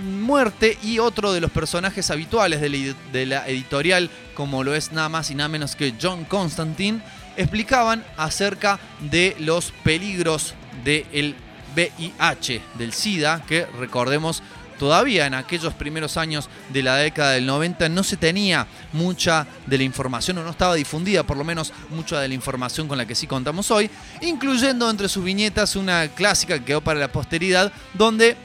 Muerte 0.00 0.78
y 0.82 0.98
otro 0.98 1.32
de 1.32 1.40
los 1.40 1.50
personajes 1.50 2.10
habituales 2.10 2.60
de 2.60 3.26
la, 3.26 3.46
editorial, 3.48 4.10
como 4.34 4.64
lo 4.64 4.74
es 4.74 4.92
nada 4.92 5.08
más 5.08 5.30
y 5.30 5.34
nada 5.34 5.48
menos 5.48 5.76
que 5.76 5.94
John 6.00 6.24
Constantine, 6.24 7.02
explicaban 7.36 8.04
acerca 8.16 8.78
de 9.10 9.36
los 9.38 9.72
peligros 9.84 10.54
del 10.84 11.36
VIH, 11.74 12.62
del 12.78 12.92
SIDA, 12.92 13.42
que 13.46 13.66
recordemos 13.78 14.42
todavía 14.80 15.26
en 15.26 15.34
aquellos 15.34 15.74
primeros 15.74 16.16
años 16.16 16.48
de 16.70 16.82
la 16.82 16.96
década 16.96 17.32
del 17.32 17.44
90 17.44 17.90
no 17.90 18.02
se 18.02 18.16
tenía 18.16 18.66
mucha 18.94 19.46
de 19.66 19.76
la 19.76 19.84
información 19.84 20.38
o 20.38 20.42
no 20.42 20.48
estaba 20.48 20.74
difundida 20.74 21.22
por 21.22 21.36
lo 21.36 21.44
menos 21.44 21.74
mucha 21.90 22.18
de 22.18 22.28
la 22.28 22.32
información 22.32 22.88
con 22.88 22.96
la 22.96 23.04
que 23.04 23.14
sí 23.14 23.26
contamos 23.26 23.70
hoy, 23.70 23.90
incluyendo 24.22 24.88
entre 24.88 25.10
sus 25.10 25.22
viñetas 25.22 25.76
una 25.76 26.08
clásica 26.08 26.58
que 26.58 26.64
quedó 26.64 26.80
para 26.80 26.98
la 26.98 27.12
posteridad 27.12 27.70
donde 27.92 28.38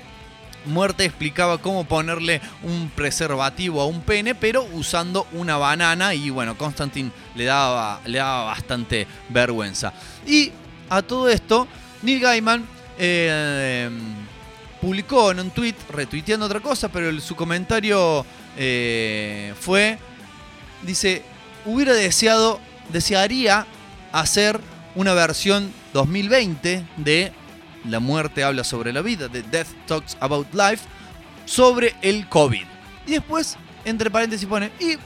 Muerte 0.66 1.06
explicaba 1.06 1.58
cómo 1.58 1.84
ponerle 1.84 2.42
un 2.64 2.90
preservativo 2.96 3.82
a 3.82 3.86
un 3.86 4.02
pene, 4.02 4.36
pero 4.36 4.68
usando 4.74 5.28
una 5.34 5.58
banana. 5.58 6.14
Y 6.14 6.30
bueno, 6.30 6.58
Constantine 6.58 7.12
le 7.36 7.46
daba, 7.46 8.02
le 8.06 8.18
daba 8.18 8.46
bastante 8.46 9.08
vergüenza. 9.30 9.94
Y 10.26 10.52
a 10.90 11.02
todo 11.02 11.30
esto, 11.30 11.68
Neil 12.02 12.20
Gaiman 12.20 12.66
eh, 12.98 13.90
publicó 14.82 15.32
en 15.32 15.40
un 15.40 15.50
tweet, 15.52 15.76
retuiteando 15.90 16.46
otra 16.46 16.60
cosa, 16.60 16.90
pero 16.90 17.20
su 17.20 17.36
comentario 17.36 18.26
eh, 18.58 19.54
fue: 19.60 19.98
dice, 20.82 21.24
hubiera 21.66 21.94
deseado, 21.94 22.60
desearía 22.90 23.66
hacer 24.12 24.60
una 24.96 25.14
versión 25.14 25.72
2020 25.94 26.86
de 26.98 27.32
La 27.88 28.00
muerte 28.00 28.44
habla 28.44 28.64
sobre 28.64 28.92
la 28.92 29.02
vida, 29.02 29.28
de 29.28 29.44
Death 29.44 29.68
Talks 29.88 30.18
About 30.20 30.54
Life, 30.54 30.86
sobre 31.46 31.96
el 32.02 32.28
COVID. 32.28 32.66
Y 33.08 33.12
después, 33.12 33.58
entre 33.84 34.10
paréntesis, 34.10 34.48
pone, 34.48 34.72
y 34.80 34.98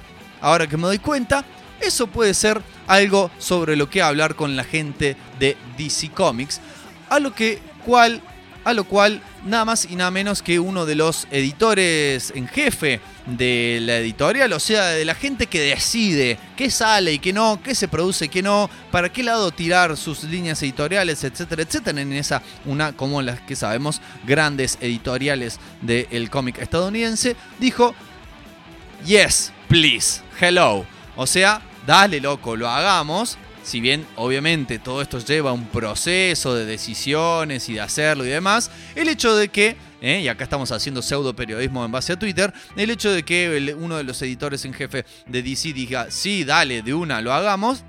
ahora 0.42 0.68
que 0.68 0.78
me 0.78 0.84
doy 0.84 1.00
cuenta, 1.00 1.44
eso 1.82 2.08
puede 2.08 2.34
ser 2.34 2.62
algo 2.88 3.32
sobre 3.38 3.76
lo 3.76 3.90
que 3.90 4.02
hablar 4.02 4.36
con 4.36 4.56
la 4.56 4.64
gente 4.64 5.16
de 5.40 5.58
DC 5.78 6.10
Comics, 6.10 6.62
a 7.10 7.20
lo 7.20 7.34
que 7.34 7.60
cual 7.86 8.22
a 8.66 8.74
lo 8.74 8.84
cual 8.84 9.22
nada 9.46 9.66
más 9.66 9.86
y 9.90 9.96
nada 9.96 10.12
menos 10.12 10.42
que 10.42 10.60
uno 10.60 10.86
de 10.86 10.96
los 10.96 11.28
editores 11.32 12.32
en 12.36 12.48
jefe 12.48 13.00
de 13.26 13.80
la 13.82 13.98
editorial, 13.98 14.52
o 14.54 14.60
sea, 14.60 14.88
de 14.88 15.06
la 15.06 15.16
gente 15.16 15.48
que 15.48 15.62
decide 15.62 16.38
qué 16.56 16.70
sale 16.72 17.14
y 17.14 17.20
qué 17.20 17.34
no, 17.34 17.60
qué 17.64 17.76
se 17.76 17.88
produce 17.88 18.26
y 18.26 18.30
qué 18.30 18.42
no, 18.42 18.70
para 18.92 19.12
qué 19.12 19.24
lado 19.24 19.52
tirar 19.52 19.96
sus 19.98 20.24
líneas 20.24 20.62
editoriales, 20.64 21.24
etcétera, 21.24 21.64
etcétera, 21.64 22.02
en 22.02 22.14
esa 22.14 22.42
una 22.66 22.94
como 22.94 23.22
las 23.22 23.40
que 23.42 23.56
sabemos 23.56 24.02
grandes 24.26 24.78
editoriales 24.82 25.60
del 25.82 26.30
cómic 26.30 26.60
estadounidense, 26.60 27.36
dijo 27.60 27.94
Yes, 29.06 29.52
please. 29.68 30.22
Hello. 30.40 30.86
O 31.16 31.26
sea, 31.26 31.62
dale 31.86 32.20
loco, 32.20 32.56
lo 32.56 32.68
hagamos. 32.70 33.38
Si 33.70 33.82
bien 33.82 34.04
obviamente 34.16 34.80
todo 34.80 35.00
esto 35.00 35.20
lleva 35.20 35.54
un 35.54 35.68
proceso 35.68 36.56
de 36.56 36.66
decisiones 36.66 37.70
y 37.70 37.76
de 37.76 37.82
hacerlo 37.82 38.26
y 38.26 38.30
demás, 38.30 38.72
el 38.96 39.10
hecho 39.10 39.36
de 39.36 39.50
que, 39.50 39.78
eh, 40.02 40.22
y 40.24 40.28
acá 40.28 40.44
estamos 40.44 40.72
haciendo 40.72 41.04
pseudo 41.04 41.36
periodismo 41.36 41.86
en 41.86 41.92
base 41.92 42.14
a 42.14 42.18
Twitter, 42.18 42.52
el 42.76 42.90
hecho 42.90 43.12
de 43.12 43.22
que 43.22 43.76
uno 43.78 43.98
de 43.98 44.04
los 44.04 44.20
editores 44.24 44.66
en 44.66 44.74
jefe 44.74 45.06
de 45.28 45.44
DC 45.44 45.72
diga, 45.74 46.10
sí, 46.10 46.44
dale, 46.46 46.82
de 46.82 46.96
una, 46.96 47.22
lo 47.22 47.32
hagamos, 47.32 47.84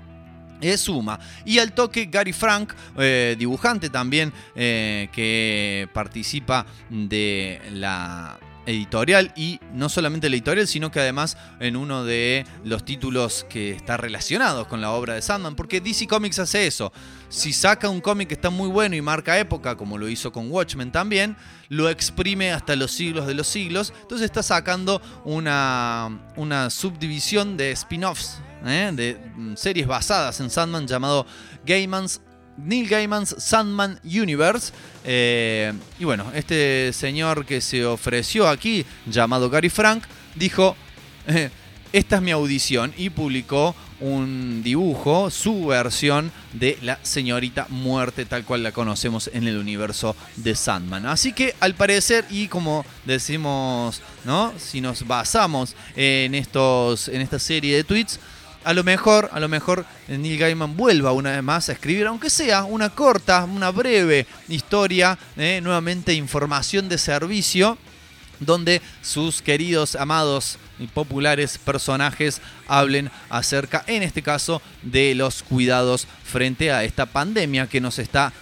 es 0.61 0.81
suma. 0.81 1.19
Y 1.45 1.57
al 1.57 1.73
toque 1.73 2.05
Gary 2.11 2.31
Frank, 2.31 2.73
eh, 2.99 3.35
dibujante 3.39 3.89
también 3.89 4.31
eh, 4.55 5.09
que 5.11 5.89
participa 5.95 6.67
de 6.91 7.59
la 7.71 8.39
editorial 8.65 9.33
y 9.35 9.59
no 9.73 9.89
solamente 9.89 10.29
la 10.29 10.35
editorial, 10.35 10.67
sino 10.67 10.91
que 10.91 10.99
además 10.99 11.37
en 11.59 11.75
uno 11.75 12.03
de 12.03 12.45
los 12.63 12.85
títulos 12.85 13.45
que 13.49 13.71
está 13.71 13.97
relacionados 13.97 14.67
con 14.67 14.81
la 14.81 14.91
obra 14.91 15.15
de 15.15 15.21
Sandman, 15.21 15.55
porque 15.55 15.81
DC 15.81 16.07
Comics 16.07 16.39
hace 16.39 16.67
eso. 16.67 16.91
Si 17.29 17.53
saca 17.53 17.89
un 17.89 18.01
cómic 18.01 18.27
que 18.27 18.33
está 18.33 18.49
muy 18.49 18.69
bueno 18.69 18.95
y 18.95 19.01
marca 19.01 19.39
época, 19.39 19.75
como 19.75 19.97
lo 19.97 20.09
hizo 20.09 20.31
con 20.31 20.51
Watchmen 20.51 20.91
también, 20.91 21.37
lo 21.69 21.89
exprime 21.89 22.51
hasta 22.51 22.75
los 22.75 22.91
siglos 22.91 23.27
de 23.27 23.33
los 23.33 23.47
siglos, 23.47 23.93
entonces 24.01 24.25
está 24.25 24.43
sacando 24.43 25.01
una, 25.23 26.31
una 26.35 26.69
subdivisión 26.69 27.57
de 27.57 27.71
spin-offs, 27.71 28.39
¿eh? 28.65 28.91
de 28.93 29.31
mm, 29.35 29.55
series 29.55 29.87
basadas 29.87 30.39
en 30.39 30.49
Sandman 30.49 30.87
llamado 30.87 31.25
Gaiman's 31.65 32.21
Neil 32.57 32.87
Gaiman's 32.87 33.35
Sandman 33.37 33.99
Universe. 34.03 34.73
Eh, 35.03 35.73
y 35.99 36.05
bueno, 36.05 36.31
este 36.33 36.93
señor 36.93 37.45
que 37.45 37.61
se 37.61 37.85
ofreció 37.85 38.47
aquí, 38.47 38.85
llamado 39.05 39.49
Gary 39.49 39.69
Frank, 39.69 40.03
dijo, 40.35 40.75
eh, 41.27 41.49
esta 41.93 42.17
es 42.17 42.21
mi 42.21 42.31
audición 42.31 42.93
y 42.97 43.09
publicó 43.09 43.75
un 43.99 44.63
dibujo, 44.63 45.29
su 45.29 45.67
versión 45.67 46.31
de 46.53 46.77
la 46.81 46.99
señorita 47.03 47.67
muerte 47.69 48.25
tal 48.25 48.43
cual 48.43 48.63
la 48.63 48.71
conocemos 48.71 49.29
en 49.33 49.47
el 49.47 49.57
universo 49.57 50.15
de 50.37 50.55
Sandman. 50.55 51.05
Así 51.05 51.33
que 51.33 51.55
al 51.59 51.75
parecer 51.75 52.25
y 52.29 52.47
como 52.47 52.83
decimos, 53.05 54.01
¿no? 54.25 54.53
Si 54.57 54.81
nos 54.81 55.05
basamos 55.05 55.75
en 55.95 56.33
estos 56.33 57.09
en 57.09 57.21
esta 57.21 57.39
serie 57.39 57.75
de 57.75 57.83
tweets, 57.83 58.19
a 58.63 58.73
lo 58.73 58.83
mejor, 58.83 59.29
a 59.31 59.39
lo 59.39 59.47
mejor 59.47 59.85
Neil 60.07 60.37
Gaiman 60.37 60.77
vuelva 60.77 61.11
una 61.11 61.31
vez 61.31 61.43
más 61.43 61.69
a 61.69 61.73
escribir, 61.73 62.07
aunque 62.07 62.29
sea 62.29 62.63
una 62.63 62.89
corta, 62.89 63.43
una 63.45 63.71
breve 63.71 64.27
historia, 64.47 65.17
eh, 65.37 65.59
nuevamente 65.61 66.13
información 66.13 66.87
de 66.87 66.97
servicio, 66.97 67.77
donde 68.39 68.81
sus 69.01 69.41
queridos, 69.41 69.95
amados 69.95 70.57
y 70.79 70.87
populares 70.87 71.57
personajes 71.57 72.41
hablen 72.67 73.11
acerca, 73.29 73.83
en 73.87 74.03
este 74.03 74.21
caso, 74.21 74.61
de 74.81 75.15
los 75.15 75.43
cuidados 75.43 76.07
frente 76.23 76.71
a 76.71 76.83
esta 76.83 77.05
pandemia 77.05 77.67
que 77.67 77.81
nos 77.81 77.99
está 77.99 78.33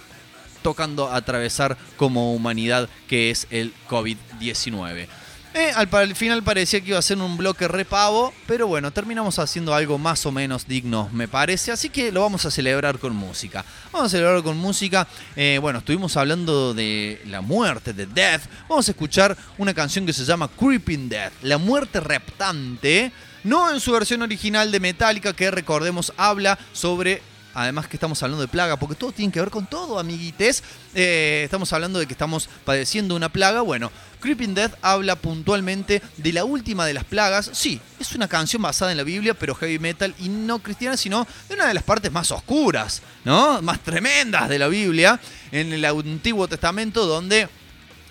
tocando 0.62 1.10
atravesar 1.10 1.76
como 1.96 2.34
humanidad, 2.34 2.88
que 3.08 3.30
es 3.30 3.46
el 3.50 3.72
COVID-19. 3.88 5.06
Eh, 5.52 5.72
al, 5.74 5.88
al 5.92 6.14
final 6.14 6.44
parecía 6.44 6.80
que 6.80 6.90
iba 6.90 6.98
a 6.98 7.02
ser 7.02 7.18
un 7.18 7.36
bloque 7.36 7.66
repavo, 7.66 8.32
pero 8.46 8.68
bueno, 8.68 8.92
terminamos 8.92 9.40
haciendo 9.40 9.74
algo 9.74 9.98
más 9.98 10.24
o 10.24 10.30
menos 10.30 10.68
digno, 10.68 11.08
me 11.12 11.26
parece. 11.26 11.72
Así 11.72 11.90
que 11.90 12.12
lo 12.12 12.20
vamos 12.20 12.44
a 12.46 12.52
celebrar 12.52 13.00
con 13.00 13.16
música. 13.16 13.64
Vamos 13.90 14.06
a 14.06 14.10
celebrar 14.10 14.44
con 14.44 14.56
música. 14.56 15.08
Eh, 15.34 15.58
bueno, 15.60 15.80
estuvimos 15.80 16.16
hablando 16.16 16.72
de 16.72 17.20
la 17.26 17.40
muerte, 17.40 17.92
de 17.92 18.06
Death. 18.06 18.42
Vamos 18.68 18.86
a 18.86 18.92
escuchar 18.92 19.36
una 19.58 19.74
canción 19.74 20.06
que 20.06 20.12
se 20.12 20.24
llama 20.24 20.48
Creeping 20.48 21.08
Death, 21.08 21.32
la 21.42 21.58
muerte 21.58 21.98
reptante. 21.98 23.10
No 23.42 23.72
en 23.72 23.80
su 23.80 23.90
versión 23.90 24.22
original 24.22 24.70
de 24.70 24.78
Metallica, 24.78 25.32
que 25.32 25.50
recordemos 25.50 26.12
habla 26.16 26.58
sobre 26.72 27.22
Además 27.54 27.88
que 27.88 27.96
estamos 27.96 28.22
hablando 28.22 28.42
de 28.42 28.48
plaga, 28.48 28.76
porque 28.78 28.94
todo 28.94 29.12
tiene 29.12 29.32
que 29.32 29.40
ver 29.40 29.50
con 29.50 29.66
todo, 29.66 29.98
amiguites. 29.98 30.62
Eh, 30.94 31.42
estamos 31.44 31.72
hablando 31.72 31.98
de 31.98 32.06
que 32.06 32.12
estamos 32.12 32.48
padeciendo 32.64 33.16
una 33.16 33.28
plaga. 33.28 33.60
Bueno, 33.62 33.90
Creeping 34.20 34.54
Death 34.54 34.74
habla 34.82 35.16
puntualmente 35.16 36.00
de 36.16 36.32
la 36.32 36.44
última 36.44 36.86
de 36.86 36.94
las 36.94 37.04
plagas. 37.04 37.50
Sí, 37.52 37.80
es 37.98 38.14
una 38.14 38.28
canción 38.28 38.62
basada 38.62 38.92
en 38.92 38.98
la 38.98 39.02
Biblia, 39.02 39.34
pero 39.34 39.54
heavy 39.54 39.78
metal 39.78 40.14
y 40.20 40.28
no 40.28 40.60
cristiana, 40.60 40.96
sino 40.96 41.26
de 41.48 41.54
una 41.54 41.66
de 41.66 41.74
las 41.74 41.82
partes 41.82 42.12
más 42.12 42.30
oscuras, 42.30 43.02
¿no? 43.24 43.60
Más 43.62 43.80
tremendas 43.80 44.48
de 44.48 44.58
la 44.58 44.68
Biblia, 44.68 45.18
en 45.50 45.72
el 45.72 45.84
Antiguo 45.84 46.46
Testamento, 46.46 47.06
donde 47.06 47.48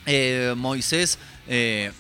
eh, 0.06 0.54
Moisés, 0.58 1.18
eh, 1.48 1.92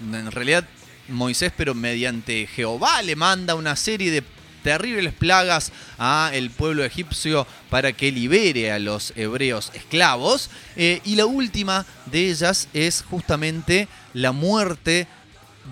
en 0.00 0.30
realidad 0.30 0.64
Moisés, 1.08 1.52
pero 1.56 1.74
mediante 1.74 2.46
Jehová 2.46 3.02
le 3.02 3.16
manda 3.16 3.54
una 3.54 3.76
serie 3.76 4.10
de 4.10 4.22
terribles 4.68 5.14
plagas 5.14 5.72
a 5.98 6.30
el 6.34 6.50
pueblo 6.50 6.84
egipcio 6.84 7.46
para 7.70 7.94
que 7.94 8.12
libere 8.12 8.70
a 8.70 8.78
los 8.78 9.14
hebreos 9.16 9.72
esclavos. 9.72 10.50
Eh, 10.76 11.00
y 11.06 11.16
la 11.16 11.24
última 11.24 11.86
de 12.04 12.28
ellas 12.28 12.68
es 12.74 13.02
justamente 13.08 13.88
la 14.12 14.32
muerte 14.32 15.06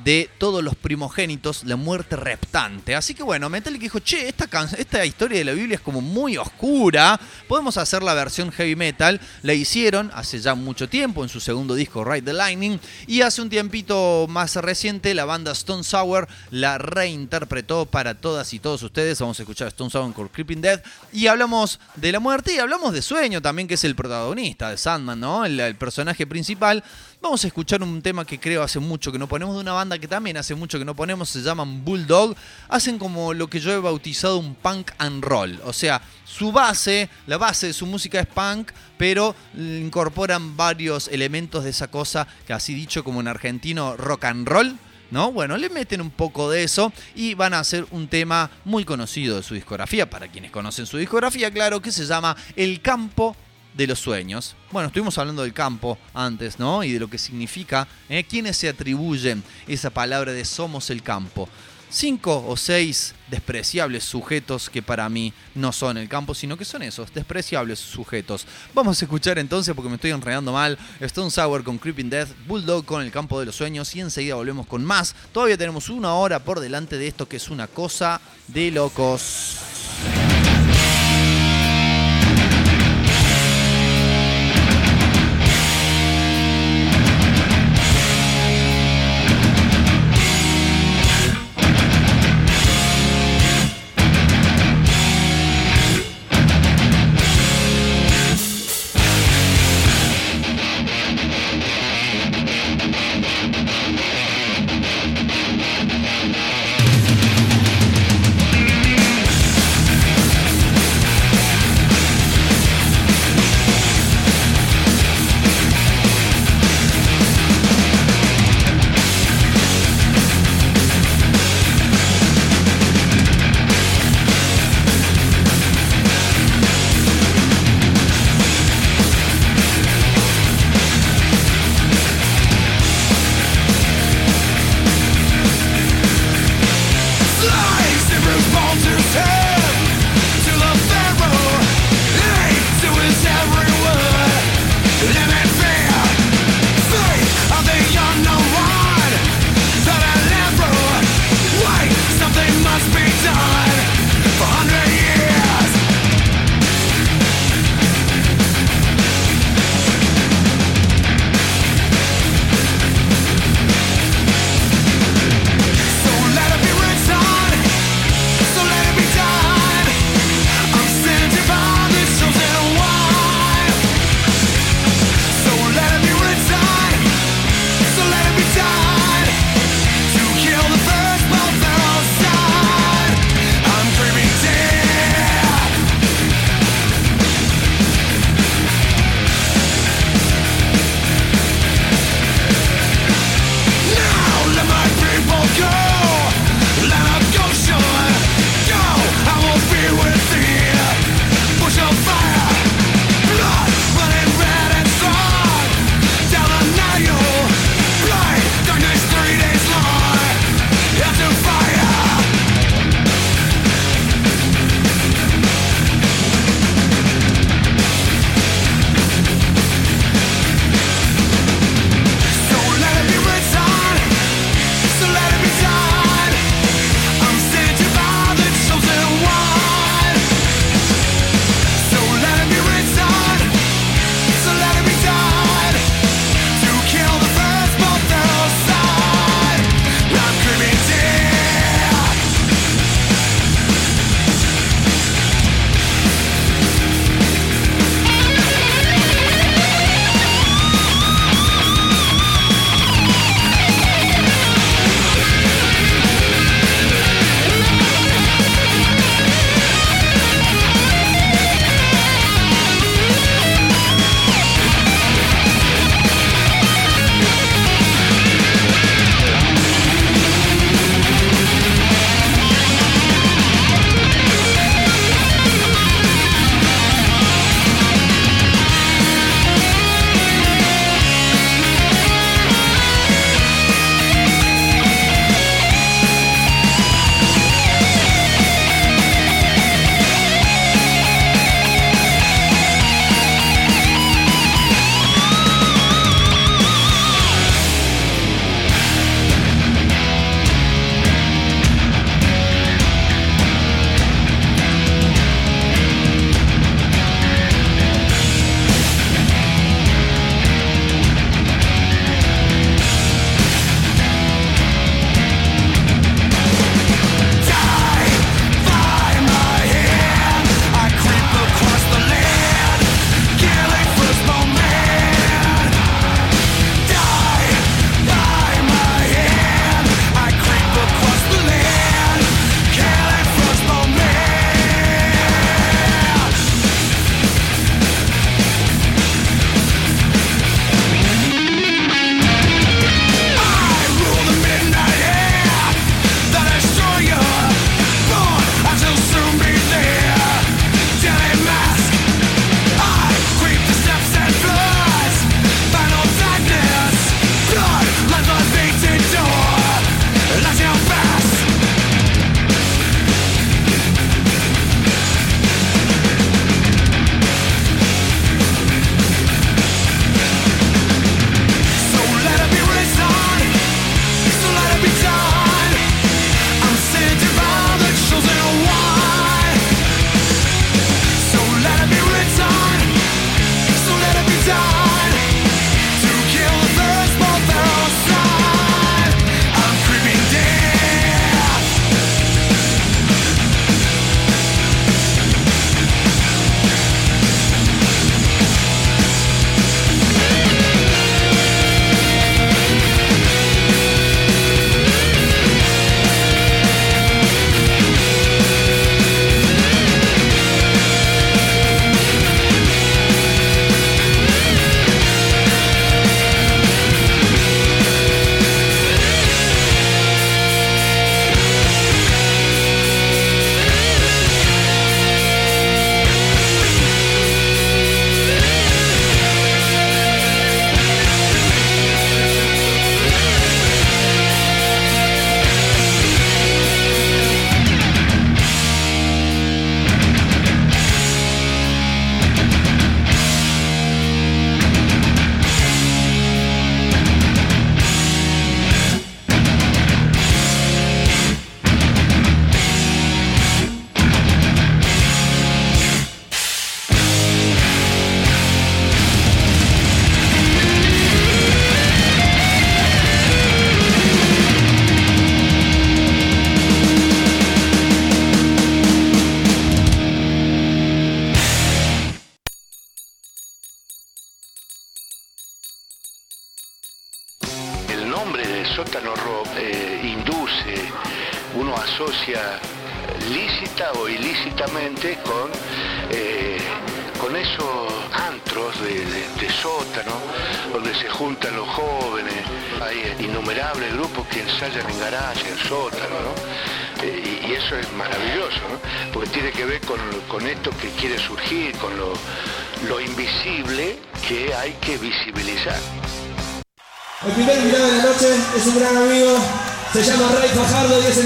de 0.04 0.30
todos 0.38 0.62
los 0.62 0.74
primogénitos, 0.74 1.64
la 1.64 1.76
muerte 1.76 2.16
reptante. 2.16 2.94
Así 2.94 3.14
que 3.14 3.22
bueno, 3.22 3.48
Metallica 3.48 3.82
dijo, 3.82 3.98
che, 4.00 4.28
esta, 4.28 4.48
esta 4.78 5.04
historia 5.04 5.38
de 5.38 5.44
la 5.44 5.52
Biblia 5.52 5.76
es 5.76 5.80
como 5.80 6.00
muy 6.00 6.36
oscura, 6.36 7.18
podemos 7.48 7.76
hacer 7.76 8.02
la 8.02 8.14
versión 8.14 8.52
heavy 8.52 8.76
metal. 8.76 9.20
La 9.42 9.54
hicieron 9.54 10.10
hace 10.14 10.38
ya 10.38 10.54
mucho 10.54 10.88
tiempo 10.88 11.22
en 11.22 11.28
su 11.28 11.40
segundo 11.40 11.74
disco, 11.74 12.04
Ride 12.04 12.22
the 12.22 12.32
Lightning, 12.32 12.78
y 13.06 13.22
hace 13.22 13.42
un 13.42 13.50
tiempito 13.50 14.26
más 14.28 14.56
reciente 14.56 15.14
la 15.14 15.24
banda 15.24 15.52
Stone 15.52 15.84
Sour 15.84 16.28
la 16.50 16.78
reinterpretó 16.78 17.86
para 17.86 18.14
todas 18.14 18.52
y 18.54 18.58
todos 18.58 18.82
ustedes. 18.82 19.20
Vamos 19.20 19.38
a 19.38 19.42
escuchar 19.42 19.68
Stone 19.68 19.90
Sour 19.90 20.12
con 20.12 20.28
Creeping 20.28 20.60
Death 20.60 20.84
y 21.12 21.26
hablamos 21.26 21.80
de 21.96 22.12
la 22.12 22.20
muerte 22.20 22.54
y 22.54 22.58
hablamos 22.58 22.92
de 22.92 23.02
Sueño 23.02 23.42
también, 23.42 23.68
que 23.68 23.74
es 23.74 23.84
el 23.84 23.94
protagonista 23.94 24.70
de 24.70 24.76
Sandman, 24.76 25.20
¿no? 25.20 25.44
El 25.44 25.74
personaje 25.76 26.26
principal. 26.26 26.84
Vamos 27.26 27.42
a 27.42 27.48
escuchar 27.48 27.82
un 27.82 28.02
tema 28.02 28.24
que 28.24 28.38
creo 28.38 28.62
hace 28.62 28.78
mucho 28.78 29.10
que 29.10 29.18
no 29.18 29.26
ponemos 29.26 29.56
de 29.56 29.60
una 29.60 29.72
banda 29.72 29.98
que 29.98 30.06
también 30.06 30.36
hace 30.36 30.54
mucho 30.54 30.78
que 30.78 30.84
no 30.84 30.94
ponemos, 30.94 31.28
se 31.28 31.42
llaman 31.42 31.84
Bulldog. 31.84 32.36
Hacen 32.68 33.00
como 33.00 33.34
lo 33.34 33.50
que 33.50 33.58
yo 33.58 33.72
he 33.72 33.80
bautizado 33.80 34.38
un 34.38 34.54
punk 34.54 34.92
and 34.98 35.24
roll. 35.24 35.60
O 35.64 35.72
sea, 35.72 36.00
su 36.24 36.52
base, 36.52 37.10
la 37.26 37.36
base 37.36 37.66
de 37.66 37.72
su 37.72 37.84
música 37.84 38.20
es 38.20 38.28
punk, 38.28 38.70
pero 38.96 39.34
incorporan 39.56 40.56
varios 40.56 41.08
elementos 41.08 41.64
de 41.64 41.70
esa 41.70 41.88
cosa 41.88 42.28
que 42.46 42.52
así 42.52 42.74
dicho 42.74 43.02
como 43.02 43.20
en 43.20 43.26
argentino 43.26 43.96
rock 43.96 44.26
and 44.26 44.46
roll. 44.46 44.78
¿No? 45.10 45.32
Bueno, 45.32 45.56
le 45.56 45.68
meten 45.68 46.00
un 46.00 46.10
poco 46.10 46.48
de 46.48 46.62
eso 46.62 46.92
y 47.16 47.34
van 47.34 47.54
a 47.54 47.60
hacer 47.60 47.86
un 47.90 48.06
tema 48.06 48.50
muy 48.64 48.84
conocido 48.84 49.36
de 49.36 49.42
su 49.42 49.54
discografía, 49.54 50.08
para 50.08 50.28
quienes 50.28 50.52
conocen 50.52 50.86
su 50.86 50.96
discografía, 50.96 51.50
claro, 51.50 51.82
que 51.82 51.90
se 51.90 52.06
llama 52.06 52.36
El 52.54 52.80
campo 52.80 53.36
de 53.76 53.86
los 53.86 53.98
sueños. 53.98 54.56
Bueno, 54.72 54.88
estuvimos 54.88 55.18
hablando 55.18 55.42
del 55.42 55.52
campo 55.52 55.98
antes, 56.14 56.58
¿no? 56.58 56.82
Y 56.82 56.92
de 56.92 57.00
lo 57.00 57.08
que 57.08 57.18
significa, 57.18 57.86
¿eh? 58.08 58.24
¿Quiénes 58.24 58.56
se 58.56 58.68
atribuyen 58.68 59.42
esa 59.66 59.90
palabra 59.90 60.32
de 60.32 60.44
somos 60.44 60.90
el 60.90 61.02
campo? 61.02 61.48
Cinco 61.88 62.44
o 62.48 62.56
seis 62.56 63.14
despreciables 63.30 64.02
sujetos 64.02 64.68
que 64.68 64.82
para 64.82 65.08
mí 65.08 65.32
no 65.54 65.72
son 65.72 65.96
el 65.96 66.08
campo, 66.08 66.34
sino 66.34 66.56
que 66.56 66.64
son 66.64 66.82
esos, 66.82 67.14
despreciables 67.14 67.78
sujetos. 67.78 68.44
Vamos 68.74 69.00
a 69.00 69.04
escuchar 69.04 69.38
entonces, 69.38 69.72
porque 69.74 69.88
me 69.88 69.94
estoy 69.94 70.10
enredando 70.10 70.52
mal, 70.52 70.76
Stone 71.00 71.30
Sour 71.30 71.62
con 71.62 71.78
Creeping 71.78 72.10
Death, 72.10 72.30
Bulldog 72.46 72.84
con 72.84 73.02
el 73.02 73.12
campo 73.12 73.38
de 73.38 73.46
los 73.46 73.56
sueños 73.56 73.94
y 73.94 74.00
enseguida 74.00 74.34
volvemos 74.34 74.66
con 74.66 74.84
más. 74.84 75.14
Todavía 75.32 75.56
tenemos 75.56 75.88
una 75.88 76.14
hora 76.14 76.40
por 76.40 76.58
delante 76.58 76.98
de 76.98 77.06
esto 77.06 77.28
que 77.28 77.36
es 77.36 77.48
una 77.50 77.68
cosa 77.68 78.20
de 78.48 78.72
locos. 78.72 79.58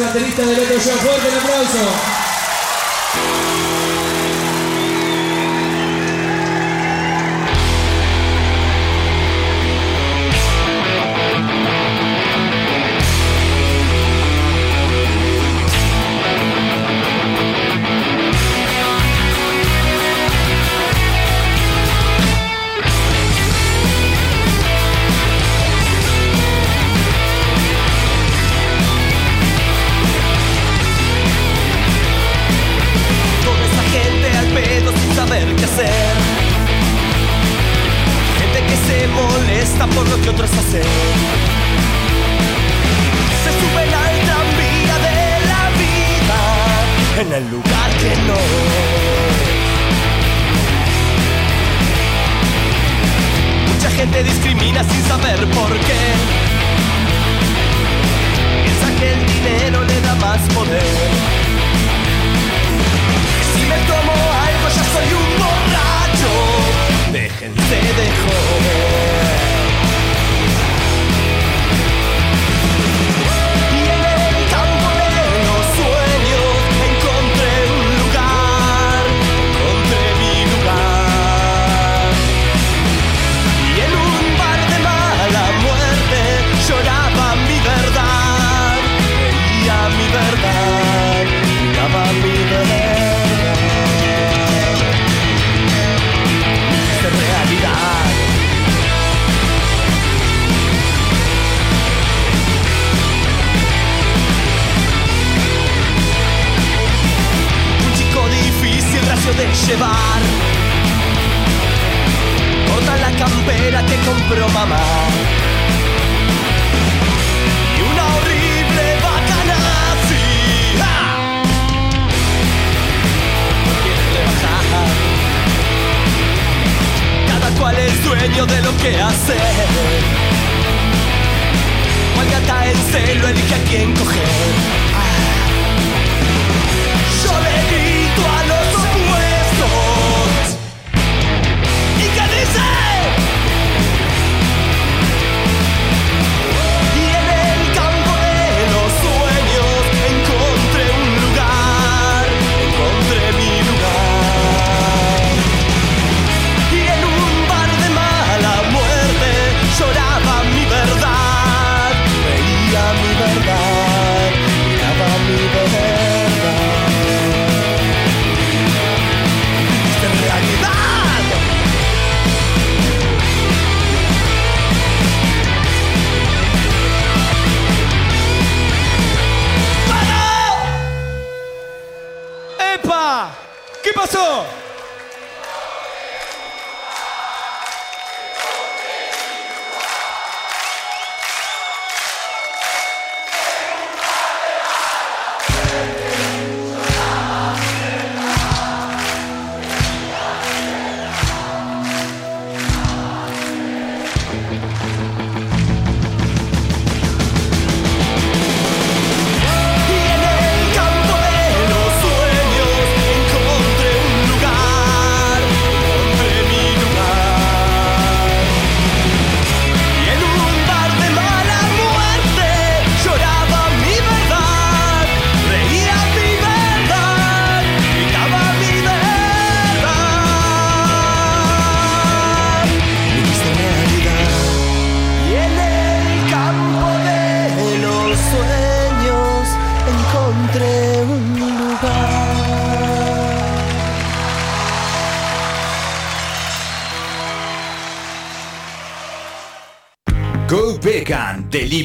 El 0.01 0.07
baterista 0.07 0.47
del 0.47 0.59
otro 0.61 0.79
show. 0.79 0.97
Fuerte 0.99 1.29
el 1.29 1.39
aplauso. 1.39 2.10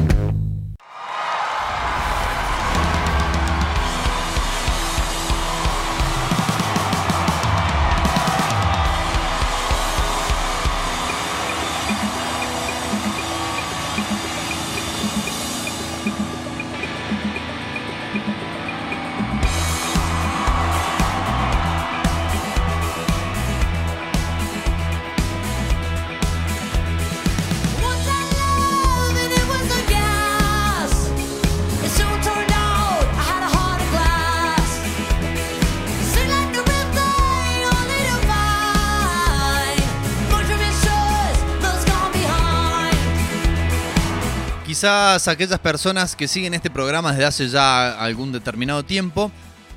Quizás 44.82 45.28
aquellas 45.28 45.60
personas 45.60 46.16
que 46.16 46.28
siguen 46.28 46.56
este 46.56 46.72
programa 46.72 47.12
desde 47.12 47.26
hace 47.26 47.50
ya 47.50 47.92
algún 48.02 48.32
determinado 48.32 48.82
tiempo, 48.82 49.32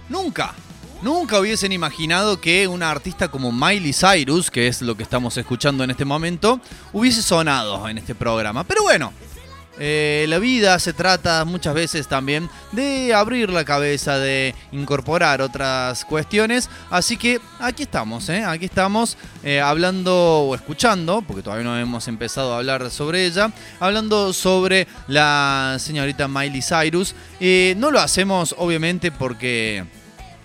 nunca, 0.09 0.55
nunca 1.03 1.39
hubiesen 1.39 1.73
imaginado 1.73 2.41
que 2.41 2.67
una 2.69 2.91
artista 2.91 3.29
como 3.29 3.53
Miley 3.53 3.93
Cyrus, 3.93 4.51
que 4.51 4.67
es 4.67 4.81
lo 4.81 4.97
que 4.97 5.03
estamos 5.03 5.37
escuchando 5.37 5.85
en 5.85 5.91
este 5.91 6.07
momento, 6.07 6.59
hubiese 6.95 7.21
sonado 7.21 7.87
en 7.87 7.99
este 7.99 8.15
programa. 8.15 8.65
Pero 8.65 8.83
bueno, 8.85 9.13
eh, 9.79 10.27
la 10.29 10.39
vida 10.39 10.79
se 10.79 10.93
trata 10.93 11.45
muchas 11.45 11.75
veces 11.75 12.07
también 12.07 12.49
de 12.73 13.13
abrir 13.13 13.51
la 13.51 13.65
cabeza, 13.65 14.19
de 14.19 14.55
incorporar 14.73 15.43
otras 15.43 16.05
cuestiones. 16.05 16.71
Así 16.91 17.17
que 17.17 17.41
aquí 17.59 17.83
estamos, 17.83 18.29
¿eh? 18.29 18.45
aquí 18.45 18.67
estamos 18.67 19.17
eh, 19.43 19.61
hablando 19.61 20.43
o 20.43 20.55
escuchando, 20.55 21.23
porque 21.23 21.43
todavía 21.43 21.65
no 21.65 21.79
hemos 21.79 22.07
empezado 22.09 22.55
a 22.55 22.59
hablar 22.59 22.91
sobre 22.91 23.27
ella, 23.27 23.51
hablando 23.81 24.33
sobre 24.33 24.87
la 25.09 25.77
señorita 25.79 26.29
Miley 26.29 26.63
Cyrus. 26.63 27.15
No 27.77 27.91
lo 27.91 28.01
hacemos 28.01 28.55
obviamente 28.59 29.11
porque 29.11 29.85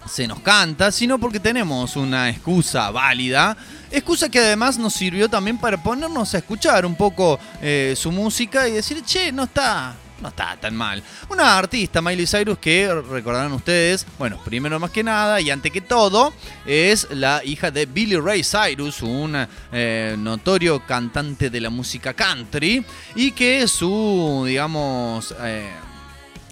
se 0.10 0.28
nos 0.28 0.40
canta, 0.40 0.92
sino 0.92 1.20
porque 1.20 1.40
tenemos 1.40 1.96
una 1.96 2.30
excusa 2.30 2.92
válida. 2.92 3.56
Excusa 3.92 4.30
que 4.30 4.40
además 4.40 4.78
nos 4.78 4.94
sirvió 4.94 5.30
también 5.30 5.58
para 5.58 5.82
ponernos 5.82 6.34
a 6.34 6.40
escuchar 6.40 6.86
un 6.86 6.96
poco 6.96 7.40
eh, 7.62 7.94
su 7.96 8.12
música 8.12 8.68
y 8.68 8.74
decir, 8.74 9.04
che, 9.04 9.32
no 9.32 9.44
está, 9.44 9.96
no 10.22 10.30
está 10.30 10.58
tan 10.60 10.76
mal. 10.76 11.02
Una 11.30 11.58
artista, 11.58 12.02
Miley 12.02 12.28
Cyrus, 12.28 12.58
que 12.58 12.94
recordarán 12.94 13.54
ustedes, 13.54 14.06
bueno, 14.18 14.40
primero 14.44 14.80
más 14.80 14.92
que 14.92 15.04
nada 15.04 15.40
y 15.42 15.50
ante 15.50 15.72
que 15.72 15.82
todo, 15.82 16.34
es 16.66 17.08
la 17.12 17.44
hija 17.44 17.72
de 17.72 17.86
Billy 17.86 18.18
Ray 18.18 18.44
Cyrus, 18.44 19.02
un 19.02 19.48
eh, 19.72 20.16
notorio 20.18 20.86
cantante 20.86 21.50
de 21.50 21.62
la 21.62 21.70
música 21.70 22.14
country, 22.14 22.84
y 23.16 23.32
que 23.32 23.68
su, 23.68 24.44
digamos, 24.46 25.34
eh, 25.42 25.70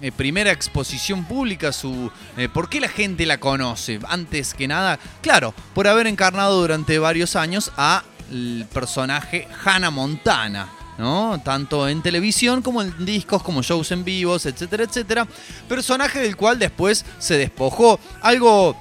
eh, 0.00 0.12
primera 0.12 0.52
exposición 0.52 1.24
pública, 1.24 1.72
su 1.72 2.10
eh, 2.36 2.48
por 2.48 2.68
qué 2.68 2.80
la 2.80 2.88
gente 2.88 3.26
la 3.26 3.38
conoce. 3.38 3.98
Antes 4.08 4.54
que 4.54 4.68
nada, 4.68 4.98
claro, 5.22 5.54
por 5.74 5.88
haber 5.88 6.06
encarnado 6.06 6.60
durante 6.60 6.98
varios 6.98 7.36
años 7.36 7.72
a 7.76 8.04
personaje 8.72 9.48
Hannah 9.64 9.90
Montana. 9.90 10.68
¿no? 10.98 11.40
Tanto 11.44 11.88
en 11.88 12.02
televisión 12.02 12.60
como 12.60 12.82
en 12.82 13.04
discos, 13.04 13.42
como 13.42 13.62
shows 13.62 13.92
en 13.92 14.04
vivos, 14.04 14.46
etcétera, 14.46 14.84
etcétera. 14.84 15.26
Personaje 15.68 16.18
del 16.18 16.36
cual 16.36 16.58
después 16.58 17.04
se 17.18 17.38
despojó. 17.38 17.98
Algo 18.20 18.76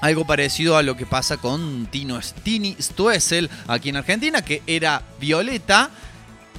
algo 0.00 0.26
parecido 0.26 0.78
a 0.78 0.82
lo 0.82 0.96
que 0.96 1.04
pasa 1.04 1.36
con 1.36 1.86
Tino, 1.86 2.18
Tini 2.42 2.74
Stoessel 2.80 3.50
aquí 3.66 3.90
en 3.90 3.96
Argentina, 3.96 4.42
que 4.42 4.62
era 4.66 5.02
Violeta 5.20 5.90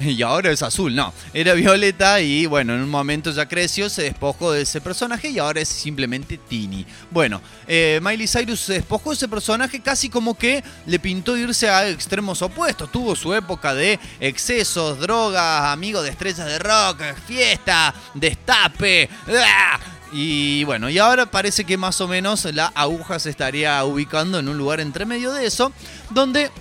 y 0.05 0.21
ahora 0.21 0.51
es 0.51 0.61
azul, 0.61 0.95
no. 0.95 1.13
Era 1.33 1.53
Violeta 1.53 2.21
y 2.21 2.45
bueno, 2.45 2.73
en 2.73 2.81
un 2.81 2.89
momento 2.89 3.31
ya 3.31 3.47
creció, 3.47 3.89
se 3.89 4.03
despojó 4.03 4.51
de 4.51 4.61
ese 4.61 4.81
personaje 4.81 5.29
y 5.29 5.39
ahora 5.39 5.61
es 5.61 5.69
simplemente 5.69 6.37
Tini. 6.37 6.85
Bueno, 7.09 7.41
eh, 7.67 7.99
Miley 8.01 8.27
Cyrus 8.27 8.59
se 8.59 8.73
despojó 8.73 9.11
de 9.11 9.15
ese 9.15 9.27
personaje 9.27 9.79
casi 9.81 10.09
como 10.09 10.35
que 10.35 10.63
le 10.85 10.99
pintó 10.99 11.37
irse 11.37 11.69
a 11.69 11.87
extremos 11.87 12.41
opuestos. 12.41 12.91
Tuvo 12.91 13.15
su 13.15 13.33
época 13.33 13.73
de 13.73 13.99
excesos, 14.19 14.99
drogas, 14.99 15.65
amigos 15.71 16.03
de 16.03 16.09
estrellas 16.09 16.47
de 16.47 16.59
rock, 16.59 17.01
fiesta, 17.27 17.93
destape. 18.13 19.09
¡ah! 19.27 19.79
Y 20.13 20.65
bueno, 20.65 20.89
y 20.89 20.97
ahora 20.97 21.25
parece 21.25 21.63
que 21.63 21.77
más 21.77 22.01
o 22.01 22.07
menos 22.07 22.43
la 22.53 22.67
aguja 22.75 23.17
se 23.17 23.29
estaría 23.29 23.81
ubicando 23.85 24.39
en 24.39 24.49
un 24.49 24.57
lugar 24.57 24.81
entre 24.81 25.05
medio 25.05 25.31
de 25.31 25.45
eso, 25.45 25.71
donde 26.09 26.51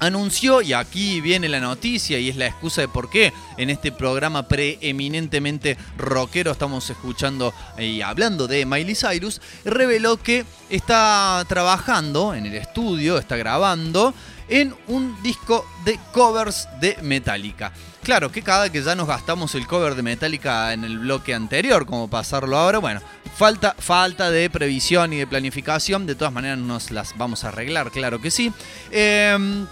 anunció, 0.00 0.62
y 0.62 0.72
aquí 0.72 1.20
viene 1.20 1.48
la 1.48 1.60
noticia 1.60 2.18
y 2.18 2.28
es 2.28 2.36
la 2.36 2.46
excusa 2.46 2.80
de 2.80 2.88
por 2.88 3.10
qué 3.10 3.32
en 3.56 3.70
este 3.70 3.92
programa 3.92 4.48
preeminentemente 4.48 5.76
rockero 5.96 6.50
estamos 6.50 6.88
escuchando 6.90 7.54
y 7.78 8.00
hablando 8.00 8.48
de 8.48 8.66
Miley 8.66 8.94
Cyrus, 8.94 9.40
reveló 9.64 10.16
que 10.16 10.44
está 10.70 11.44
trabajando 11.48 12.34
en 12.34 12.46
el 12.46 12.54
estudio, 12.54 13.18
está 13.18 13.36
grabando 13.36 14.14
en 14.48 14.74
un 14.88 15.22
disco 15.22 15.64
de 15.84 15.98
covers 16.12 16.66
de 16.80 16.96
Metallica. 17.02 17.72
Claro 18.02 18.32
que 18.32 18.42
cada 18.42 18.72
que 18.72 18.82
ya 18.82 18.94
nos 18.94 19.06
gastamos 19.06 19.54
el 19.54 19.66
cover 19.66 19.94
de 19.94 20.02
Metallica 20.02 20.72
en 20.72 20.84
el 20.84 20.98
bloque 20.98 21.34
anterior, 21.34 21.84
como 21.84 22.08
pasarlo 22.08 22.56
ahora, 22.56 22.78
bueno, 22.78 23.00
falta, 23.36 23.76
falta 23.78 24.30
de 24.30 24.48
previsión 24.48 25.12
y 25.12 25.18
de 25.18 25.26
planificación, 25.26 26.06
de 26.06 26.14
todas 26.14 26.32
maneras 26.32 26.58
nos 26.58 26.90
las 26.90 27.16
vamos 27.18 27.44
a 27.44 27.48
arreglar, 27.48 27.90
claro 27.90 28.20
que 28.20 28.30
sí. 28.30 28.52
Eh, 28.90 29.66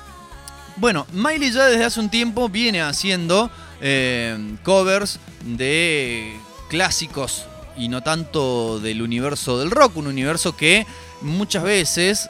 bueno, 0.79 1.07
Miley 1.13 1.51
ya 1.51 1.67
desde 1.67 1.85
hace 1.85 2.01
un 2.01 2.09
tiempo 2.09 2.49
viene 2.49 2.81
haciendo 2.81 3.51
eh, 3.81 4.57
covers 4.63 5.19
de 5.43 6.39
clásicos 6.69 7.45
y 7.77 7.89
no 7.89 8.03
tanto 8.03 8.81
del 8.81 9.03
universo 9.03 9.59
del 9.59 9.71
rock, 9.71 9.97
un 9.97 10.09
universo 10.09 10.57
que 10.57 10.87
muchas 11.21 11.63
veces 11.63 12.29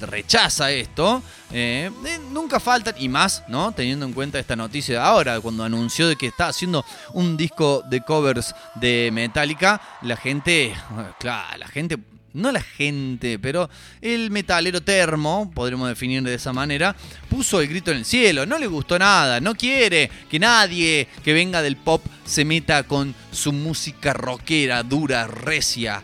rechaza 0.00 0.70
esto. 0.70 1.22
eh, 1.52 1.90
eh, 2.06 2.18
nunca 2.30 2.60
faltan, 2.60 2.94
y 2.98 3.08
más, 3.08 3.42
¿no? 3.48 3.72
Teniendo 3.72 4.06
en 4.06 4.12
cuenta 4.12 4.38
esta 4.38 4.56
noticia 4.56 4.94
de 4.94 5.00
ahora, 5.00 5.40
cuando 5.40 5.64
anunció 5.64 6.08
de 6.08 6.16
que 6.16 6.26
está 6.26 6.48
haciendo 6.48 6.84
un 7.12 7.36
disco 7.36 7.82
de 7.88 8.00
covers 8.02 8.54
de 8.74 9.10
Metallica, 9.12 9.80
la 10.02 10.16
gente, 10.16 10.74
claro, 11.18 11.58
la 11.58 11.68
gente 11.68 11.98
no 12.38 12.52
la 12.52 12.62
gente, 12.62 13.38
pero 13.38 13.68
el 14.00 14.30
metalero 14.30 14.80
termo, 14.80 15.50
podremos 15.54 15.88
definir 15.88 16.22
de 16.22 16.34
esa 16.34 16.52
manera, 16.52 16.94
puso 17.28 17.60
el 17.60 17.68
grito 17.68 17.90
en 17.90 17.98
el 17.98 18.04
cielo, 18.04 18.46
no 18.46 18.58
le 18.58 18.66
gustó 18.66 18.98
nada, 18.98 19.40
no 19.40 19.54
quiere 19.54 20.10
que 20.30 20.38
nadie 20.38 21.08
que 21.24 21.32
venga 21.32 21.62
del 21.62 21.76
pop 21.76 22.04
se 22.24 22.44
meta 22.44 22.84
con 22.84 23.14
su 23.32 23.52
música 23.52 24.12
rockera, 24.12 24.82
dura, 24.82 25.26
recia. 25.26 26.02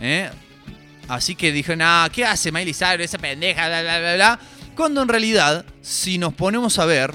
¿eh? 0.00 0.30
Así 1.08 1.34
que 1.34 1.52
dijo, 1.52 1.74
nah, 1.76 2.08
¿qué 2.08 2.24
hace 2.24 2.52
Miley 2.52 2.74
Cyrus, 2.74 3.04
esa 3.04 3.18
pendeja, 3.18 3.68
bla, 3.68 3.82
bla, 3.82 3.98
bla, 3.98 4.14
bla? 4.14 4.40
Cuando 4.74 5.02
en 5.02 5.08
realidad, 5.08 5.64
si 5.82 6.16
nos 6.16 6.32
ponemos 6.32 6.78
a 6.78 6.86
ver, 6.86 7.12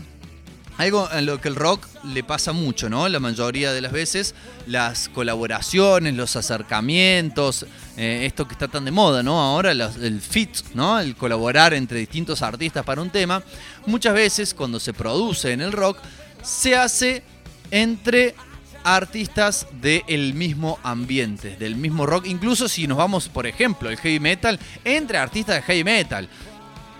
algo 0.77 1.09
en 1.11 1.25
lo 1.25 1.41
que 1.41 1.47
el 1.47 1.55
rock 1.55 1.87
le 2.03 2.23
pasa 2.23 2.51
mucho, 2.51 2.89
¿no? 2.89 3.09
La 3.09 3.19
mayoría 3.19 3.73
de 3.73 3.81
las 3.81 3.91
veces, 3.91 4.35
las 4.67 5.09
colaboraciones, 5.09 6.13
los 6.13 6.35
acercamientos, 6.35 7.65
eh, 7.97 8.25
esto 8.27 8.47
que 8.47 8.53
está 8.53 8.67
tan 8.67 8.85
de 8.85 8.91
moda, 8.91 9.23
¿no? 9.23 9.41
Ahora 9.41 9.71
el 9.71 10.21
fit, 10.21 10.55
¿no? 10.75 10.99
El 10.99 11.15
colaborar 11.15 11.73
entre 11.73 11.99
distintos 11.99 12.43
artistas 12.43 12.85
para 12.85 13.01
un 13.01 13.09
tema, 13.09 13.41
muchas 13.87 14.13
veces 14.13 14.53
cuando 14.53 14.79
se 14.79 14.93
produce 14.93 15.51
en 15.51 15.61
el 15.61 15.71
rock, 15.71 15.97
se 16.43 16.75
hace 16.75 17.23
entre 17.71 18.35
artistas 18.83 19.67
del 19.81 20.33
mismo 20.33 20.79
ambiente, 20.83 21.57
del 21.57 21.75
mismo 21.75 22.05
rock, 22.05 22.27
incluso 22.27 22.69
si 22.69 22.87
nos 22.87 22.97
vamos, 22.97 23.27
por 23.27 23.47
ejemplo, 23.47 23.89
el 23.89 23.97
heavy 23.97 24.19
metal, 24.19 24.59
entre 24.85 25.17
artistas 25.17 25.57
de 25.57 25.61
heavy 25.63 25.83
metal. 25.83 26.29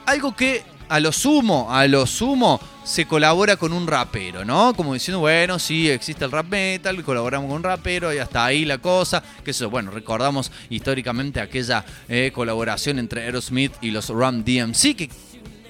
Algo 0.05 0.35
que 0.35 0.63
a 0.89 0.99
lo 0.99 1.11
sumo, 1.11 1.73
a 1.73 1.87
lo 1.87 2.05
sumo, 2.05 2.59
se 2.83 3.05
colabora 3.05 3.57
con 3.57 3.73
un 3.73 3.87
rapero, 3.87 4.45
¿no? 4.45 4.73
Como 4.73 4.93
diciendo, 4.93 5.19
bueno, 5.19 5.59
sí, 5.59 5.89
existe 5.89 6.23
el 6.23 6.31
rap 6.31 6.47
metal, 6.47 7.03
colaboramos 7.03 7.49
con 7.49 7.57
un 7.57 7.63
rapero 7.63 8.13
y 8.13 8.17
hasta 8.17 8.45
ahí 8.45 8.65
la 8.65 8.77
cosa. 8.77 9.21
Que 9.43 9.51
eso, 9.51 9.69
bueno, 9.69 9.91
recordamos 9.91 10.51
históricamente 10.69 11.41
aquella 11.41 11.83
eh, 12.07 12.31
colaboración 12.33 12.99
entre 12.99 13.23
Aerosmith 13.23 13.73
y 13.81 13.91
los 13.91 14.09
Ram 14.09 14.43
DMC, 14.43 14.95
que 14.95 15.09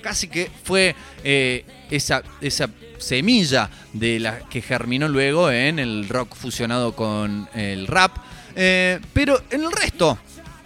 casi 0.02 0.28
que 0.28 0.52
fue 0.64 0.96
eh, 1.24 1.66
esa, 1.90 2.22
esa 2.40 2.70
semilla 2.98 3.70
de 3.94 4.20
la 4.20 4.40
que 4.50 4.62
germinó 4.62 5.08
luego 5.08 5.52
en 5.52 5.80
el 5.80 6.08
rock 6.08 6.36
fusionado 6.36 6.96
con 6.96 7.50
el 7.56 7.88
rap. 7.88 8.16
Eh, 8.56 9.00
pero 9.14 9.42
en 9.50 9.64
el 9.64 9.72
resto 9.72 10.18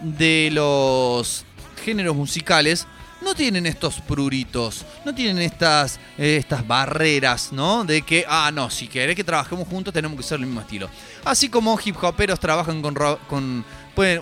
de 0.02 0.50
los 0.52 1.46
géneros 1.84 2.16
musicales 2.16 2.88
no 3.22 3.36
tienen 3.36 3.66
estos 3.66 4.02
pruritos, 4.02 4.86
no 5.06 5.14
tienen 5.14 5.40
estas, 5.40 6.00
eh, 6.18 6.38
estas 6.38 6.66
barreras, 6.66 7.52
¿no? 7.52 7.84
De 7.84 8.02
que, 8.02 8.26
ah, 8.28 8.52
no, 8.54 8.70
si 8.70 8.88
querés 8.88 9.16
que 9.16 9.24
trabajemos 9.24 9.68
juntos 9.68 9.94
tenemos 9.94 10.18
que 10.18 10.24
ser 10.24 10.40
el 10.40 10.46
mismo 10.46 10.62
estilo. 10.62 10.90
Así 11.24 11.50
como 11.50 11.78
hip 11.84 11.96
hoperos 12.04 12.40
trabajan 12.40 12.82
con, 12.82 12.96
con 13.28 13.66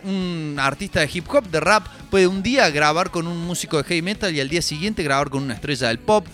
un 0.03 0.57
artista 0.59 0.99
de 0.99 1.09
hip 1.11 1.25
hop, 1.29 1.47
de 1.49 1.59
rap, 1.59 1.87
puede 2.09 2.27
un 2.27 2.43
día 2.43 2.69
grabar 2.69 3.11
con 3.11 3.27
un 3.27 3.37
músico 3.45 3.77
de 3.77 3.83
heavy 3.83 4.01
metal 4.01 4.35
y 4.35 4.41
al 4.41 4.49
día 4.49 4.61
siguiente 4.61 5.03
grabar 5.03 5.29
con 5.29 5.43
una 5.43 5.53
estrella 5.53 5.87
del 5.87 5.99
pop. 5.99 6.25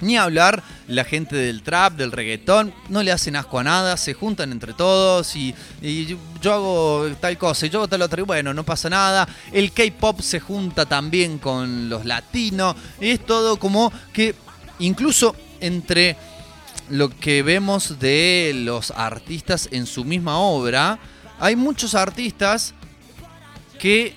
Ni 0.00 0.16
hablar, 0.16 0.62
la 0.86 1.04
gente 1.04 1.34
del 1.34 1.62
trap, 1.62 1.94
del 1.94 2.12
reggaetón, 2.12 2.72
no 2.88 3.02
le 3.02 3.10
hacen 3.10 3.34
asco 3.34 3.58
a 3.58 3.64
nada, 3.64 3.96
se 3.96 4.14
juntan 4.14 4.52
entre 4.52 4.72
todos 4.72 5.34
y, 5.34 5.54
y 5.82 6.16
yo, 6.40 6.52
hago 6.52 7.06
tal 7.20 7.36
cosa 7.36 7.66
y 7.66 7.70
yo 7.70 7.80
hago 7.80 7.88
tal 7.88 8.02
otra 8.02 8.20
y 8.20 8.24
bueno, 8.24 8.54
no 8.54 8.64
pasa 8.64 8.88
nada. 8.88 9.28
El 9.52 9.72
K-pop 9.72 10.20
se 10.20 10.38
junta 10.38 10.86
también 10.86 11.38
con 11.38 11.88
los 11.88 12.04
latinos, 12.04 12.76
es 13.00 13.24
todo 13.26 13.58
como 13.58 13.92
que 14.12 14.34
incluso 14.78 15.34
entre 15.60 16.16
lo 16.90 17.10
que 17.10 17.42
vemos 17.42 17.98
de 17.98 18.52
los 18.54 18.92
artistas 18.92 19.68
en 19.72 19.86
su 19.86 20.04
misma 20.04 20.38
obra, 20.38 20.98
hay 21.38 21.56
muchos 21.56 21.94
artistas 21.94 22.74
que 23.78 24.14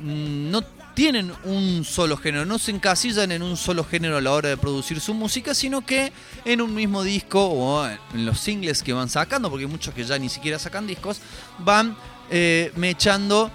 mm, 0.00 0.50
no 0.50 0.75
tienen 0.96 1.30
un 1.44 1.84
solo 1.84 2.16
género, 2.16 2.46
no 2.46 2.58
se 2.58 2.70
encasillan 2.70 3.30
en 3.30 3.42
un 3.42 3.58
solo 3.58 3.84
género 3.84 4.16
a 4.16 4.20
la 4.22 4.32
hora 4.32 4.48
de 4.48 4.56
producir 4.56 4.98
su 4.98 5.12
música, 5.12 5.54
sino 5.54 5.84
que 5.84 6.10
en 6.46 6.62
un 6.62 6.74
mismo 6.74 7.02
disco 7.02 7.44
o 7.44 7.86
en 7.86 8.24
los 8.24 8.40
singles 8.40 8.82
que 8.82 8.94
van 8.94 9.10
sacando, 9.10 9.50
porque 9.50 9.66
hay 9.66 9.70
muchos 9.70 9.92
que 9.92 10.04
ya 10.04 10.18
ni 10.18 10.30
siquiera 10.30 10.58
sacan 10.58 10.86
discos, 10.86 11.20
van 11.58 11.94
eh, 12.30 12.72
mechando 12.76 13.50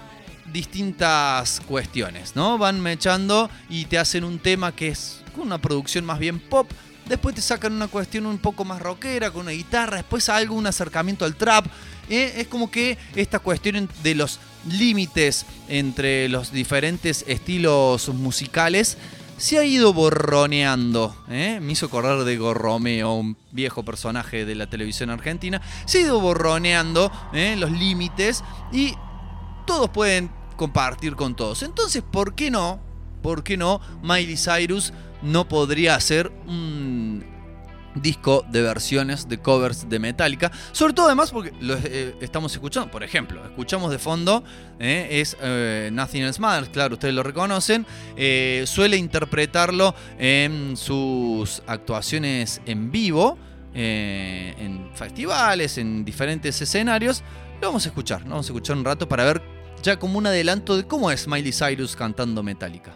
distintas 0.54 1.62
cuestiones, 1.62 2.36
¿no? 2.36 2.60
Van 2.60 2.80
mechando 2.80 3.50
y 3.70 3.86
te 3.86 3.98
hacen 3.98 4.24
un 4.24 4.38
tema 4.38 4.76
que 4.76 4.90
es 4.90 5.24
una 5.36 5.58
producción 5.58 6.06
más 6.06 6.20
bien 6.20 6.40
pop, 6.40 6.70
después 7.08 7.34
te 7.34 7.42
sacan 7.42 7.74
una 7.74 7.88
cuestión 7.88 8.28
un 8.28 8.38
poco 8.38 8.66
más 8.66 8.80
rockera 8.80 9.32
con 9.32 9.42
una 9.42 9.52
guitarra, 9.52 9.98
después 9.98 10.30
algo, 10.30 10.54
un 10.54 10.68
acercamiento 10.68 11.26
al 11.26 11.36
trap. 11.36 11.66
¿eh? 12.08 12.34
Es 12.38 12.48
como 12.48 12.70
que 12.70 13.00
esta 13.16 13.40
cuestión 13.40 13.90
de 14.04 14.14
los 14.14 14.40
límites 14.66 15.46
entre 15.68 16.30
los 16.30 16.52
diferentes 16.52 17.26
estilos 17.28 18.10
musicales 18.10 18.98
se 19.42 19.58
ha 19.58 19.66
ido 19.66 19.92
borroneando. 19.92 21.16
¿eh? 21.28 21.60
Me 21.62 21.74
hizo 21.74 21.88
acordar 21.88 22.24
de 22.24 22.38
Gorromeo, 22.38 23.14
un 23.14 23.36
viejo 23.52 23.84
personaje 23.84 24.46
de 24.46 24.54
la 24.54 24.70
televisión 24.70 25.10
argentina. 25.10 25.60
Se 25.86 25.98
ha 25.98 26.02
ido 26.02 26.20
borroneando 26.20 27.12
¿eh? 27.34 27.56
los 27.58 27.72
límites 27.72 28.44
y 28.72 28.94
todos 29.66 29.90
pueden 29.90 30.30
compartir 30.58 31.16
con 31.16 31.36
todos. 31.36 31.64
Entonces, 31.64 32.04
¿por 32.04 32.36
qué 32.36 32.52
no? 32.52 32.80
¿Por 33.24 33.44
qué 33.44 33.58
no 33.58 33.82
Miley 34.04 34.38
Cyrus 34.38 34.94
no 35.24 35.48
podría 35.48 35.96
hacer 35.96 36.32
un 36.48 37.26
disco 37.96 38.46
de 38.50 38.62
versiones, 38.62 39.28
de 39.28 39.38
covers 39.38 39.90
de 39.90 40.00
Metallica? 40.00 40.52
Sobre 40.72 40.94
todo 40.94 41.08
además 41.08 41.32
porque 41.32 41.54
lo 41.60 41.76
eh, 41.76 42.16
estamos 42.22 42.54
escuchando, 42.54 42.92
por 42.92 43.04
ejemplo, 43.04 43.44
escuchamos 43.46 43.92
de 43.92 44.00
fondo, 44.00 44.44
eh, 44.80 45.08
es 45.12 45.38
eh, 45.42 45.90
Nothing 45.92 46.24
Else 46.24 46.42
Matters, 46.42 46.70
claro, 46.70 46.94
ustedes 46.94 47.14
lo 47.14 47.24
reconocen, 47.24 47.86
suele 48.66 48.98
interpretarlo 48.98 49.96
en 50.20 50.78
sus 50.78 51.62
actuaciones 51.68 52.62
en 52.66 52.92
vivo, 52.92 53.38
en 53.74 54.90
festivales, 54.94 55.78
en 55.78 56.04
diferentes 56.04 56.62
escenarios. 56.62 57.24
Lo 57.62 57.68
vamos 57.68 57.86
a 57.86 57.90
escuchar, 57.90 58.22
lo 58.24 58.32
vamos 58.32 58.48
a 58.48 58.50
escuchar 58.50 58.76
un 58.76 58.86
rato 58.86 59.08
para 59.08 59.24
ver 59.26 59.42
ya 59.82 59.98
como 59.98 60.18
un 60.18 60.28
adelanto 60.28 60.78
de 60.78 60.86
cómo 60.86 61.12
es 61.12 61.28
Miley 61.28 61.52
Cyrus 61.52 61.96
cantando 61.96 62.44
Metallica. 62.44 62.96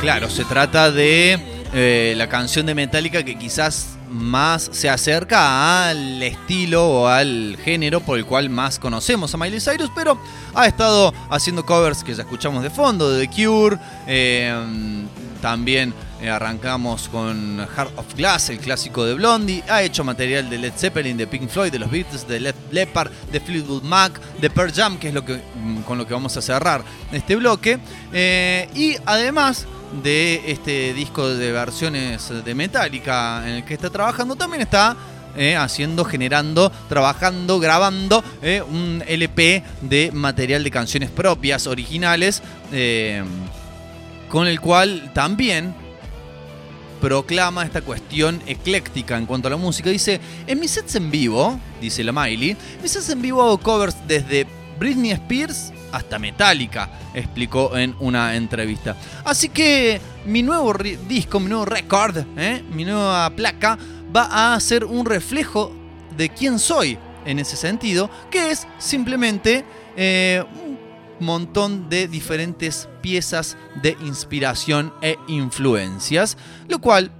Claro, 0.00 0.28
se 0.28 0.44
trata 0.44 0.90
de 0.90 1.38
eh, 1.72 2.14
la 2.16 2.28
canción 2.28 2.66
de 2.66 2.74
Metallica 2.74 3.22
que 3.22 3.38
quizás 3.38 3.99
más 4.10 4.68
se 4.72 4.88
acerca 4.88 5.88
al 5.88 6.22
estilo 6.22 6.88
o 6.88 7.06
al 7.06 7.56
género 7.64 8.00
por 8.00 8.18
el 8.18 8.26
cual 8.26 8.50
más 8.50 8.78
conocemos 8.78 9.34
a 9.34 9.38
Miley 9.38 9.60
Cyrus, 9.60 9.90
pero 9.94 10.18
ha 10.54 10.66
estado 10.66 11.14
haciendo 11.30 11.64
covers 11.64 12.04
que 12.04 12.14
ya 12.14 12.22
escuchamos 12.22 12.62
de 12.62 12.70
fondo, 12.70 13.10
de 13.10 13.26
The 13.26 13.34
Cure, 13.34 13.78
eh, 14.06 14.52
también 15.40 15.94
eh, 16.20 16.28
arrancamos 16.28 17.08
con 17.08 17.66
Heart 17.74 17.98
of 17.98 18.14
Glass, 18.14 18.50
el 18.50 18.58
clásico 18.58 19.06
de 19.06 19.14
Blondie, 19.14 19.64
ha 19.70 19.82
hecho 19.82 20.04
material 20.04 20.50
de 20.50 20.58
Led 20.58 20.74
Zeppelin, 20.76 21.16
de 21.16 21.26
Pink 21.26 21.48
Floyd, 21.48 21.72
de 21.72 21.78
los 21.78 21.90
Beatles, 21.90 22.28
de 22.28 22.40
Led 22.40 22.54
Leppard, 22.70 23.10
de 23.32 23.40
Fleetwood 23.40 23.82
Mac, 23.84 24.20
de 24.38 24.50
Pearl 24.50 24.70
Jam, 24.70 24.98
que 24.98 25.08
es 25.08 25.14
lo 25.14 25.24
que, 25.24 25.36
mm, 25.36 25.80
con 25.82 25.96
lo 25.96 26.06
que 26.06 26.12
vamos 26.12 26.36
a 26.36 26.42
cerrar 26.42 26.84
este 27.10 27.36
bloque, 27.36 27.78
eh, 28.12 28.68
y 28.74 28.96
además 29.06 29.66
de 30.02 30.42
este 30.46 30.92
disco 30.92 31.26
de 31.26 31.52
versiones 31.52 32.30
de 32.44 32.54
Metallica 32.54 33.42
en 33.48 33.54
el 33.54 33.64
que 33.64 33.72
está 33.72 33.88
trabajando, 33.88 34.36
también 34.36 34.60
está 34.60 34.96
eh, 35.36 35.56
haciendo, 35.56 36.04
generando, 36.04 36.70
trabajando, 36.88 37.58
grabando 37.60 38.22
un 38.68 39.02
LP 39.06 39.62
de 39.80 40.10
material 40.12 40.64
de 40.64 40.70
canciones 40.70 41.08
propias, 41.08 41.66
originales, 41.66 42.42
con 44.28 44.46
el 44.46 44.60
cual 44.60 45.12
también 45.14 45.74
proclama 47.00 47.64
esta 47.64 47.82
cuestión 47.82 48.42
ecléctica 48.46 49.16
en 49.16 49.26
cuanto 49.26 49.48
a 49.48 49.50
la 49.50 49.56
música. 49.56 49.90
Dice, 49.90 50.20
en 50.46 50.60
mis 50.60 50.72
sets 50.72 50.96
en 50.96 51.10
vivo, 51.10 51.58
dice 51.80 52.04
la 52.04 52.12
Miley, 52.12 52.56
mis 52.82 52.92
sets 52.92 53.10
en 53.10 53.22
vivo 53.22 53.42
hago 53.42 53.58
covers 53.58 53.96
desde 54.06 54.46
Britney 54.78 55.12
Spears 55.12 55.72
hasta 55.92 56.18
Metallica, 56.18 56.88
explicó 57.14 57.76
en 57.76 57.94
una 58.00 58.36
entrevista. 58.36 58.96
Así 59.24 59.48
que 59.48 60.00
mi 60.24 60.42
nuevo 60.42 60.72
disco, 61.08 61.40
mi 61.40 61.48
nuevo 61.48 61.64
record, 61.64 62.18
¿eh? 62.36 62.62
mi 62.72 62.84
nueva 62.84 63.30
placa, 63.30 63.78
va 64.14 64.54
a 64.54 64.60
ser 64.60 64.84
un 64.84 65.06
reflejo 65.06 65.72
de 66.16 66.28
quién 66.28 66.58
soy 66.58 66.98
en 67.24 67.38
ese 67.38 67.56
sentido, 67.56 68.10
que 68.30 68.50
es 68.50 68.66
simplemente 68.78 69.64
eh, 69.96 70.44
montón 71.20 71.88
de 71.88 72.08
diferentes 72.08 72.88
piezas 73.00 73.56
de 73.82 73.96
inspiración 74.02 74.92
e 75.02 75.16
influencias, 75.28 76.36
lo 76.68 76.80
cual 76.80 77.12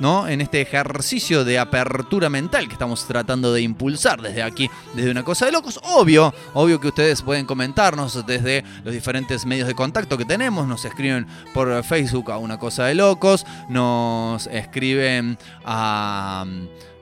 ¿no? 0.00 0.26
En 0.26 0.40
este 0.40 0.60
ejercicio 0.62 1.44
de 1.44 1.58
apertura 1.58 2.28
mental 2.28 2.66
que 2.66 2.72
estamos 2.72 3.06
tratando 3.06 3.52
de 3.52 3.62
impulsar 3.62 4.20
desde 4.20 4.42
aquí, 4.42 4.68
desde 4.94 5.10
una 5.10 5.22
cosa 5.22 5.46
de 5.46 5.52
locos. 5.52 5.78
Obvio, 5.82 6.34
obvio 6.54 6.80
que 6.80 6.88
ustedes 6.88 7.22
pueden 7.22 7.46
comentarnos 7.46 8.26
desde 8.26 8.64
los 8.82 8.94
diferentes 8.94 9.44
medios 9.44 9.68
de 9.68 9.74
contacto 9.74 10.16
que 10.16 10.24
tenemos. 10.24 10.66
Nos 10.66 10.84
escriben 10.84 11.26
por 11.52 11.84
Facebook 11.84 12.30
a 12.32 12.38
una 12.38 12.58
cosa 12.58 12.86
de 12.86 12.94
locos, 12.94 13.46
nos 13.68 14.46
escriben 14.46 15.38
a, 15.64 16.46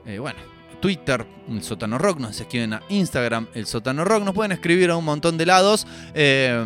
eh, 0.05 0.19
bueno, 0.19 0.39
Twitter, 0.79 1.25
el 1.49 1.63
sótano 1.63 1.97
rock, 1.97 2.19
nos 2.19 2.39
escriben 2.39 2.73
a 2.73 2.81
Instagram, 2.89 3.47
el 3.53 3.65
sótano 3.65 4.05
rock, 4.05 4.23
nos 4.23 4.33
pueden 4.33 4.51
escribir 4.51 4.89
a 4.89 4.97
un 4.97 5.05
montón 5.05 5.37
de 5.37 5.45
lados. 5.45 5.85
eh, 6.13 6.63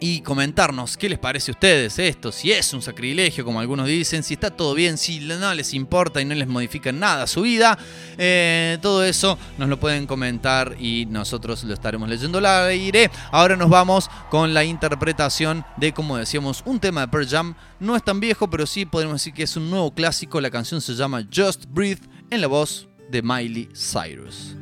y 0.00 0.20
comentarnos 0.20 0.96
qué 0.96 1.08
les 1.08 1.18
parece 1.18 1.50
a 1.50 1.54
ustedes 1.54 1.98
esto, 1.98 2.30
si 2.32 2.52
es 2.52 2.72
un 2.72 2.82
sacrilegio, 2.82 3.44
como 3.44 3.60
algunos 3.60 3.86
dicen, 3.86 4.22
si 4.22 4.34
está 4.34 4.50
todo 4.50 4.74
bien, 4.74 4.98
si 4.98 5.20
no 5.20 5.54
les 5.54 5.74
importa 5.74 6.20
y 6.20 6.24
no 6.24 6.34
les 6.34 6.46
modifica 6.46 6.92
nada 6.92 7.26
su 7.26 7.42
vida. 7.42 7.78
Eh, 8.16 8.78
todo 8.80 9.04
eso 9.04 9.38
nos 9.56 9.68
lo 9.68 9.78
pueden 9.78 10.06
comentar 10.06 10.76
y 10.78 11.06
nosotros 11.06 11.64
lo 11.64 11.74
estaremos 11.74 12.08
leyendo 12.08 12.38
al 12.38 12.46
aire. 12.46 13.10
Ahora 13.30 13.56
nos 13.56 13.68
vamos 13.68 14.10
con 14.30 14.54
la 14.54 14.64
interpretación 14.64 15.64
de, 15.76 15.92
como 15.92 16.16
decíamos, 16.16 16.62
un 16.64 16.80
tema 16.80 17.02
de 17.02 17.08
Pearl 17.08 17.28
Jam. 17.28 17.54
No 17.80 17.96
es 17.96 18.02
tan 18.02 18.20
viejo, 18.20 18.48
pero 18.48 18.66
sí 18.66 18.86
podemos 18.86 19.14
decir 19.14 19.32
que 19.32 19.44
es 19.44 19.56
un 19.56 19.70
nuevo 19.70 19.92
clásico. 19.94 20.40
La 20.40 20.50
canción 20.50 20.80
se 20.80 20.94
llama 20.94 21.26
Just 21.34 21.64
Breathe 21.68 22.08
en 22.30 22.40
la 22.40 22.46
voz 22.46 22.88
de 23.10 23.22
Miley 23.22 23.68
Cyrus. 23.72 24.54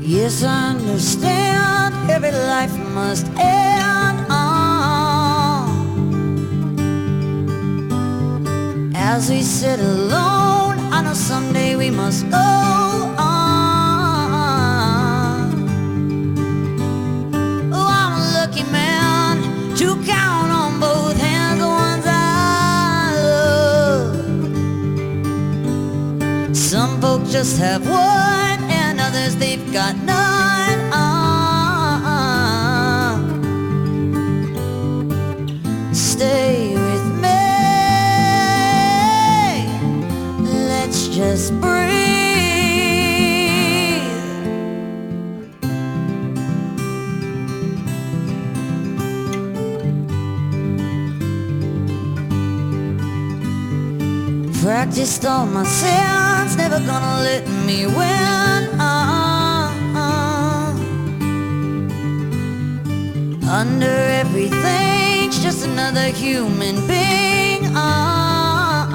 Yes, 0.00 0.42
I 0.44 0.70
understand 0.70 2.10
every 2.10 2.30
life 2.32 2.72
must 2.94 3.26
end. 3.38 4.18
ah. 4.30 5.66
As 8.94 9.30
we 9.30 9.42
sit 9.42 9.80
alone, 9.80 10.78
I 10.92 11.02
know 11.02 11.14
someday 11.14 11.76
we 11.76 11.90
must 11.90 12.28
go 12.30 13.13
just 27.44 27.58
have 27.58 27.86
one, 27.86 28.70
and 28.70 28.98
others 28.98 29.36
they've 29.36 29.70
got 29.70 29.94
none. 29.96 30.78
Ah. 30.92 31.20
Stay 35.92 36.72
with 36.72 37.06
me. 37.24 37.42
Let's 40.70 41.08
just 41.08 41.52
breathe. 41.60 41.74
Practiced 54.62 55.26
on 55.26 55.52
my 55.52 55.64
sins, 55.64 56.23
never 56.74 56.86
gonna 56.86 57.22
let 57.22 57.46
me 57.66 57.86
win. 57.86 58.68
Ah. 58.78 59.70
Under 63.60 63.96
everything's 64.22 65.38
just 65.42 65.66
another 65.66 66.08
human 66.08 66.86
being. 66.86 67.62
Ah. 67.74 68.90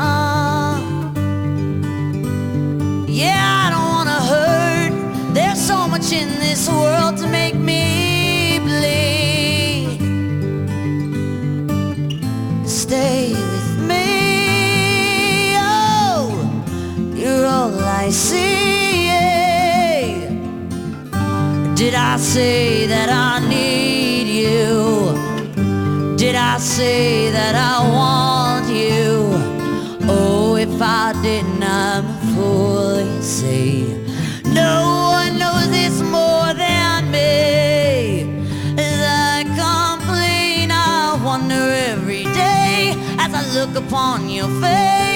Yeah, 3.07 3.63
I 3.63 3.69
don't 3.73 3.89
wanna 3.95 4.19
hurt. 4.31 4.93
There's 5.33 5.61
so 5.61 5.87
much 5.87 6.11
in 6.11 6.29
this 6.39 6.67
world 6.67 7.17
to 7.17 7.27
make 7.27 7.55
me 7.55 7.68
I 21.99 22.15
say 22.17 22.87
that 22.87 23.09
I 23.09 23.45
need 23.47 24.27
you? 24.43 26.15
Did 26.17 26.35
I 26.35 26.57
say 26.57 27.29
that 27.31 27.55
I 27.55 27.75
want 27.97 28.67
you? 28.69 29.29
Oh, 30.09 30.55
if 30.55 30.81
I 30.81 31.13
didn't, 31.21 31.61
I'm 31.61 32.05
a 32.05 32.19
fool, 32.33 33.01
you 33.01 33.21
see. 33.21 33.83
No 34.45 35.11
one 35.19 35.37
knows 35.37 35.69
this 35.69 36.01
more 36.01 36.53
than 36.53 37.11
me. 37.11 38.23
As 38.77 38.99
I 39.31 39.43
complain, 39.43 40.71
I 40.71 41.19
wonder 41.23 41.65
every 41.91 42.23
day 42.23 42.95
as 43.19 43.33
I 43.33 43.43
look 43.59 43.75
upon 43.75 44.29
your 44.29 44.49
face. 44.61 45.08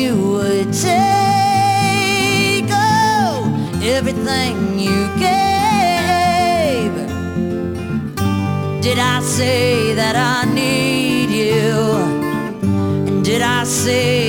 You 0.00 0.16
would 0.32 0.72
take. 0.72 2.68
Oh, 2.70 3.34
everything 3.82 4.78
you 4.78 4.98
gave. 5.26 6.92
Did 8.80 8.98
I 8.98 9.20
say 9.20 9.94
that 9.94 10.16
I 10.16 10.38
need 10.60 11.30
you? 11.42 11.72
And 13.08 13.24
did 13.24 13.42
I 13.42 13.64
say 13.64 14.19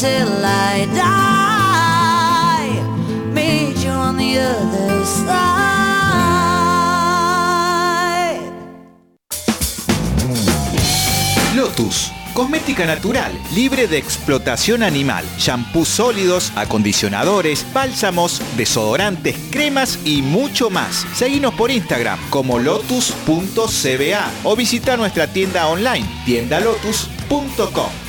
till 0.00 0.42
I 0.42 0.86
die. 0.94 1.20
Lotus. 11.54 12.10
Cosmética 12.32 12.86
natural, 12.86 13.32
libre 13.54 13.86
de 13.88 13.98
explotación 13.98 14.82
animal, 14.82 15.24
shampoos 15.36 15.88
sólidos, 15.88 16.52
acondicionadores, 16.54 17.66
bálsamos, 17.74 18.40
desodorantes, 18.56 19.36
cremas 19.50 19.98
y 20.06 20.22
mucho 20.22 20.70
más. 20.70 21.04
Seguinos 21.14 21.52
por 21.54 21.70
Instagram 21.70 22.18
como 22.30 22.58
lotus.cba 22.58 24.30
o 24.44 24.56
visita 24.56 24.96
nuestra 24.96 25.26
tienda 25.26 25.66
online, 25.66 26.06
tiendalotus.com. 26.24 27.99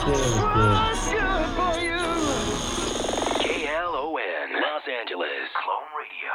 KLON, 0.00 0.16
Los 4.56 4.88
Angeles. 4.88 5.44
Clone 5.60 5.92
Radio. 5.92 6.32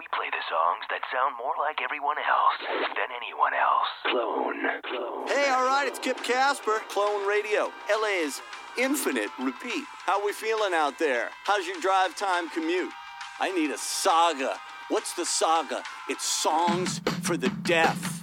We 0.00 0.06
play 0.10 0.26
the 0.32 0.42
songs 0.50 0.82
that 0.90 1.00
sound 1.12 1.36
more 1.38 1.54
like 1.60 1.78
everyone 1.80 2.16
else 2.18 2.58
than 2.96 3.14
anyone 3.14 3.52
else. 3.54 3.86
Clone. 4.10 4.66
Clone. 4.82 5.28
Hey, 5.28 5.48
all 5.50 5.64
right, 5.64 5.86
it's 5.86 6.00
Kip 6.00 6.24
Casper, 6.24 6.80
Clone 6.88 7.24
Radio. 7.28 7.70
LA 7.88 8.24
is 8.24 8.42
infinite. 8.76 9.30
Repeat. 9.38 9.84
How 10.06 10.24
we 10.26 10.32
feeling 10.32 10.74
out 10.74 10.98
there? 10.98 11.30
How's 11.44 11.68
your 11.68 11.80
drive 11.80 12.16
time 12.16 12.50
commute? 12.50 12.92
I 13.38 13.52
need 13.52 13.70
a 13.70 13.78
saga. 13.78 14.58
What's 14.88 15.14
the 15.14 15.24
saga? 15.24 15.84
It's 16.08 16.24
songs 16.24 17.00
for 17.22 17.36
the 17.36 17.50
deaf. 17.62 18.20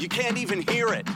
You 0.00 0.08
can't 0.08 0.36
even 0.36 0.62
hear 0.62 0.92
it. 0.92 1.06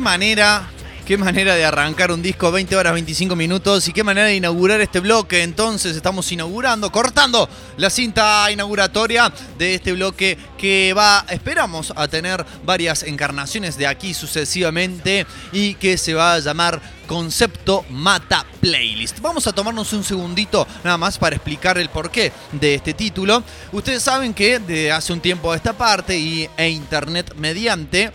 Manera, 0.00 0.68
qué 1.06 1.16
manera 1.18 1.54
de 1.54 1.64
arrancar 1.64 2.10
un 2.10 2.22
disco 2.22 2.50
20 2.50 2.74
horas 2.74 2.94
25 2.94 3.36
minutos 3.36 3.86
y 3.86 3.92
qué 3.92 4.02
manera 4.02 4.26
de 4.26 4.36
inaugurar 4.36 4.80
este 4.80 5.00
bloque. 5.00 5.42
Entonces 5.42 5.94
estamos 5.94 6.30
inaugurando, 6.32 6.90
cortando 6.90 7.48
la 7.76 7.90
cinta 7.90 8.50
inauguratoria 8.50 9.32
de 9.58 9.74
este 9.74 9.92
bloque 9.92 10.38
que 10.56 10.94
va, 10.96 11.24
esperamos 11.28 11.92
a 11.94 12.08
tener 12.08 12.44
varias 12.64 13.02
encarnaciones 13.02 13.76
de 13.76 13.86
aquí 13.86 14.14
sucesivamente 14.14 15.26
y 15.52 15.74
que 15.74 15.98
se 15.98 16.14
va 16.14 16.34
a 16.34 16.38
llamar 16.38 16.80
Concepto 17.06 17.84
Mata 17.90 18.46
Playlist. 18.60 19.20
Vamos 19.20 19.46
a 19.46 19.52
tomarnos 19.52 19.92
un 19.92 20.04
segundito 20.04 20.66
nada 20.84 20.96
más 20.96 21.18
para 21.18 21.36
explicar 21.36 21.76
el 21.76 21.88
porqué 21.88 22.32
de 22.52 22.74
este 22.76 22.94
título. 22.94 23.42
Ustedes 23.72 24.02
saben 24.02 24.32
que 24.32 24.60
de 24.60 24.92
hace 24.92 25.12
un 25.12 25.20
tiempo 25.20 25.50
a 25.50 25.56
esta 25.56 25.72
parte 25.72 26.16
y, 26.16 26.48
e 26.56 26.68
internet 26.68 27.34
mediante 27.36 28.12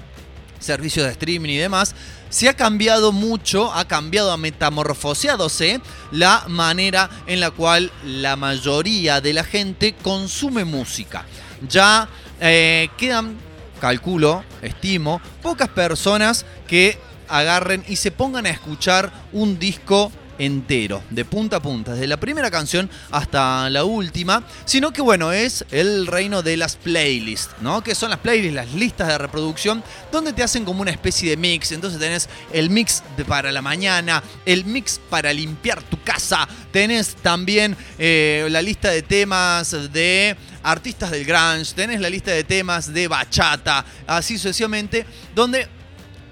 servicios 0.65 1.05
de 1.05 1.11
streaming 1.13 1.49
y 1.49 1.57
demás, 1.57 1.95
se 2.29 2.49
ha 2.49 2.53
cambiado 2.53 3.11
mucho, 3.11 3.73
ha 3.73 3.85
cambiado, 3.85 4.31
ha 4.31 4.37
metamorfoseadose 4.37 5.79
la 6.11 6.43
manera 6.47 7.09
en 7.27 7.39
la 7.39 7.51
cual 7.51 7.91
la 8.03 8.35
mayoría 8.35 9.21
de 9.21 9.33
la 9.33 9.43
gente 9.43 9.95
consume 10.01 10.65
música. 10.65 11.25
Ya 11.69 12.09
eh, 12.41 12.89
quedan, 12.97 13.37
calculo, 13.79 14.43
estimo, 14.61 15.21
pocas 15.41 15.69
personas 15.69 16.45
que 16.67 16.99
agarren 17.27 17.83
y 17.87 17.95
se 17.95 18.11
pongan 18.11 18.45
a 18.45 18.49
escuchar 18.49 19.11
un 19.31 19.57
disco 19.57 20.11
entero, 20.37 21.03
de 21.09 21.25
punta 21.25 21.57
a 21.57 21.61
punta, 21.61 21.93
desde 21.93 22.07
la 22.07 22.17
primera 22.17 22.51
canción 22.51 22.89
hasta 23.11 23.69
la 23.69 23.83
última, 23.83 24.43
sino 24.65 24.91
que 24.91 25.01
bueno, 25.01 25.31
es 25.31 25.65
el 25.71 26.07
reino 26.07 26.41
de 26.41 26.57
las 26.57 26.75
playlists, 26.75 27.55
¿no? 27.61 27.83
Que 27.83 27.95
son 27.95 28.09
las 28.09 28.19
playlists, 28.19 28.55
las 28.55 28.73
listas 28.73 29.07
de 29.07 29.17
reproducción, 29.17 29.83
donde 30.11 30.33
te 30.33 30.43
hacen 30.43 30.65
como 30.65 30.81
una 30.81 30.91
especie 30.91 31.29
de 31.29 31.37
mix, 31.37 31.71
entonces 31.71 31.99
tenés 31.99 32.29
el 32.51 32.69
mix 32.69 33.03
de 33.17 33.25
para 33.25 33.51
la 33.51 33.61
mañana, 33.61 34.23
el 34.45 34.65
mix 34.65 34.99
para 35.09 35.33
limpiar 35.33 35.81
tu 35.83 36.01
casa, 36.01 36.47
tenés 36.71 37.15
también 37.15 37.75
eh, 37.97 38.47
la 38.49 38.61
lista 38.61 38.89
de 38.89 39.01
temas 39.01 39.71
de 39.91 40.35
artistas 40.63 41.11
del 41.11 41.25
grunge, 41.25 41.73
tenés 41.75 42.01
la 42.01 42.09
lista 42.09 42.31
de 42.31 42.43
temas 42.43 42.93
de 42.93 43.07
bachata, 43.07 43.85
así 44.07 44.37
sucesivamente, 44.37 45.05
donde 45.33 45.67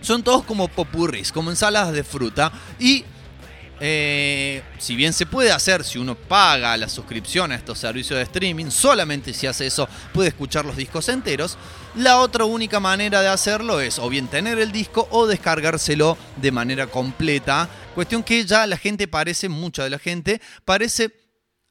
son 0.02 0.24
todos 0.24 0.44
como 0.44 0.68
popurris, 0.68 1.32
como 1.32 1.50
ensaladas 1.50 1.94
de 1.94 2.04
fruta. 2.04 2.52
Y 2.80 3.06
eh, 3.86 4.64
si 4.78 4.96
bien 4.96 5.12
se 5.12 5.26
puede 5.26 5.52
hacer 5.52 5.84
si 5.84 5.98
uno 6.00 6.16
paga 6.16 6.78
la 6.78 6.88
suscripción 6.88 7.52
a 7.52 7.56
estos 7.56 7.80
servicios 7.80 8.16
de 8.18 8.24
streaming, 8.24 8.72
solamente 8.72 9.34
si 9.34 9.46
hace 9.46 9.68
eso 9.68 9.90
puede 10.14 10.30
escuchar 10.30 10.64
los 10.64 10.78
discos 10.78 11.10
enteros. 11.10 11.58
La 11.96 12.20
otra 12.20 12.46
única 12.46 12.80
manera 12.80 13.22
de 13.22 13.28
hacerlo 13.28 13.82
es 13.82 14.00
o 14.00 14.08
bien 14.08 14.30
tener 14.30 14.58
el 14.58 14.72
disco 14.72 15.10
o 15.12 15.28
descargárselo 15.28 16.18
de 16.38 16.54
manera 16.54 16.88
completa. 16.88 17.68
Cuestión 17.94 18.24
que 18.24 18.46
ya 18.46 18.66
la 18.68 18.78
gente 18.78 19.10
parece, 19.10 19.50
mucha 19.50 19.84
de 19.84 19.90
la 19.90 20.00
gente, 20.00 20.40
parece 20.64 21.12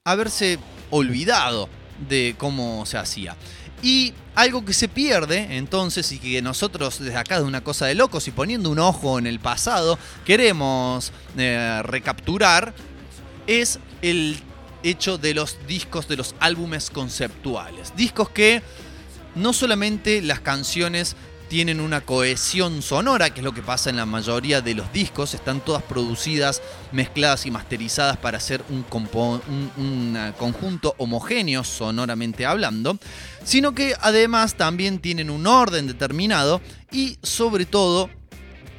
haberse 0.05 0.59
olvidado 0.90 1.70
de 2.10 2.34
cómo 2.36 2.84
se 2.84 2.98
hacía. 2.98 3.36
Y 3.83 4.15
algo 4.35 4.65
que 4.65 4.73
se 4.73 4.89
pierde, 4.89 5.57
entonces, 5.57 6.11
y 6.13 6.19
que 6.19 6.41
nosotros 6.41 7.01
desde 7.01 7.17
acá 7.17 7.39
de 7.39 7.45
una 7.45 7.63
cosa 7.63 7.87
de 7.87 7.97
locos 7.97 8.29
y 8.29 8.31
poniendo 8.31 8.71
un 8.71 8.79
ojo 8.79 9.19
en 9.19 9.27
el 9.27 9.41
pasado, 9.41 9.99
queremos 10.25 11.13
eh, 11.37 11.83
recapturar, 11.85 12.75
es 13.47 13.81
el 14.01 14.39
hecho 14.85 15.19
de 15.19 15.35
los 15.35 15.59
discos, 15.67 16.09
de 16.09 16.17
los 16.17 16.35
álbumes 16.39 16.91
conceptuales. 16.91 17.95
Discos 17.97 18.31
que 18.31 18.63
no 19.35 19.53
solamente 19.53 20.23
las 20.23 20.41
canciones 20.41 21.17
tienen 21.53 21.81
una 21.83 22.01
cohesión 22.01 22.81
sonora, 22.81 23.29
que 23.29 23.41
es 23.41 23.45
lo 23.45 23.53
que 23.53 23.61
pasa 23.61 23.91
en 23.91 23.97
la 23.97 24.07
mayoría 24.07 24.62
de 24.62 24.74
los 24.74 24.91
discos, 24.91 25.35
están 25.35 25.61
todas 25.61 25.83
producidas, 25.83 26.62
mezcladas 26.93 27.45
y 27.45 27.51
masterizadas 27.51 28.16
para 28.16 28.39
hacer 28.39 28.65
un, 28.70 28.87
un- 29.77 30.16
eh, 30.16 30.33
conjunto 30.39 30.95
homogéneo 30.97 31.62
sonoramente 31.62 32.47
hablando, 32.47 32.99
sino 33.45 33.74
que 33.74 33.95
además 34.01 34.55
también 34.55 34.99
tienen 34.99 35.29
un 35.29 35.47
orden 35.47 35.87
determinado 35.87 36.62
y 36.91 37.19
sobre 37.23 37.66
todo 37.66 38.09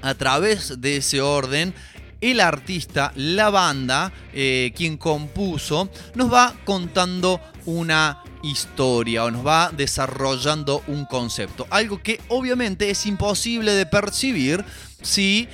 a 0.02 0.16
través 0.16 0.82
de 0.82 0.98
ese 0.98 1.22
orden 1.22 1.76
el 2.24 2.40
artista, 2.40 3.12
la 3.16 3.50
banda, 3.50 4.12
eh, 4.34 4.72
quien 4.76 4.98
compuso, 4.98 5.90
nos 6.16 6.32
va 6.32 6.54
contando 6.64 7.42
una 7.66 8.24
historia 8.44 9.26
o 9.26 9.32
nos 9.32 9.46
va 9.46 9.72
desarrollando 9.72 10.84
un 10.88 11.06
concepto. 11.06 11.68
Algo 11.70 12.02
que 12.02 12.22
obviamente 12.30 12.90
es 12.90 13.06
imposible 13.06 13.74
de 13.74 13.86
percibir 13.86 14.64
si 15.02 15.48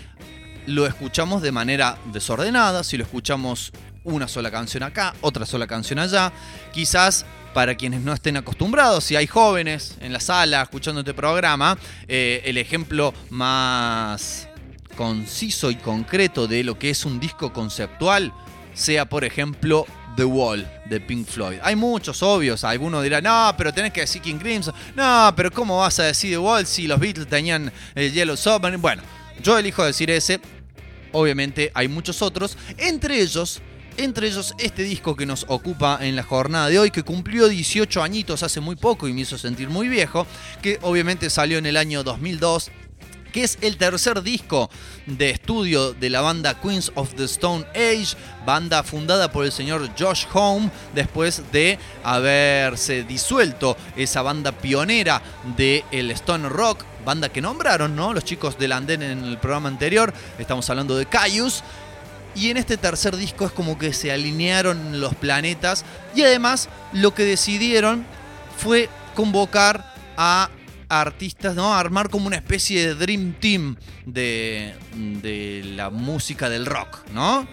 lo 0.67 0.85
escuchamos 0.85 1.41
de 1.41 1.51
manera 1.51 1.97
desordenada, 2.13 2.83
si 2.83 2.97
lo 2.97 3.03
escuchamos 3.03 3.71
una 4.03 4.27
sola 4.27 4.51
canción 4.51 4.83
acá, 4.83 5.13
otra 5.21 5.45
sola 5.45 5.65
canción 5.65 5.99
allá. 5.99 6.31
Quizás 6.71 7.25
para 7.53 7.75
quienes 7.75 8.01
no 8.01 8.13
estén 8.13 8.37
acostumbrados, 8.37 9.03
si 9.03 9.15
hay 9.15 9.25
jóvenes 9.25 9.95
en 10.01 10.13
la 10.13 10.19
sala 10.19 10.61
escuchando 10.61 11.01
este 11.01 11.15
programa, 11.15 11.77
eh, 12.07 12.41
el 12.45 12.57
ejemplo 12.57 13.13
más 13.29 14.48
conciso 14.99 15.71
y 15.71 15.75
concreto 15.75 16.45
de 16.45 16.61
lo 16.61 16.77
que 16.77 16.89
es 16.89 17.05
un 17.05 17.21
disco 17.21 17.53
conceptual 17.53 18.33
sea, 18.73 19.07
por 19.07 19.23
ejemplo, 19.23 19.85
The 20.17 20.25
Wall 20.25 20.69
de 20.89 20.99
Pink 20.99 21.25
Floyd. 21.25 21.59
Hay 21.63 21.77
muchos 21.77 22.21
obvios, 22.21 22.65
algunos 22.65 23.01
dirán, 23.01 23.23
no, 23.23 23.55
pero 23.57 23.73
tenés 23.73 23.93
que 23.93 24.01
decir 24.01 24.21
King 24.21 24.39
Crimson, 24.39 24.73
no, 24.97 25.31
pero 25.37 25.51
¿cómo 25.51 25.77
vas 25.77 26.01
a 26.01 26.03
decir 26.03 26.31
The 26.31 26.37
Wall 26.37 26.65
si 26.65 26.85
los 26.85 26.99
Beatles 26.99 27.29
tenían 27.29 27.71
el 27.95 28.11
Yellow 28.11 28.35
Submarine? 28.35 28.81
Bueno, 28.81 29.01
yo 29.41 29.57
elijo 29.57 29.85
decir 29.85 30.11
ese, 30.11 30.41
obviamente 31.13 31.71
hay 31.73 31.87
muchos 31.87 32.21
otros, 32.21 32.57
entre 32.77 33.21
ellos... 33.21 33.61
Entre 33.97 34.27
ellos 34.27 34.55
este 34.59 34.83
disco 34.83 35.13
que 35.13 35.25
nos 35.25 35.45
ocupa 35.49 35.99
en 35.99 36.15
la 36.15 36.23
jornada 36.23 36.69
de 36.69 36.79
hoy, 36.79 36.89
que 36.89 37.03
cumplió 37.03 37.49
18 37.49 38.01
añitos 38.01 38.43
hace 38.43 38.61
muy 38.61 38.77
poco 38.77 39.09
y 39.09 39.13
me 39.13 39.21
hizo 39.21 39.37
sentir 39.37 39.67
muy 39.67 39.89
viejo, 39.89 40.25
que 40.61 40.79
obviamente 40.83 41.29
salió 41.29 41.57
en 41.57 41.65
el 41.65 41.75
año 41.75 42.01
2002 42.05 42.71
que 43.31 43.43
es 43.43 43.57
el 43.61 43.77
tercer 43.77 44.21
disco 44.21 44.69
de 45.05 45.29
estudio 45.31 45.93
de 45.93 46.09
la 46.09 46.21
banda 46.21 46.59
Queens 46.59 46.91
of 46.95 47.13
the 47.15 47.25
Stone 47.25 47.65
Age, 47.75 48.15
banda 48.45 48.83
fundada 48.83 49.31
por 49.31 49.45
el 49.45 49.51
señor 49.51 49.89
Josh 49.97 50.25
Home 50.33 50.69
después 50.93 51.43
de 51.51 51.79
haberse 52.03 53.03
disuelto 53.03 53.77
esa 53.95 54.21
banda 54.21 54.51
pionera 54.51 55.21
del 55.57 55.83
el 55.91 56.11
Stone 56.11 56.49
Rock, 56.49 56.83
banda 57.05 57.29
que 57.29 57.41
nombraron, 57.41 57.95
¿no? 57.95 58.13
Los 58.13 58.25
chicos 58.25 58.57
del 58.57 58.71
Andén 58.71 59.01
en 59.01 59.23
el 59.23 59.37
programa 59.37 59.69
anterior, 59.69 60.13
estamos 60.37 60.69
hablando 60.69 60.97
de 60.97 61.05
Caius. 61.05 61.63
Y 62.35 62.51
en 62.51 62.57
este 62.57 62.77
tercer 62.77 63.17
disco 63.17 63.47
es 63.47 63.51
como 63.51 63.79
que 63.79 63.91
se 63.91 64.11
alinearon 64.11 65.01
los 65.01 65.15
planetas 65.15 65.83
y 66.15 66.21
además 66.21 66.69
lo 66.93 67.13
que 67.15 67.25
decidieron 67.25 68.05
fue 68.55 68.87
convocar 69.15 69.93
a 70.15 70.49
artistas, 70.89 71.55
¿no? 71.55 71.73
Armar 71.73 72.09
como 72.09 72.27
una 72.27 72.35
especie 72.35 72.87
de 72.87 72.95
Dream 72.95 73.35
Team 73.39 73.77
de, 74.05 74.73
de 75.21 75.61
la 75.75 75.89
música 75.89 76.49
del 76.49 76.65
rock, 76.65 77.05
¿no? 77.13 77.47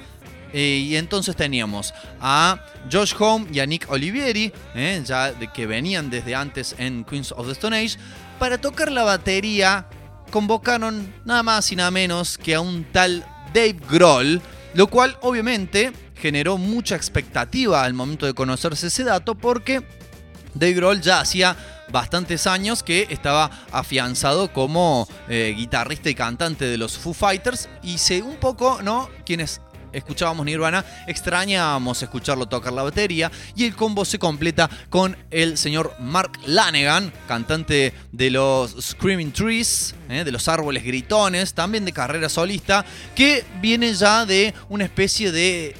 Eh, 0.52 0.86
y 0.88 0.96
entonces 0.96 1.36
teníamos 1.36 1.92
a 2.20 2.64
Josh 2.90 3.14
Home 3.18 3.46
y 3.52 3.60
a 3.60 3.66
Nick 3.66 3.90
Olivieri, 3.90 4.52
¿eh? 4.74 5.02
ya 5.04 5.32
de 5.32 5.52
que 5.52 5.66
venían 5.66 6.08
desde 6.08 6.34
antes 6.34 6.74
en 6.78 7.04
Queens 7.04 7.32
of 7.32 7.46
the 7.46 7.52
Stone 7.52 7.76
Age, 7.76 7.98
para 8.38 8.58
tocar 8.58 8.90
la 8.90 9.02
batería 9.02 9.86
convocaron 10.30 11.12
nada 11.24 11.42
más 11.42 11.70
y 11.72 11.76
nada 11.76 11.90
menos 11.90 12.38
que 12.38 12.54
a 12.54 12.60
un 12.60 12.84
tal 12.84 13.26
Dave 13.52 13.76
Grohl, 13.88 14.40
lo 14.74 14.86
cual 14.86 15.16
obviamente 15.20 15.92
generó 16.14 16.58
mucha 16.58 16.96
expectativa 16.96 17.84
al 17.84 17.94
momento 17.94 18.24
de 18.26 18.34
conocerse 18.34 18.86
ese 18.86 19.04
dato 19.04 19.34
porque 19.34 19.82
Dave 20.56 20.72
Grohl 20.72 21.00
ya 21.00 21.20
hacía 21.20 21.56
bastantes 21.90 22.46
años 22.46 22.82
que 22.82 23.06
estaba 23.10 23.50
afianzado 23.70 24.52
como 24.52 25.06
eh, 25.28 25.54
guitarrista 25.56 26.10
y 26.10 26.14
cantante 26.14 26.64
de 26.64 26.78
los 26.78 26.96
Foo 26.98 27.14
Fighters. 27.14 27.68
Y 27.82 27.98
se 27.98 28.22
un 28.22 28.36
poco, 28.36 28.80
¿no? 28.82 29.10
Quienes 29.24 29.60
escuchábamos 29.92 30.44
Nirvana, 30.44 30.84
extrañábamos 31.06 32.02
escucharlo 32.02 32.46
tocar 32.46 32.72
la 32.72 32.82
batería. 32.82 33.30
Y 33.54 33.64
el 33.64 33.76
combo 33.76 34.04
se 34.04 34.18
completa 34.18 34.68
con 34.90 35.16
el 35.30 35.58
señor 35.58 35.94
Mark 36.00 36.32
Lanegan, 36.46 37.12
cantante 37.28 37.92
de 38.12 38.30
los 38.30 38.76
Screaming 38.80 39.32
Trees, 39.32 39.94
eh, 40.08 40.24
de 40.24 40.32
los 40.32 40.48
árboles 40.48 40.84
gritones, 40.84 41.54
también 41.54 41.84
de 41.84 41.92
carrera 41.92 42.28
solista, 42.28 42.84
que 43.14 43.44
viene 43.60 43.94
ya 43.94 44.26
de 44.26 44.54
una 44.68 44.84
especie 44.84 45.32
de 45.32 45.74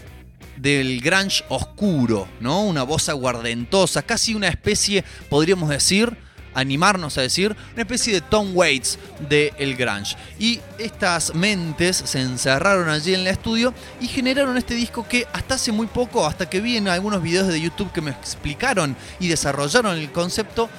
del 0.57 1.01
grunge 1.01 1.45
oscuro, 1.49 2.29
¿no? 2.41 2.63
Una 2.63 2.83
voz 2.83 3.09
aguardentosa, 3.09 4.03
casi 4.03 4.35
una 4.35 4.49
especie, 4.49 5.05
podríamos 5.29 5.69
decir, 5.69 6.17
animarnos 6.57 7.19
a 7.19 7.21
decir, 7.21 7.55
una 7.75 7.83
especie 7.83 8.15
de 8.15 8.23
Tom 8.23 8.53
Waits 8.55 8.99
del 9.29 9.77
grunge. 9.77 10.17
Y 10.39 10.61
estas 10.79 11.35
mentes 11.35 11.97
se 11.99 12.21
encerraron 12.21 12.89
allí 12.89 13.15
en 13.15 13.21
el 13.21 13.27
estudio 13.27 13.75
y 14.01 14.09
generaron 14.09 14.57
este 14.57 14.75
disco 14.75 15.07
que 15.07 15.27
hasta 15.33 15.57
hace 15.57 15.71
muy 15.71 15.87
poco, 15.87 16.27
hasta 16.27 16.49
que 16.49 16.61
vi 16.61 16.79
en 16.79 16.89
algunos 16.89 17.23
videos 17.23 17.49
de 17.49 17.61
YouTube 17.61 17.93
que 17.93 18.01
me 18.01 18.11
explicaron 18.11 18.97
y 19.21 19.29
desarrollaron 19.29 19.99
el 19.99 20.11
concepto, 20.11 20.71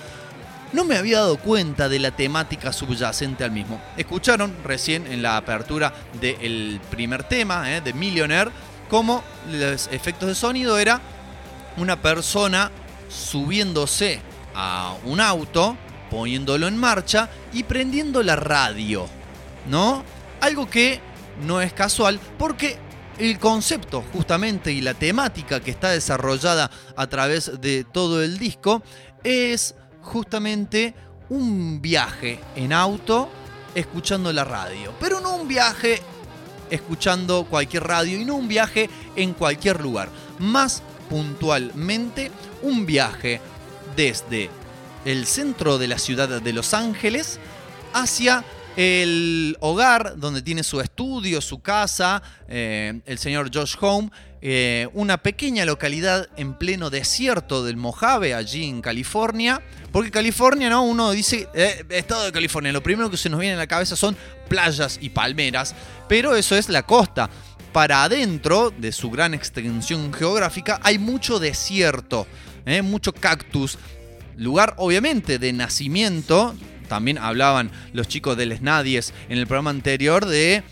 no 0.73 0.83
me 0.83 0.97
había 0.97 1.19
dado 1.19 1.37
cuenta 1.37 1.87
de 1.87 1.99
la 1.99 2.11
temática 2.11 2.73
subyacente 2.73 3.43
al 3.43 3.51
mismo. 3.51 3.81
Escucharon 3.95 4.53
recién 4.63 5.07
en 5.07 5.21
la 5.21 5.37
apertura 5.37 5.93
del 6.19 6.81
primer 6.89 7.23
tema, 7.23 7.73
¿eh? 7.73 7.81
de 7.81 7.93
Millionaire, 7.93 8.51
cómo 8.89 9.23
los 9.51 9.87
efectos 9.91 10.29
de 10.29 10.35
sonido 10.35 10.77
era 10.77 11.01
una 11.77 12.01
persona 12.01 12.71
subiéndose 13.09 14.19
a 14.55 14.95
un 15.05 15.21
auto, 15.21 15.77
poniéndolo 16.09 16.67
en 16.67 16.77
marcha 16.77 17.29
y 17.53 17.63
prendiendo 17.63 18.23
la 18.23 18.35
radio, 18.35 19.07
¿no? 19.67 20.03
Algo 20.41 20.69
que 20.69 20.99
no 21.45 21.61
es 21.61 21.73
casual 21.73 22.19
porque 22.37 22.77
el 23.19 23.39
concepto 23.39 24.03
justamente 24.13 24.71
y 24.71 24.81
la 24.81 24.93
temática 24.93 25.59
que 25.59 25.71
está 25.71 25.89
desarrollada 25.91 26.69
a 26.95 27.07
través 27.07 27.59
de 27.61 27.83
todo 27.83 28.23
el 28.23 28.37
disco 28.37 28.83
es 29.23 29.75
justamente 30.01 30.93
un 31.29 31.81
viaje 31.81 32.39
en 32.55 32.73
auto 32.73 33.29
escuchando 33.75 34.31
la 34.33 34.43
radio, 34.43 34.93
pero 34.99 35.19
no 35.19 35.35
un 35.35 35.47
viaje 35.47 36.01
escuchando 36.69 37.45
cualquier 37.45 37.83
radio 37.83 38.19
y 38.19 38.25
no 38.25 38.35
un 38.35 38.47
viaje 38.47 38.89
en 39.15 39.33
cualquier 39.33 39.81
lugar, 39.81 40.09
más 40.39 40.83
puntualmente 41.09 42.31
un 42.61 42.85
viaje 42.85 43.41
desde 43.95 44.49
el 45.05 45.25
centro 45.25 45.77
de 45.77 45.87
la 45.87 45.97
ciudad 45.97 46.41
de 46.41 46.53
Los 46.53 46.73
Ángeles 46.73 47.39
hacia 47.93 48.43
el 48.77 49.57
hogar 49.59 50.17
donde 50.17 50.43
tiene 50.43 50.63
su 50.63 50.79
estudio, 50.79 51.41
su 51.41 51.61
casa, 51.61 52.21
eh, 52.47 53.01
el 53.05 53.17
señor 53.17 53.49
Josh 53.51 53.75
Home, 53.81 54.11
eh, 54.41 54.87
una 54.93 55.17
pequeña 55.17 55.65
localidad 55.65 56.29
en 56.37 56.53
pleno 56.53 56.89
desierto 56.89 57.63
del 57.63 57.77
Mojave, 57.77 58.33
allí 58.33 58.65
en 58.65 58.81
California. 58.81 59.61
Porque 59.91 60.11
California, 60.11 60.69
¿no? 60.69 60.83
Uno 60.83 61.11
dice, 61.11 61.47
eh, 61.53 61.83
estado 61.89 62.25
de 62.25 62.31
California, 62.31 62.71
lo 62.71 62.83
primero 62.83 63.09
que 63.09 63.17
se 63.17 63.29
nos 63.29 63.39
viene 63.39 63.55
a 63.55 63.57
la 63.57 63.67
cabeza 63.67 63.95
son 63.95 64.15
playas 64.47 64.99
y 65.01 65.09
palmeras, 65.09 65.73
pero 66.07 66.35
eso 66.35 66.55
es 66.55 66.69
la 66.69 66.83
costa. 66.83 67.29
Para 67.73 68.03
adentro 68.03 68.71
de 68.71 68.91
su 68.91 69.09
gran 69.09 69.33
extensión 69.33 70.13
geográfica 70.13 70.79
hay 70.83 70.97
mucho 70.99 71.39
desierto, 71.39 72.27
¿eh? 72.65 72.81
mucho 72.81 73.13
cactus, 73.13 73.77
lugar 74.35 74.75
obviamente 74.77 75.39
de 75.39 75.53
nacimiento. 75.53 76.55
También 76.87 77.17
hablaban 77.17 77.71
los 77.91 78.07
chicos 78.07 78.37
del 78.37 78.55
Snadies 78.55 79.13
en 79.29 79.37
el 79.37 79.47
programa 79.47 79.71
anterior 79.71 80.25
de 80.25 80.63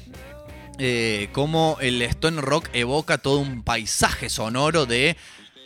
eh, 0.78 1.30
cómo 1.32 1.78
el 1.80 2.02
Stone 2.02 2.42
Rock 2.42 2.70
evoca 2.74 3.18
todo 3.18 3.40
un 3.40 3.64
paisaje 3.64 4.30
sonoro 4.30 4.86
de 4.86 5.16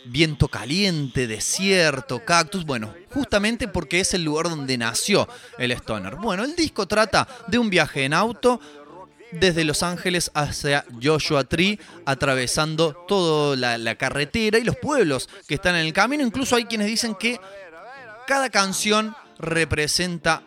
viento 0.04 0.48
caliente, 0.48 1.26
desierto, 1.26 2.24
cactus. 2.24 2.64
Bueno, 2.64 2.94
justamente 3.12 3.68
porque 3.68 4.00
es 4.00 4.14
el 4.14 4.24
lugar 4.24 4.48
donde 4.48 4.78
nació 4.78 5.28
el 5.58 5.72
Stoner. 5.72 6.16
Bueno, 6.16 6.44
el 6.44 6.54
disco 6.56 6.86
trata 6.86 7.26
de 7.48 7.58
un 7.58 7.70
viaje 7.70 8.04
en 8.04 8.14
auto 8.14 8.60
desde 9.32 9.64
Los 9.64 9.82
Ángeles 9.82 10.30
hacia 10.34 10.84
Joshua 11.02 11.44
Tree, 11.44 11.78
atravesando 12.04 12.94
toda 13.06 13.56
la, 13.56 13.78
la 13.78 13.94
carretera 13.94 14.58
y 14.58 14.64
los 14.64 14.76
pueblos 14.76 15.28
que 15.46 15.54
están 15.54 15.76
en 15.76 15.86
el 15.86 15.92
camino. 15.92 16.24
Incluso 16.24 16.56
hay 16.56 16.64
quienes 16.64 16.86
dicen 16.86 17.14
que 17.14 17.40
cada 18.26 18.50
canción 18.50 19.14
representa 19.38 20.42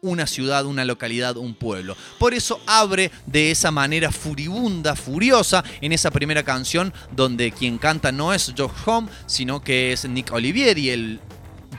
una 0.00 0.26
ciudad, 0.26 0.66
una 0.66 0.84
localidad, 0.84 1.36
un 1.36 1.54
pueblo. 1.54 1.96
Por 2.18 2.34
eso 2.34 2.60
abre 2.66 3.10
de 3.26 3.50
esa 3.50 3.70
manera 3.70 4.12
furibunda, 4.12 4.94
furiosa, 4.96 5.64
en 5.80 5.92
esa 5.92 6.10
primera 6.10 6.42
canción 6.42 6.92
donde 7.12 7.52
quien 7.52 7.78
canta 7.78 8.12
no 8.12 8.32
es 8.32 8.52
Josh 8.56 8.70
Home, 8.84 9.08
sino 9.26 9.60
que 9.60 9.92
es 9.92 10.08
Nick 10.08 10.32
Olivieri, 10.32 10.90
el 10.90 11.20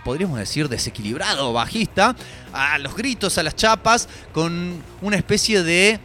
podríamos 0.03 0.39
decir 0.39 0.69
desequilibrado 0.69 1.51
bajista, 1.51 2.15
a 2.53 2.77
los 2.77 2.95
gritos, 2.95 3.37
a 3.37 3.43
las 3.43 3.57
chapas, 3.57 4.07
con 4.31 4.81
una 5.01 5.17
especie 5.17 5.63
de 5.63 5.99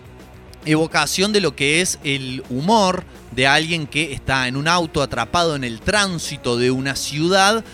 evocación 0.65 1.33
de 1.33 1.41
lo 1.41 1.55
que 1.55 1.81
es 1.81 1.99
el 2.05 2.43
humor 2.51 3.05
de 3.31 3.47
alguien 3.47 3.87
que 3.87 4.13
está 4.13 4.49
en 4.49 4.57
un 4.57 4.69
auto 4.69 5.03
atrapado 5.03 5.57
en 5.57 5.65
el 5.65 5.81
tránsito 5.81 6.57
de 6.57 6.71
una 6.71 6.97
ciudad 6.97 7.65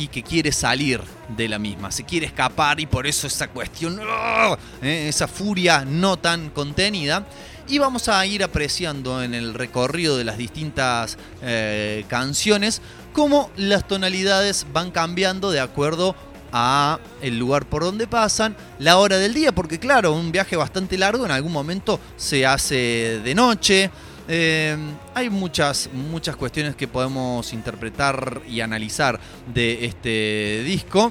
y 0.00 0.08
que 0.08 0.22
quiere 0.22 0.50
salir 0.50 1.02
de 1.28 1.46
la 1.46 1.58
misma, 1.58 1.90
se 1.90 2.04
quiere 2.04 2.24
escapar 2.24 2.80
y 2.80 2.86
por 2.86 3.06
eso 3.06 3.26
esa 3.26 3.48
cuestión, 3.48 4.00
¡ah! 4.02 4.56
¿eh? 4.80 5.08
esa 5.08 5.28
furia 5.28 5.84
no 5.84 6.16
tan 6.16 6.48
contenida. 6.50 7.26
Y 7.68 7.78
vamos 7.78 8.08
a 8.08 8.24
ir 8.24 8.42
apreciando 8.42 9.22
en 9.22 9.34
el 9.34 9.52
recorrido 9.52 10.16
de 10.16 10.24
las 10.24 10.38
distintas 10.38 11.18
eh, 11.42 12.04
canciones 12.08 12.80
cómo 13.12 13.50
las 13.56 13.86
tonalidades 13.86 14.66
van 14.72 14.90
cambiando 14.90 15.50
de 15.50 15.60
acuerdo 15.60 16.16
a 16.52 16.98
el 17.20 17.38
lugar 17.38 17.66
por 17.66 17.84
donde 17.84 18.06
pasan, 18.06 18.56
la 18.78 18.96
hora 18.96 19.18
del 19.18 19.34
día, 19.34 19.52
porque 19.52 19.78
claro, 19.78 20.12
un 20.12 20.32
viaje 20.32 20.56
bastante 20.56 20.96
largo 20.96 21.24
en 21.26 21.30
algún 21.30 21.52
momento 21.52 22.00
se 22.16 22.46
hace 22.46 23.20
de 23.22 23.34
noche. 23.34 23.90
Eh, 24.32 24.76
hay 25.12 25.28
muchas, 25.28 25.90
muchas 25.92 26.36
cuestiones 26.36 26.76
que 26.76 26.86
podemos 26.86 27.52
interpretar 27.52 28.42
y 28.48 28.60
analizar 28.60 29.18
de 29.52 29.84
este 29.84 30.62
disco, 30.64 31.10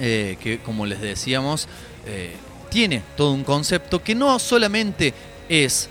eh, 0.00 0.38
que 0.40 0.60
como 0.60 0.86
les 0.86 1.02
decíamos, 1.02 1.68
eh, 2.06 2.32
tiene 2.70 3.02
todo 3.18 3.32
un 3.32 3.44
concepto 3.44 4.02
que 4.02 4.14
no 4.14 4.38
solamente 4.38 5.12
es 5.50 5.90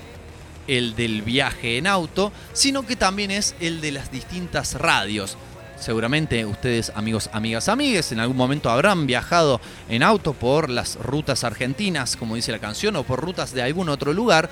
el 0.67 0.95
del 0.95 1.21
viaje 1.21 1.77
en 1.77 1.85
auto, 1.85 2.31
sino 2.53 2.87
que 2.87 2.95
también 2.95 3.29
es 3.29 3.53
el 3.59 3.79
de 3.79 3.91
las 3.91 4.11
distintas 4.11 4.73
radios. 4.73 5.37
Seguramente 5.79 6.43
ustedes, 6.47 6.91
amigos, 6.95 7.29
amigas, 7.33 7.69
amigues, 7.69 8.11
en 8.13 8.19
algún 8.19 8.37
momento 8.37 8.71
habrán 8.71 9.05
viajado 9.05 9.61
en 9.89 10.01
auto 10.01 10.33
por 10.33 10.71
las 10.71 10.95
rutas 10.95 11.43
argentinas, 11.43 12.15
como 12.17 12.33
dice 12.33 12.51
la 12.51 12.57
canción, 12.57 12.95
o 12.95 13.03
por 13.03 13.21
rutas 13.21 13.53
de 13.53 13.61
algún 13.61 13.89
otro 13.89 14.11
lugar, 14.11 14.49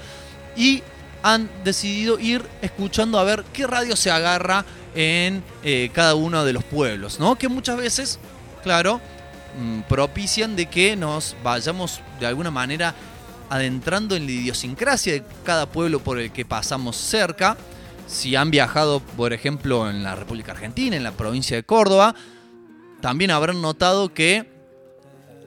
y 0.56 0.84
han 1.24 1.50
decidido 1.64 2.20
ir 2.20 2.46
escuchando 2.62 3.20
a 3.20 3.24
ver 3.24 3.44
qué 3.54 3.68
radio 3.68 3.96
se 3.96 4.12
agarra 4.12 4.66
en 4.96 5.44
eh, 5.64 5.90
cada 5.94 6.16
uno 6.16 6.46
de 6.46 6.54
los 6.54 6.64
pueblos, 6.64 7.20
¿no? 7.20 7.36
Que 7.36 7.48
muchas 7.48 7.78
veces, 7.78 8.20
claro, 8.64 9.02
mm, 9.60 9.82
propician 9.82 10.56
de 10.56 10.68
que 10.68 10.96
nos 10.96 11.36
vayamos 11.44 12.02
de 12.20 12.28
alguna 12.28 12.52
manera 12.52 12.96
adentrando 13.50 14.16
en 14.16 14.26
la 14.26 14.32
idiosincrasia 14.32 15.14
de 15.14 15.24
cada 15.44 15.66
pueblo 15.66 16.00
por 16.00 16.20
el 16.20 16.32
que 16.32 16.46
pasamos 16.46 16.96
cerca. 16.96 17.58
Si 18.08 18.36
han 18.36 18.52
viajado, 18.52 19.00
por 19.00 19.34
ejemplo, 19.34 19.90
en 19.90 20.04
la 20.04 20.16
República 20.16 20.54
Argentina, 20.54 20.96
en 20.96 21.04
la 21.04 21.12
provincia 21.12 21.56
de 21.56 21.64
Córdoba, 21.64 22.16
también 23.02 23.32
habrán 23.32 23.62
notado 23.62 24.14
que 24.14 24.50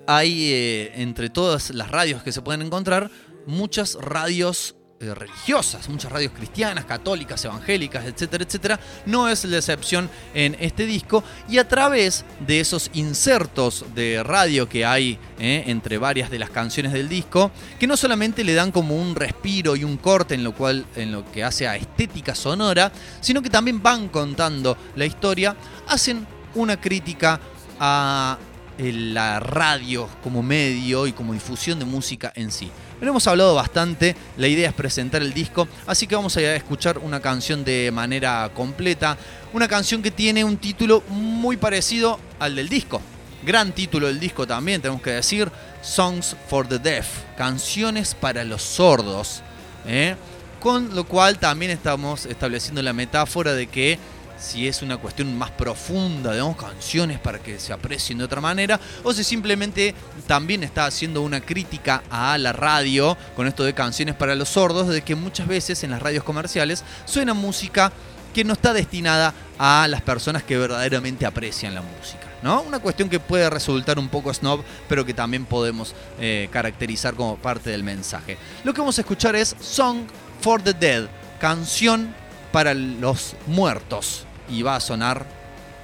hay 0.07 0.53
eh, 0.53 0.93
entre 0.97 1.31
todas 1.31 1.71
las 1.71 1.91
radios 1.91 2.23
que 2.23 2.33
se 2.33 2.43
pueden 2.43 2.63
encontrar 2.63 3.11
muchas 3.47 3.95
radios 3.95 4.75
eh, 5.03 5.15
religiosas, 5.15 5.89
muchas 5.89 6.13
radios 6.13 6.33
cristianas, 6.33 6.85
católicas, 6.85 7.45
evangélicas, 7.45 8.05
etcétera, 8.05 8.45
etcétera. 8.45 8.81
No 9.07 9.29
es 9.29 9.45
la 9.45 9.57
excepción 9.57 10.09
en 10.35 10.57
este 10.61 10.87
disco 10.87 11.25
y 11.49 11.59
a 11.59 11.67
través 11.67 12.25
de 12.41 12.61
esos 12.61 12.91
insertos 12.95 13.85
de 13.95 14.23
radio 14.23 14.69
que 14.69 14.87
hay 14.87 15.19
eh, 15.39 15.65
entre 15.67 15.99
varias 15.99 16.31
de 16.31 16.39
las 16.39 16.51
canciones 16.51 16.93
del 16.93 17.09
disco, 17.09 17.51
que 17.79 17.87
no 17.87 17.97
solamente 17.97 18.45
le 18.45 18.55
dan 18.55 18.71
como 18.71 18.97
un 18.97 19.15
respiro 19.17 19.75
y 19.77 19.85
un 19.85 19.97
corte 19.97 20.35
en 20.35 20.45
lo 20.45 20.55
cual 20.55 20.87
en 20.95 21.13
lo 21.13 21.31
que 21.31 21.43
hace 21.43 21.67
a 21.67 21.77
estética 21.77 22.35
sonora, 22.35 22.93
sino 23.21 23.43
que 23.43 23.51
también 23.51 23.83
van 23.83 24.09
contando 24.09 24.77
la 24.97 25.05
historia, 25.05 25.57
hacen 25.89 26.27
una 26.55 26.81
crítica 26.81 27.41
a 27.81 28.39
la 28.79 29.39
radio 29.41 30.09
como 30.23 30.43
medio 30.43 31.07
y 31.07 31.13
como 31.13 31.33
difusión 31.33 31.79
de 31.79 31.85
música 31.85 32.33
en 32.35 32.51
sí. 32.51 32.71
Lo 33.01 33.09
hemos 33.09 33.27
hablado 33.27 33.55
bastante, 33.55 34.15
la 34.37 34.47
idea 34.47 34.69
es 34.69 34.75
presentar 34.75 35.23
el 35.23 35.35
disco, 35.35 35.67
así 35.87 36.07
que 36.07 36.15
vamos 36.15 36.37
a 36.37 36.55
escuchar 36.55 36.99
una 36.99 37.21
canción 37.21 37.65
de 37.65 37.91
manera 37.93 38.51
completa, 38.55 39.17
una 39.53 39.67
canción 39.67 40.03
que 40.03 40.11
tiene 40.11 40.45
un 40.45 40.57
título 40.57 41.03
muy 41.09 41.57
parecido 41.57 42.21
al 42.39 42.55
del 42.55 42.69
disco. 42.69 43.03
Gran 43.45 43.73
título 43.73 44.07
del 44.07 44.21
disco 44.21 44.47
también, 44.47 44.81
tenemos 44.81 45.03
que 45.03 45.11
decir, 45.11 45.51
Songs 45.83 46.37
for 46.49 46.67
the 46.69 46.79
Deaf, 46.79 47.09
canciones 47.37 48.15
para 48.15 48.45
los 48.45 48.63
sordos. 48.63 49.43
¿eh? 49.87 50.15
Con 50.61 50.95
lo 50.95 51.03
cual 51.05 51.41
también 51.41 51.73
estamos 51.73 52.25
estableciendo 52.27 52.83
la 52.83 52.93
metáfora 52.93 53.53
de 53.53 53.67
que 53.67 53.99
si 54.43 54.67
es 54.67 54.83
una 54.83 54.97
cuestión 54.97 55.37
más 55.39 55.51
profunda, 55.53 56.33
digamos, 56.33 56.57
canciones 56.57 57.21
para 57.21 57.39
que 57.39 57.61
se 57.61 57.73
aprecien 57.73 58.19
de 58.19 58.25
otra 58.25 58.41
manera, 58.41 58.81
o 59.05 59.13
si 59.13 59.23
simplemente 59.23 59.95
también 60.27 60.65
está 60.65 60.85
haciendo 60.85 61.23
una 61.23 61.41
crítica 61.41 62.03
a 62.11 62.37
la 62.39 62.53
radio 62.53 63.17
con 63.37 63.47
esto 63.47 63.63
de 63.65 63.73
canciones 63.73 64.17
para 64.17 64.35
los 64.35 64.49
sordos, 64.49 64.89
de 64.89 65.03
que 65.03 65.15
muchas 65.15 65.47
veces 65.47 65.85
en 65.85 65.91
las 65.91 66.03
radios 66.03 66.25
comerciales 66.25 66.83
suena 67.05 67.35
música 67.35 67.93
que 68.35 68.45
no 68.45 68.55
está 68.55 68.73
destinada 68.73 69.33
a 69.59 69.87
las 69.89 70.03
personas 70.03 70.43
que 70.43 70.57
verdaderamente 70.57 71.25
aprecian 71.25 71.75
la 71.75 71.83
música. 71.83 72.27
¿no? 72.43 72.63
Una 72.63 72.81
cuestión 72.81 73.09
que 73.09 73.21
puede 73.21 73.49
resultar 73.49 73.99
un 73.99 74.09
poco 74.09 74.35
snob, 74.35 74.65
pero 74.89 75.05
que 75.05 75.15
también 75.15 75.45
podemos 75.45 75.95
eh, 76.19 76.49
caracterizar 76.51 77.15
como 77.15 77.37
parte 77.37 77.71
del 77.71 77.85
mensaje. 77.85 78.39
Lo 78.65 78.75
que 78.75 78.81
vamos 78.81 78.99
a 78.99 79.03
escuchar 79.03 79.37
es 79.37 79.55
Song 79.61 80.07
for 80.41 80.61
the 80.61 80.73
Dead, 80.73 81.07
canción 81.39 82.13
para 82.51 82.75
los 82.75 83.37
muertos 83.47 84.27
y 84.53 84.63
va 84.63 84.77
a 84.77 84.81
sonar 84.81 85.25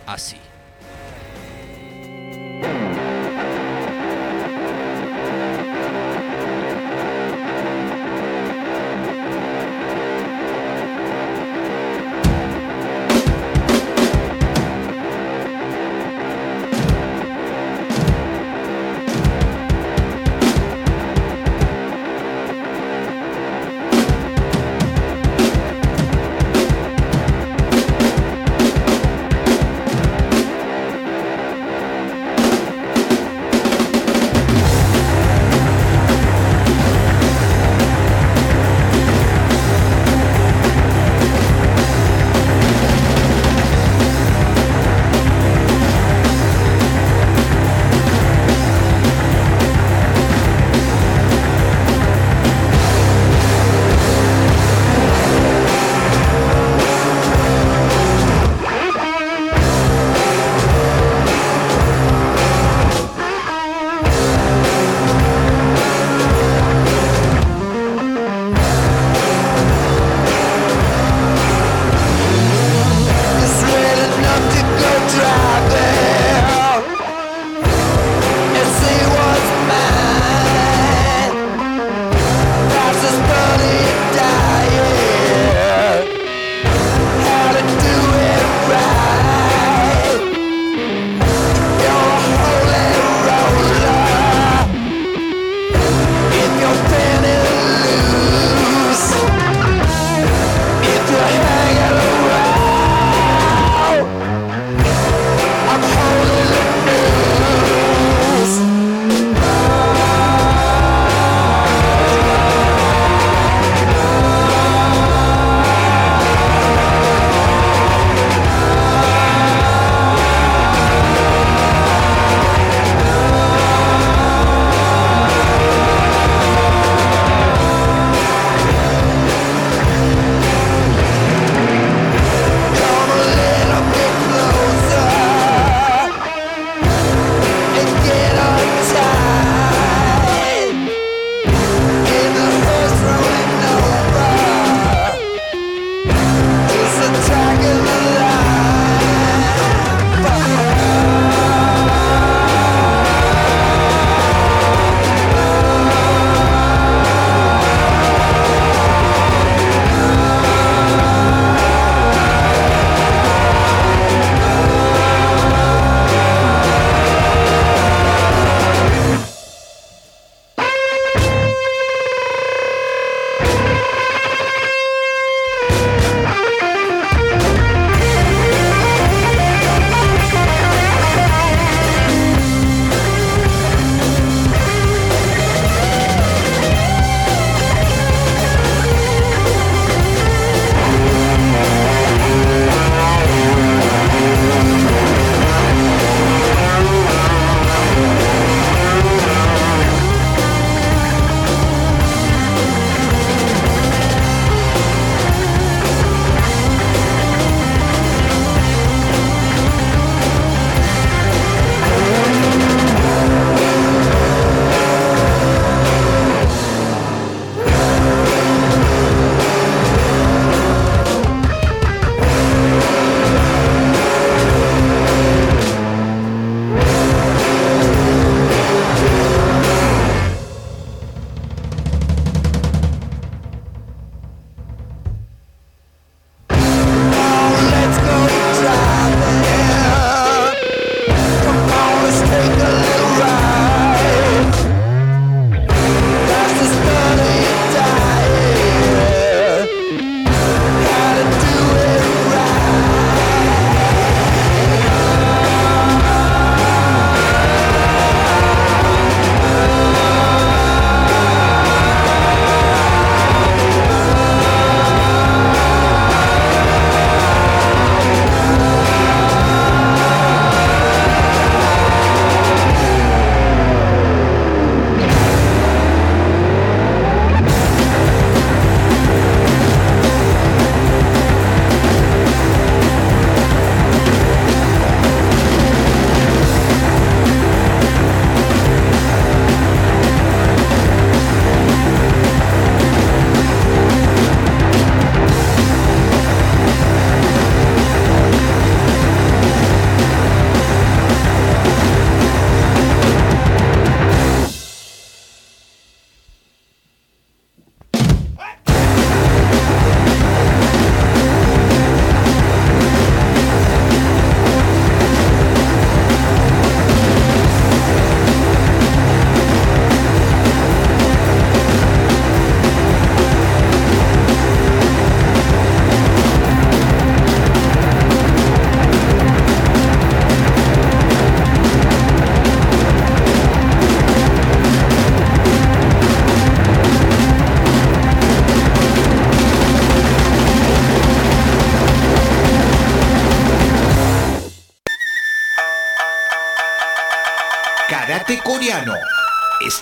así. 0.06 0.36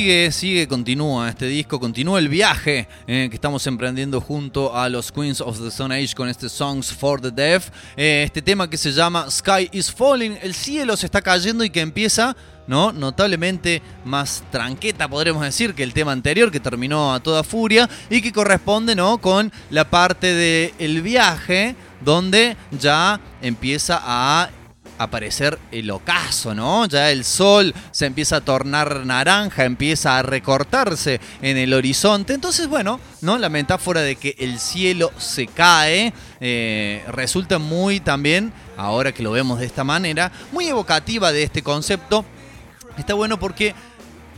Sigue, 0.00 0.32
sigue, 0.32 0.66
continúa 0.66 1.28
este 1.28 1.44
disco, 1.44 1.78
continúa 1.78 2.18
el 2.18 2.30
viaje 2.30 2.88
eh, 3.06 3.26
que 3.28 3.34
estamos 3.34 3.66
emprendiendo 3.66 4.18
junto 4.18 4.74
a 4.74 4.88
los 4.88 5.12
Queens 5.12 5.42
of 5.42 5.60
the 5.60 5.68
Stone 5.68 5.94
Age 5.94 6.14
con 6.14 6.26
este 6.26 6.48
Songs 6.48 6.90
for 6.90 7.20
the 7.20 7.30
Deaf. 7.30 7.68
Eh, 7.98 8.22
este 8.24 8.40
tema 8.40 8.70
que 8.70 8.78
se 8.78 8.92
llama 8.92 9.30
Sky 9.30 9.68
is 9.72 9.92
Falling, 9.92 10.38
el 10.40 10.54
cielo 10.54 10.96
se 10.96 11.04
está 11.04 11.20
cayendo 11.20 11.64
y 11.64 11.68
que 11.68 11.82
empieza, 11.82 12.34
¿no? 12.66 12.94
Notablemente 12.94 13.82
más 14.06 14.42
tranqueta, 14.50 15.06
podremos 15.06 15.42
decir, 15.42 15.74
que 15.74 15.82
el 15.82 15.92
tema 15.92 16.12
anterior 16.12 16.50
que 16.50 16.60
terminó 16.60 17.12
a 17.12 17.20
toda 17.20 17.44
furia 17.44 17.86
y 18.08 18.22
que 18.22 18.32
corresponde, 18.32 18.94
¿no? 18.94 19.18
Con 19.18 19.52
la 19.68 19.90
parte 19.90 20.32
del 20.32 21.02
viaje 21.02 21.76
donde 22.02 22.56
ya 22.70 23.20
empieza 23.42 24.00
a 24.02 24.48
aparecer 25.00 25.58
el 25.72 25.90
ocaso, 25.90 26.54
¿no? 26.54 26.84
Ya 26.84 27.10
el 27.10 27.24
sol 27.24 27.74
se 27.90 28.04
empieza 28.04 28.36
a 28.36 28.40
tornar 28.42 29.06
naranja, 29.06 29.64
empieza 29.64 30.18
a 30.18 30.22
recortarse 30.22 31.20
en 31.40 31.56
el 31.56 31.72
horizonte. 31.72 32.34
Entonces, 32.34 32.68
bueno, 32.68 33.00
¿no? 33.22 33.38
La 33.38 33.48
metáfora 33.48 34.02
de 34.02 34.16
que 34.16 34.36
el 34.38 34.58
cielo 34.58 35.10
se 35.16 35.46
cae 35.46 36.12
eh, 36.40 37.02
resulta 37.08 37.58
muy 37.58 38.00
también, 38.00 38.52
ahora 38.76 39.12
que 39.12 39.22
lo 39.22 39.30
vemos 39.30 39.58
de 39.58 39.66
esta 39.66 39.84
manera, 39.84 40.30
muy 40.52 40.66
evocativa 40.66 41.32
de 41.32 41.44
este 41.44 41.62
concepto. 41.62 42.26
Está 42.98 43.14
bueno 43.14 43.40
porque 43.40 43.74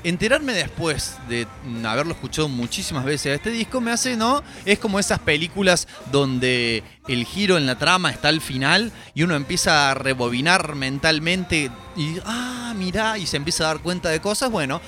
enterarme 0.05 0.53
después 0.53 1.17
de 1.29 1.47
haberlo 1.85 2.13
escuchado 2.13 2.49
muchísimas 2.49 3.05
veces 3.05 3.33
a 3.33 3.35
este 3.35 3.51
disco 3.51 3.81
me 3.81 3.91
hace, 3.91 4.17
¿no? 4.17 4.43
Es 4.65 4.79
como 4.79 4.99
esas 4.99 5.19
películas 5.19 5.89
donde 6.11 6.83
el 7.09 7.25
giro 7.25 7.57
en 7.57 7.67
la 7.67 7.79
trama 7.79 8.11
está 8.11 8.29
al 8.29 8.41
final 8.41 8.93
y 9.15 9.23
uno 9.23 9.35
empieza 9.35 9.91
a 9.91 9.95
rebobinar 9.95 10.75
mentalmente 10.75 11.71
y, 11.97 12.17
ah, 12.25 12.75
mirá, 12.77 13.19
y 13.19 13.27
se 13.27 13.37
empieza 13.37 13.65
a 13.65 13.69
dar 13.69 13.81
cuenta 13.81 14.09
de 14.09 14.21
cosas. 14.21 14.51
Bueno, 14.51 14.81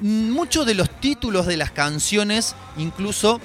muchos 0.00 0.66
de 0.66 0.74
los 0.74 0.90
títulos 1.00 1.46
de 1.46 1.56
las 1.56 1.70
canciones 1.70 2.54
incluso 2.76 3.40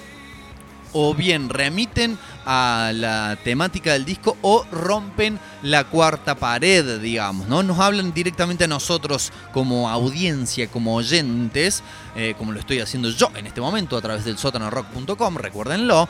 o 0.93 1.13
bien 1.13 1.49
remiten 1.49 2.17
a 2.45 2.91
la 2.93 3.37
temática 3.43 3.93
del 3.93 4.05
disco 4.05 4.37
o 4.41 4.65
rompen 4.71 5.39
la 5.63 5.83
cuarta 5.83 6.35
pared, 6.35 6.99
digamos, 6.99 7.47
¿no? 7.47 7.63
Nos 7.63 7.79
hablan 7.79 8.13
directamente 8.13 8.63
a 8.63 8.67
nosotros 8.67 9.31
como 9.53 9.89
audiencia, 9.89 10.67
como 10.67 10.95
oyentes, 10.95 11.83
eh, 12.15 12.33
como 12.37 12.51
lo 12.51 12.59
estoy 12.59 12.79
haciendo 12.79 13.09
yo 13.09 13.31
en 13.35 13.47
este 13.47 13.61
momento 13.61 13.97
a 13.97 14.01
través 14.01 14.25
del 14.25 14.37
sotanorock.com, 14.37 15.35
recuérdenlo. 15.37 16.07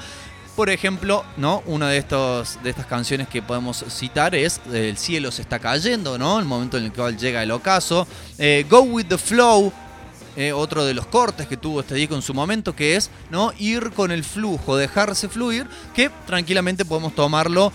Por 0.55 0.69
ejemplo, 0.69 1.23
¿no? 1.37 1.63
Una 1.67 1.87
de, 1.87 1.99
estos, 1.99 2.59
de 2.61 2.69
estas 2.69 2.85
canciones 2.85 3.29
que 3.29 3.41
podemos 3.41 3.85
citar 3.87 4.35
es 4.35 4.59
El 4.69 4.97
cielo 4.97 5.31
se 5.31 5.41
está 5.41 5.57
cayendo, 5.59 6.17
¿no? 6.17 6.37
El 6.37 6.43
momento 6.43 6.77
en 6.77 6.85
el 6.85 6.91
cual 6.91 7.17
llega 7.17 7.41
el 7.43 7.51
ocaso. 7.51 8.05
Eh, 8.37 8.65
Go 8.69 8.81
with 8.81 9.05
the 9.05 9.17
flow, 9.17 9.71
eh, 10.35 10.51
otro 10.53 10.85
de 10.85 10.93
los 10.93 11.05
cortes 11.05 11.47
que 11.47 11.57
tuvo 11.57 11.81
este 11.81 11.95
disco 11.95 12.15
en 12.15 12.21
su 12.21 12.33
momento, 12.33 12.75
que 12.75 12.95
es 12.95 13.09
¿no? 13.29 13.51
ir 13.57 13.91
con 13.91 14.11
el 14.11 14.23
flujo, 14.23 14.77
dejarse 14.77 15.29
fluir, 15.29 15.67
que 15.93 16.09
tranquilamente 16.25 16.85
podemos 16.85 17.13
tomarlo 17.15 17.71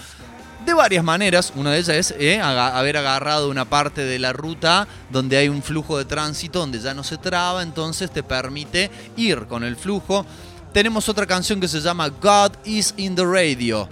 de 0.64 0.74
varias 0.74 1.04
maneras. 1.04 1.52
Una 1.56 1.72
de 1.72 1.78
ellas 1.78 1.96
es 1.96 2.14
eh, 2.18 2.40
haber 2.40 2.96
agarrado 2.96 3.50
una 3.50 3.64
parte 3.64 4.04
de 4.04 4.18
la 4.18 4.32
ruta 4.32 4.88
donde 5.10 5.36
hay 5.36 5.48
un 5.48 5.62
flujo 5.62 5.98
de 5.98 6.04
tránsito, 6.04 6.60
donde 6.60 6.80
ya 6.80 6.94
no 6.94 7.04
se 7.04 7.18
traba, 7.18 7.62
entonces 7.62 8.10
te 8.10 8.22
permite 8.22 8.90
ir 9.16 9.46
con 9.46 9.64
el 9.64 9.76
flujo. 9.76 10.24
Tenemos 10.72 11.08
otra 11.08 11.26
canción 11.26 11.60
que 11.60 11.68
se 11.68 11.80
llama 11.80 12.08
God 12.08 12.52
is 12.64 12.94
in 12.96 13.14
the 13.14 13.24
Radio. 13.24 13.88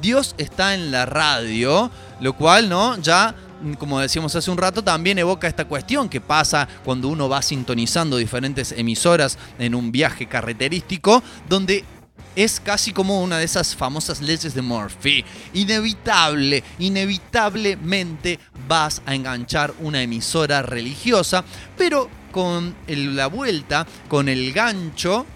Dios 0.00 0.34
está 0.38 0.74
en 0.74 0.90
la 0.90 1.06
radio, 1.06 1.90
lo 2.20 2.34
cual, 2.34 2.68
¿no? 2.68 2.96
Ya 2.98 3.34
como 3.78 4.00
decíamos 4.00 4.34
hace 4.34 4.50
un 4.50 4.58
rato, 4.58 4.82
también 4.82 5.18
evoca 5.18 5.48
esta 5.48 5.66
cuestión 5.66 6.08
que 6.08 6.20
pasa 6.20 6.68
cuando 6.84 7.08
uno 7.08 7.28
va 7.28 7.42
sintonizando 7.42 8.16
diferentes 8.16 8.72
emisoras 8.72 9.38
en 9.58 9.74
un 9.74 9.90
viaje 9.92 10.26
carreterístico, 10.26 11.22
donde 11.48 11.84
es 12.36 12.60
casi 12.60 12.92
como 12.92 13.20
una 13.22 13.38
de 13.38 13.44
esas 13.44 13.74
famosas 13.74 14.20
leyes 14.20 14.54
de 14.54 14.62
Murphy. 14.62 15.24
Inevitable, 15.54 16.62
inevitablemente 16.78 18.38
vas 18.68 19.02
a 19.06 19.14
enganchar 19.14 19.74
una 19.80 20.02
emisora 20.02 20.62
religiosa, 20.62 21.44
pero 21.76 22.08
con 22.30 22.76
la 22.86 23.26
vuelta, 23.26 23.86
con 24.08 24.28
el 24.28 24.52
gancho 24.52 25.26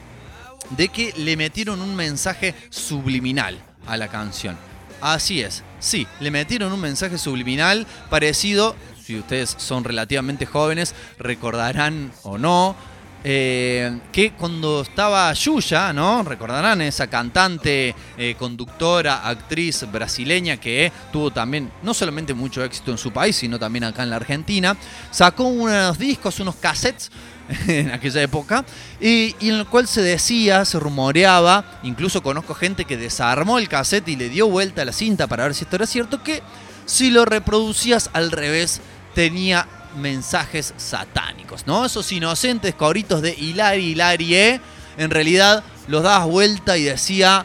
de 0.76 0.88
que 0.88 1.12
le 1.16 1.36
metieron 1.36 1.80
un 1.80 1.96
mensaje 1.96 2.54
subliminal 2.70 3.58
a 3.86 3.96
la 3.96 4.06
canción. 4.06 4.71
Así 5.02 5.42
es, 5.42 5.64
sí, 5.80 6.06
le 6.20 6.30
metieron 6.30 6.72
un 6.72 6.80
mensaje 6.80 7.18
subliminal 7.18 7.88
parecido, 8.08 8.76
si 9.04 9.18
ustedes 9.18 9.52
son 9.58 9.82
relativamente 9.82 10.46
jóvenes, 10.46 10.94
recordarán 11.18 12.12
o 12.22 12.38
no, 12.38 12.76
eh, 13.24 13.98
que 14.12 14.30
cuando 14.30 14.82
estaba 14.82 15.32
Yuya, 15.32 15.92
¿no? 15.92 16.22
Recordarán 16.22 16.82
esa 16.82 17.08
cantante, 17.08 17.96
eh, 18.16 18.36
conductora, 18.38 19.28
actriz 19.28 19.84
brasileña 19.90 20.58
que 20.58 20.92
tuvo 21.12 21.32
también 21.32 21.72
no 21.82 21.94
solamente 21.94 22.32
mucho 22.32 22.62
éxito 22.62 22.92
en 22.92 22.98
su 22.98 23.12
país, 23.12 23.34
sino 23.34 23.58
también 23.58 23.82
acá 23.82 24.04
en 24.04 24.10
la 24.10 24.16
Argentina, 24.16 24.76
sacó 25.10 25.44
unos 25.44 25.98
discos, 25.98 26.38
unos 26.38 26.54
cassettes 26.56 27.10
en 27.68 27.90
aquella 27.90 28.22
época, 28.22 28.64
y, 29.00 29.34
en 29.40 29.56
el 29.56 29.66
cual 29.66 29.86
se 29.86 30.02
decía, 30.02 30.64
se 30.64 30.78
rumoreaba, 30.78 31.64
incluso 31.82 32.22
conozco 32.22 32.54
gente 32.54 32.84
que 32.84 32.96
desarmó 32.96 33.58
el 33.58 33.68
cassette 33.68 34.08
y 34.08 34.16
le 34.16 34.28
dio 34.28 34.48
vuelta 34.48 34.82
a 34.82 34.84
la 34.84 34.92
cinta 34.92 35.26
para 35.26 35.44
ver 35.44 35.54
si 35.54 35.64
esto 35.64 35.76
era 35.76 35.86
cierto, 35.86 36.22
que 36.22 36.42
si 36.86 37.10
lo 37.10 37.24
reproducías 37.24 38.10
al 38.12 38.30
revés 38.30 38.80
tenía 39.14 39.68
mensajes 39.96 40.74
satánicos, 40.76 41.66
¿no? 41.66 41.84
Esos 41.84 42.10
inocentes 42.12 42.74
coritos 42.74 43.20
de 43.22 43.34
Hilari, 43.34 43.90
Hilarie, 43.90 44.60
en 44.96 45.10
realidad 45.10 45.62
los 45.88 46.02
dabas 46.02 46.26
vuelta 46.26 46.78
y 46.78 46.84
decía, 46.84 47.44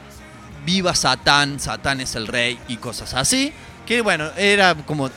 viva 0.65 0.95
Satán, 0.95 1.59
Satán 1.59 2.01
es 2.01 2.15
el 2.15 2.27
rey 2.27 2.57
y 2.67 2.77
cosas 2.77 3.13
así, 3.13 3.51
que 3.85 4.01
bueno, 4.01 4.29
era 4.38 4.75
como, 4.75 5.09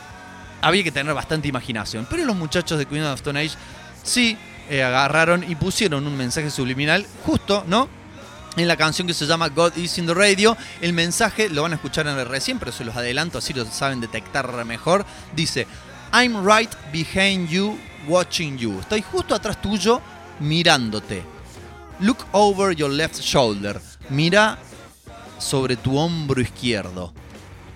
había 0.60 0.82
que 0.82 0.92
tener 0.92 1.14
bastante 1.14 1.48
imaginación, 1.48 2.06
pero 2.10 2.24
los 2.24 2.36
muchachos 2.36 2.78
de 2.78 2.86
Queen 2.86 3.04
of 3.04 3.14
Stone 3.14 3.40
Age 3.40 3.56
sí 4.02 4.36
eh, 4.70 4.84
agarraron 4.84 5.44
y 5.50 5.56
pusieron 5.56 6.06
un 6.06 6.16
mensaje 6.16 6.48
subliminal 6.48 7.04
justo, 7.26 7.64
¿no? 7.66 7.88
En 8.56 8.68
la 8.68 8.76
canción 8.76 9.06
que 9.06 9.14
se 9.14 9.26
llama 9.26 9.48
God 9.48 9.76
is 9.76 9.98
in 9.98 10.06
the 10.06 10.14
Radio, 10.14 10.56
el 10.80 10.92
mensaje, 10.92 11.48
lo 11.48 11.62
van 11.62 11.72
a 11.72 11.74
escuchar 11.74 12.06
en 12.06 12.16
el 12.16 12.26
recién, 12.26 12.58
pero 12.58 12.70
se 12.70 12.84
los 12.84 12.96
adelanto, 12.96 13.38
así 13.38 13.52
lo 13.52 13.64
saben 13.64 14.00
detectar 14.00 14.64
mejor. 14.64 15.04
Dice, 15.34 15.66
I'm 16.12 16.44
right 16.46 16.70
behind 16.92 17.48
you, 17.48 17.78
watching 18.08 18.58
you. 18.58 18.78
Estoy 18.78 19.02
justo 19.02 19.34
atrás 19.34 19.60
tuyo, 19.60 20.00
mirándote. 20.38 21.24
Look 21.98 22.24
over 22.32 22.74
your 22.74 22.90
left 22.90 23.20
shoulder. 23.20 23.80
Mira 24.08 24.56
sobre 25.38 25.76
tu 25.76 25.98
hombro 25.98 26.40
izquierdo. 26.40 27.12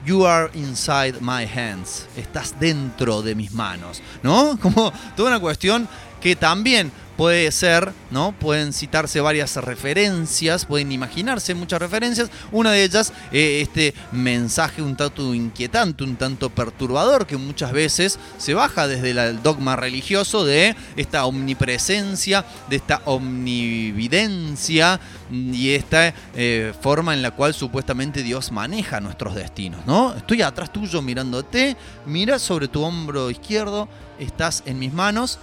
You 0.04 0.26
are 0.26 0.50
inside 0.54 1.20
my 1.20 1.44
hands. 1.44 2.06
Estás 2.16 2.58
dentro 2.60 3.22
de 3.22 3.34
mis 3.34 3.52
manos. 3.52 4.02
¿No? 4.22 4.58
Como 4.62 4.92
toda 5.16 5.30
una 5.30 5.40
cuestión 5.40 5.88
que 6.24 6.34
también 6.36 6.90
puede 7.18 7.52
ser, 7.52 7.92
¿no? 8.10 8.32
Pueden 8.32 8.72
citarse 8.72 9.20
varias 9.20 9.56
referencias, 9.56 10.64
pueden 10.64 10.90
imaginarse 10.90 11.54
muchas 11.54 11.80
referencias. 11.80 12.30
Una 12.50 12.72
de 12.72 12.82
ellas, 12.82 13.12
eh, 13.30 13.60
este 13.60 13.92
mensaje 14.10 14.80
un 14.80 14.96
tanto 14.96 15.34
inquietante, 15.34 16.02
un 16.02 16.16
tanto 16.16 16.48
perturbador, 16.48 17.26
que 17.26 17.36
muchas 17.36 17.72
veces 17.72 18.18
se 18.38 18.54
baja 18.54 18.88
desde 18.88 19.10
el 19.10 19.42
dogma 19.42 19.76
religioso 19.76 20.46
de 20.46 20.74
esta 20.96 21.26
omnipresencia, 21.26 22.46
de 22.70 22.76
esta 22.76 23.02
omnividencia 23.04 24.98
y 25.30 25.72
esta 25.74 26.14
eh, 26.34 26.72
forma 26.80 27.12
en 27.12 27.20
la 27.20 27.32
cual 27.32 27.52
supuestamente 27.52 28.22
Dios 28.22 28.50
maneja 28.50 28.98
nuestros 29.00 29.34
destinos, 29.34 29.84
¿no? 29.84 30.14
Estoy 30.14 30.40
atrás 30.40 30.72
tuyo 30.72 31.02
mirándote, 31.02 31.76
mira 32.06 32.38
sobre 32.38 32.66
tu 32.68 32.82
hombro 32.82 33.30
izquierdo, 33.30 33.90
estás 34.18 34.62
en 34.64 34.78
mis 34.78 34.94
manos. 34.94 35.38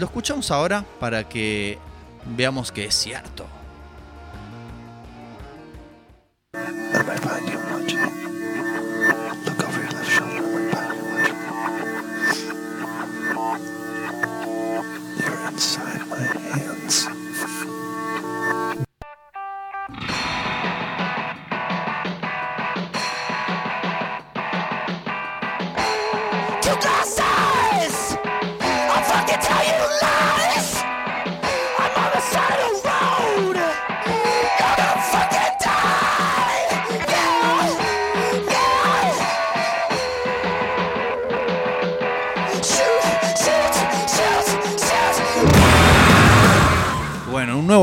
Lo 0.00 0.06
escuchamos 0.06 0.50
ahora 0.50 0.82
para 0.98 1.28
que 1.28 1.78
veamos 2.24 2.72
que 2.72 2.86
es 2.86 2.94
cierto. 2.94 3.44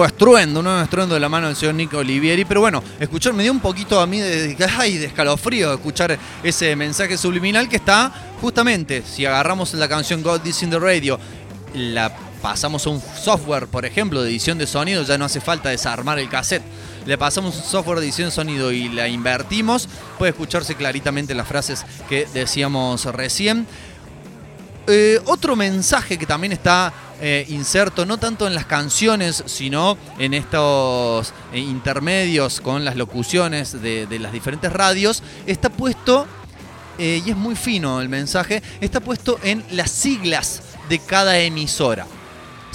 Estruendo, 0.05 0.59
un 0.59 0.65
nuevo 0.65 0.81
estruendo 0.81 1.13
de 1.15 1.19
la 1.21 1.29
mano 1.29 1.47
del 1.47 1.55
señor 1.55 1.75
Nico 1.75 1.97
Olivieri. 1.97 2.45
Pero 2.45 2.61
bueno, 2.61 2.83
escuchar 2.99 3.33
me 3.33 3.43
dio 3.43 3.51
un 3.51 3.59
poquito 3.59 3.99
a 3.99 4.07
mí 4.07 4.19
de, 4.19 4.55
de- 4.55 4.65
ay, 4.77 4.97
de 4.97 5.05
escalofrío 5.07 5.73
escuchar 5.73 6.17
ese 6.43 6.75
mensaje 6.75 7.17
subliminal 7.17 7.67
que 7.69 7.77
está 7.77 8.11
justamente, 8.41 9.03
si 9.03 9.25
agarramos 9.25 9.73
la 9.73 9.87
canción 9.87 10.21
God 10.23 10.45
Is 10.45 10.61
in 10.63 10.69
the 10.69 10.79
Radio, 10.79 11.19
la 11.73 12.15
pasamos 12.41 12.85
a 12.85 12.89
un 12.91 13.01
software, 13.01 13.67
por 13.67 13.85
ejemplo, 13.85 14.21
de 14.21 14.29
edición 14.29 14.57
de 14.57 14.67
sonido, 14.67 15.03
ya 15.03 15.17
no 15.17 15.25
hace 15.25 15.41
falta 15.41 15.69
desarmar 15.69 16.19
el 16.19 16.29
cassette. 16.29 16.63
Le 17.05 17.17
pasamos 17.17 17.55
un 17.55 17.63
software 17.63 17.99
de 17.99 18.05
edición 18.05 18.27
de 18.27 18.35
sonido 18.35 18.71
y 18.71 18.89
la 18.89 19.07
invertimos, 19.07 19.87
puede 20.17 20.31
escucharse 20.31 20.75
claritamente 20.75 21.33
las 21.33 21.47
frases 21.47 21.85
que 22.09 22.27
decíamos 22.33 23.05
recién. 23.05 23.65
Eh, 24.87 25.19
otro 25.25 25.55
mensaje 25.55 26.17
que 26.17 26.25
también 26.25 26.53
está 26.53 26.93
eh, 27.19 27.45
inserto, 27.49 28.05
no 28.05 28.17
tanto 28.17 28.45
en 28.45 28.53
las 28.53 28.67
canciones, 28.67 29.43
sino 29.47 29.97
en 30.19 30.35
estos 30.35 31.33
eh, 31.51 31.57
intermedios 31.57 32.61
con 32.61 32.85
las 32.85 32.95
locuciones 32.95 33.81
de, 33.81 34.07
las 34.19 34.31
diferentes 34.31 34.71
radios, 34.71 35.23
está 35.47 35.69
puesto, 35.69 36.27
eh, 36.99 37.23
y 37.25 37.31
es 37.31 37.35
muy 37.35 37.55
fino 37.55 38.01
el 38.01 38.09
mensaje, 38.09 38.61
está 38.81 38.99
puesto 38.99 39.39
en 39.41 39.63
las 39.71 39.89
siglas 39.89 40.61
de 40.89 40.99
cada 40.99 41.39
emisora. 41.39 42.05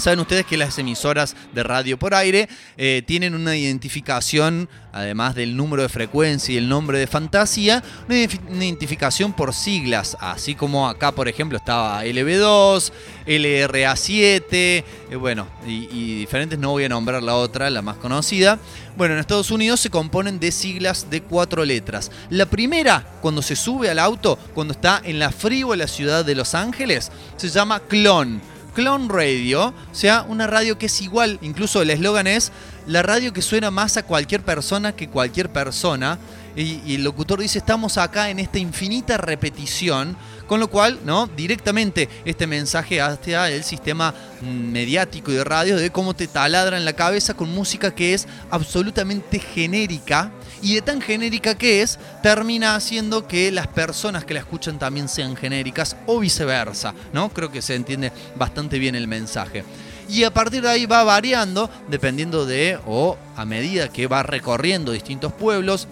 Saben 0.03 0.19
ustedes 0.19 0.45
que 0.45 0.57
las 0.57 0.77
emisoras 0.79 1.33
de 1.53 1.63
radio 1.63 1.97
por 1.97 2.13
aire 2.13 2.49
eh, 2.75 3.03
tienen 3.07 3.35
una 3.35 3.55
identificación, 3.55 4.67
además 4.91 5.33
del 5.33 5.55
número 5.55 5.81
de 5.81 5.87
frecuencia 5.87 6.53
y 6.53 6.57
el 6.57 6.67
nombre 6.67 6.99
de 6.99 7.07
fantasía, 7.07 7.81
una 8.09 8.17
identif- 8.17 8.45
una 8.49 8.65
identificación 8.65 9.31
por 9.31 9.53
siglas, 9.53 10.17
así 10.19 10.55
como 10.55 10.89
acá, 10.89 11.13
por 11.13 11.29
ejemplo, 11.29 11.57
estaba 11.57 12.03
LB2, 12.03 12.91
LRA7, 13.25 14.43
eh, 14.51 14.83
bueno, 15.17 15.47
y, 15.65 15.87
y 15.89 16.15
diferentes, 16.19 16.59
no 16.59 16.71
voy 16.71 16.83
a 16.83 16.89
nombrar 16.89 17.23
la 17.23 17.35
otra, 17.35 17.69
la 17.69 17.81
más 17.81 17.95
conocida. 17.95 18.59
Bueno, 18.97 19.13
en 19.13 19.21
Estados 19.21 19.51
Unidos 19.51 19.79
se 19.79 19.89
componen 19.89 20.37
de 20.37 20.51
siglas 20.51 21.09
de 21.09 21.21
cuatro 21.21 21.63
letras. 21.63 22.11
La 22.29 22.45
primera, 22.45 23.07
cuando 23.21 23.41
se 23.41 23.55
sube 23.55 23.89
al 23.89 23.99
auto, 23.99 24.37
cuando 24.53 24.73
está 24.73 25.01
en 25.01 25.17
la 25.17 25.31
frívola 25.31 25.87
ciudad 25.87 26.25
de 26.25 26.35
Los 26.35 26.55
Ángeles, 26.55 27.09
se 27.37 27.47
llama 27.47 27.79
Clon. 27.79 28.51
Clone 28.73 29.07
Radio, 29.09 29.67
o 29.67 29.95
sea, 29.95 30.23
una 30.27 30.47
radio 30.47 30.77
que 30.77 30.87
es 30.87 31.01
igual, 31.01 31.37
incluso 31.41 31.81
el 31.81 31.91
eslogan 31.91 32.27
es 32.27 32.51
la 32.87 33.01
radio 33.01 33.31
que 33.31 33.41
suena 33.41 33.71
más 33.71 33.97
a 33.97 34.03
cualquier 34.03 34.41
persona 34.41 34.95
que 34.95 35.09
cualquier 35.09 35.49
persona. 35.49 36.19
Y, 36.55 36.95
el 36.95 37.03
locutor 37.03 37.39
dice, 37.39 37.57
estamos 37.57 37.97
acá 37.97 38.29
en 38.29 38.39
esta 38.39 38.59
infinita 38.59 39.17
repetición, 39.17 40.15
con 40.47 40.59
lo 40.59 40.69
cual, 40.69 40.99
¿no? 41.03 41.27
Directamente 41.27 42.09
este 42.25 42.45
mensaje 42.45 43.01
hacia 43.01 43.49
el 43.49 43.63
sistema 43.63 44.13
mediático 44.41 45.31
y 45.31 45.35
de 45.35 45.43
radio 45.43 45.77
de 45.77 45.89
cómo 45.89 46.13
te 46.13 46.27
taladra 46.27 46.77
en 46.77 46.85
la 46.85 46.93
cabeza 46.93 47.33
con 47.33 47.49
música 47.49 47.95
que 47.95 48.13
es 48.13 48.27
absolutamente 48.51 49.39
genérica. 49.39 50.31
Y 50.63 50.75
de 50.75 50.81
tan 50.81 51.01
genérica 51.01 51.55
que 51.55 51.81
es, 51.81 51.99
termina 52.23 52.75
haciendo 52.75 53.27
que 53.27 53.51
las 53.51 53.67
personas 53.67 54.23
que 54.23 54.33
la 54.33 54.39
escuchan 54.39 54.79
también 54.79 55.09
sean 55.09 55.35
genéricas 55.35 55.95
o 56.07 56.19
viceversa, 56.19 56.93
¿no? 57.11 57.29
Creo 57.29 57.51
que 57.51 57.61
se 57.61 57.75
entiende 57.75 58.11
bastante 58.35 58.79
bien 58.79 58.95
el 58.95 59.07
mensaje. 59.07 59.65
Y 60.09 60.23
a 60.23 60.33
partir 60.33 60.61
de 60.61 60.69
ahí 60.69 60.85
va 60.85 61.03
variando, 61.03 61.69
dependiendo 61.89 62.45
de, 62.45 62.79
o 62.87 63.17
a 63.35 63.45
medida 63.45 63.89
que 63.89 64.07
va 64.07 64.23
recorriendo 64.23 64.93
distintos 64.93 65.33
pueblos, 65.33 65.87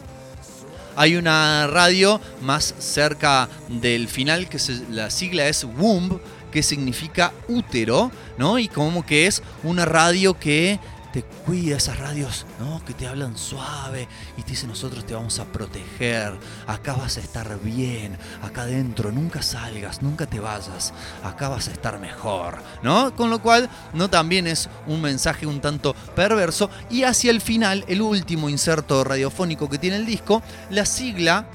hay 0.96 1.16
una 1.16 1.68
radio 1.68 2.20
más 2.42 2.74
cerca 2.80 3.50
del 3.68 4.08
final 4.08 4.48
que 4.50 4.60
se- 4.60 4.84
la 4.90 5.10
sigla 5.10 5.48
es 5.48 5.64
WOMB, 5.66 6.20
que 6.52 6.64
significa 6.64 7.32
útero, 7.48 8.12
¿no? 8.38 8.60
Y 8.60 8.68
como 8.68 9.06
que 9.06 9.26
es 9.28 9.42
una 9.64 9.86
radio 9.86 10.38
que 10.38 10.80
te 11.12 11.24
cuida, 11.24 11.78
esas 11.78 12.00
radios, 12.00 12.46
¿no? 12.60 12.84
Que 12.86 12.94
te 12.94 13.08
hablan 13.08 13.38
suave 13.38 14.08
y 14.38 14.44
te 14.44 14.52
dicen 14.52 14.70
nosotros 14.70 15.06
te 15.06 15.14
vamos 15.14 15.40
a 15.40 15.46
proteger, 15.46 16.34
acá 16.68 16.94
vas 16.94 17.18
a 17.18 17.20
estar 17.20 17.60
bien, 17.60 18.18
acá 18.42 18.64
adentro, 18.64 19.12
nunca 19.12 19.42
salgas, 19.42 20.02
nunca 20.02 20.26
te 20.26 20.40
vayas, 20.40 20.94
acá 21.24 21.50
vas 21.50 21.68
a 21.68 21.72
estar 21.72 22.00
mejor, 22.00 22.62
¿no? 22.82 23.16
Con 23.16 23.30
lo 23.30 23.42
cual, 23.42 23.70
no 23.94 24.10
también 24.10 24.48
es 24.48 24.70
un 24.88 25.02
mensaje 25.02 25.46
un 25.46 25.62
tanto 25.62 25.94
perverso 26.16 26.70
y 26.90 27.04
hacia 27.04 27.32
el 27.32 27.42
final, 27.42 27.84
el 27.88 28.02
último 28.02 28.50
inserto 28.50 29.04
radiofónico 29.04 29.70
que 29.70 29.78
tiene 29.78 29.98
el 29.98 30.06
disco, 30.06 30.42
la 30.70 30.86
sigla 30.86 31.46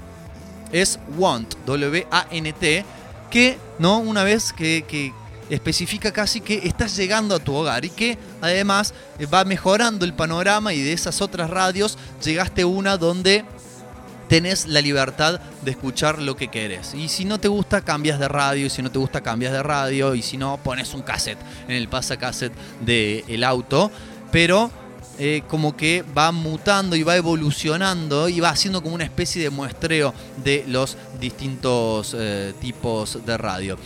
es 0.73 0.99
WANT, 1.17 1.55
W-A-N-T, 1.65 2.85
que, 3.31 3.59
¿no? 3.79 3.99
Una 3.99 4.25
vez 4.25 4.53
que, 4.53 4.85
que 4.87 5.13
especifica 5.51 6.13
casi 6.13 6.41
que 6.41 6.67
estás 6.67 6.97
llegando 6.97 7.35
a 7.35 7.39
tu 7.39 7.55
hogar 7.55 7.85
y 7.85 7.91
que 7.91 8.19
además 8.41 8.95
va 9.33 9.45
mejorando 9.45 10.05
el 10.05 10.15
panorama 10.15 10.73
y 10.73 10.83
de 10.83 10.93
esas 10.93 11.21
otras 11.21 11.51
radios 11.51 11.99
llegaste 12.23 12.65
una 12.65 12.97
donde 12.97 13.45
tenés 14.29 14.67
la 14.67 14.81
libertad 14.81 15.41
de 15.63 15.71
escuchar 15.71 16.21
lo 16.21 16.37
que 16.37 16.49
querés. 16.49 16.95
Y 16.95 17.09
si 17.09 17.25
no 17.25 17.39
te 17.39 17.49
gusta, 17.49 17.83
cambias 17.83 18.19
de 18.19 18.29
radio. 18.29 18.67
Y 18.67 18.71
si 18.71 18.83
no 18.83 18.91
te 18.91 18.99
gusta, 18.99 19.21
cambias 19.21 19.53
de 19.53 19.63
radio. 19.63 20.15
Y 20.15 20.23
si 20.23 20.37
no, 20.37 20.59
pones 20.59 20.95
un 20.95 21.03
cassette 21.03 21.39
en 21.69 21.77
el 21.77 21.89
pasacassette 21.89 22.53
del 22.81 23.45
auto. 23.45 23.91
Pero 24.33 24.71
eh, 25.19 25.43
como 25.49 25.77
que 25.77 26.05
va 26.17 26.31
mutando 26.33 26.95
y 26.95 27.03
va 27.03 27.17
evolucionando 27.17 28.29
y 28.29 28.41
va 28.41 28.51
haciendo 28.51 28.83
como 28.83 28.95
una 28.95 29.05
especie 29.05 29.43
de 29.43 29.51
muestreo 29.51 30.13
de 30.45 30.65
los 30.69 30.97
distintos 31.19 32.15
eh, 32.19 32.53
tipos 32.61 33.25
de 33.25 33.37
radio. 33.39 33.79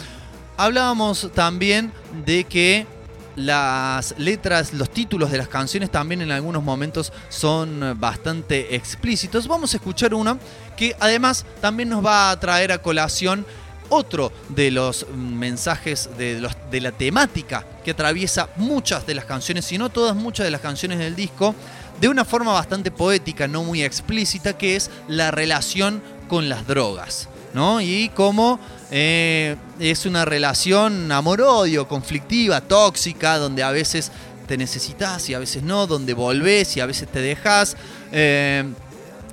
Hablábamos 0.60 1.30
también 1.34 1.90
de 2.26 2.44
que 2.44 2.86
las 3.34 4.14
letras, 4.18 4.74
los 4.74 4.90
títulos 4.90 5.30
de 5.30 5.38
las 5.38 5.48
canciones 5.48 5.90
también 5.90 6.20
en 6.20 6.30
algunos 6.30 6.62
momentos 6.62 7.14
son 7.30 7.96
bastante 7.98 8.74
explícitos. 8.76 9.48
Vamos 9.48 9.72
a 9.72 9.78
escuchar 9.78 10.12
uno 10.12 10.38
que 10.76 10.94
además 11.00 11.46
también 11.62 11.88
nos 11.88 12.04
va 12.04 12.30
a 12.30 12.38
traer 12.38 12.72
a 12.72 12.82
colación 12.82 13.46
otro 13.88 14.34
de 14.50 14.70
los 14.70 15.06
mensajes 15.16 16.10
de, 16.18 16.38
los- 16.40 16.52
de 16.70 16.82
la 16.82 16.92
temática 16.92 17.64
que 17.82 17.92
atraviesa 17.92 18.50
muchas 18.56 19.06
de 19.06 19.14
las 19.14 19.24
canciones, 19.24 19.64
si 19.64 19.78
no 19.78 19.88
todas, 19.88 20.14
muchas 20.14 20.44
de 20.44 20.50
las 20.50 20.60
canciones 20.60 20.98
del 20.98 21.16
disco, 21.16 21.54
de 22.02 22.08
una 22.08 22.26
forma 22.26 22.52
bastante 22.52 22.90
poética, 22.90 23.48
no 23.48 23.64
muy 23.64 23.82
explícita, 23.82 24.58
que 24.58 24.76
es 24.76 24.90
la 25.08 25.30
relación 25.30 26.02
con 26.28 26.50
las 26.50 26.66
drogas. 26.66 27.29
¿No? 27.54 27.80
Y 27.80 28.10
cómo 28.14 28.60
eh, 28.90 29.56
es 29.78 30.06
una 30.06 30.24
relación 30.24 31.10
amor-odio, 31.12 31.86
conflictiva, 31.86 32.60
tóxica, 32.60 33.38
donde 33.38 33.62
a 33.62 33.70
veces 33.70 34.10
te 34.46 34.56
necesitas 34.56 35.28
y 35.28 35.34
a 35.34 35.38
veces 35.38 35.62
no, 35.62 35.86
donde 35.86 36.12
volvés 36.14 36.76
y 36.76 36.80
a 36.80 36.86
veces 36.86 37.08
te 37.08 37.20
dejas. 37.20 37.76
Eh, 38.12 38.64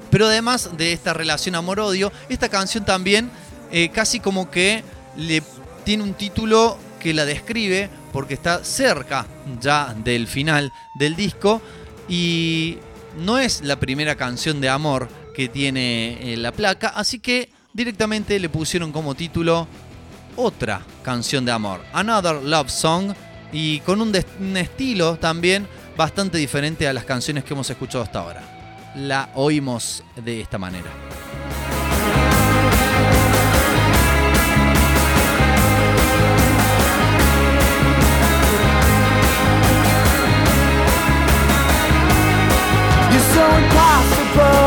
pero 0.09 0.27
además 0.27 0.77
de 0.77 0.93
esta 0.93 1.13
relación 1.13 1.55
amor-odio, 1.55 2.11
esta 2.29 2.49
canción 2.49 2.85
también 2.85 3.29
eh, 3.71 3.89
casi 3.89 4.19
como 4.19 4.49
que 4.49 4.83
le 5.17 5.41
tiene 5.83 6.03
un 6.03 6.13
título 6.13 6.77
que 6.99 7.13
la 7.13 7.25
describe 7.25 7.89
porque 8.13 8.35
está 8.35 8.63
cerca 8.63 9.25
ya 9.59 9.95
del 10.03 10.27
final 10.27 10.71
del 10.95 11.15
disco 11.15 11.61
y 12.07 12.77
no 13.17 13.37
es 13.39 13.61
la 13.61 13.77
primera 13.77 14.15
canción 14.15 14.61
de 14.61 14.69
amor 14.69 15.09
que 15.35 15.49
tiene 15.49 16.35
la 16.37 16.51
placa, 16.51 16.89
así 16.89 17.19
que 17.19 17.49
directamente 17.77 18.39
le 18.39 18.49
pusieron 18.49 18.91
como 18.91 19.13
título 19.13 19.67
otra 20.35 20.81
canción 21.03 21.45
de 21.45 21.51
amor, 21.51 21.79
Another 21.93 22.41
Love 22.43 22.71
Song, 22.71 23.13
y 23.51 23.79
con 23.81 24.01
un, 24.01 24.13
estilo 24.57 25.17
también 25.17 25.67
bastante 25.95 26.39
diferente 26.39 26.87
a 26.87 26.93
las 26.93 27.05
canciones 27.05 27.43
que 27.43 27.53
hemos 27.53 27.69
escuchado 27.69 28.03
hasta 28.03 28.19
ahora. 28.19 28.93
La 28.95 29.29
oímos 29.35 30.03
de 30.15 30.41
esta 30.41 30.57
manera. 30.57 30.89
so 43.33 43.43
impossible 43.59 44.66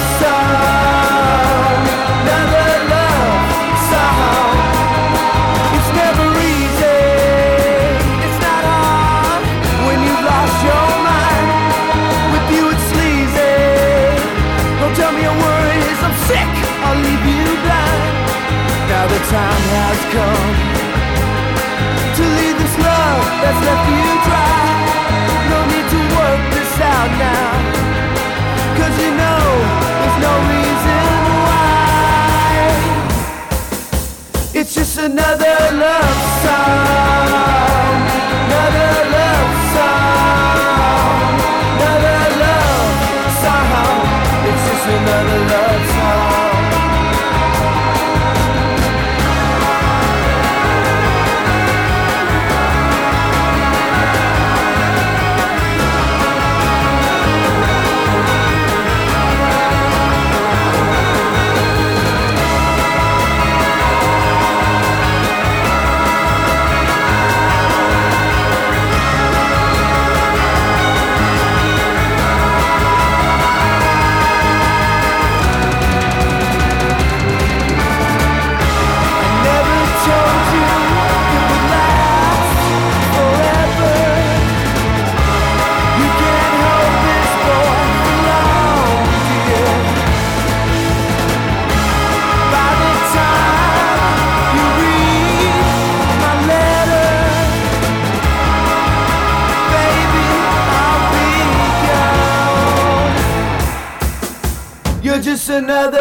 another 105.61 106.00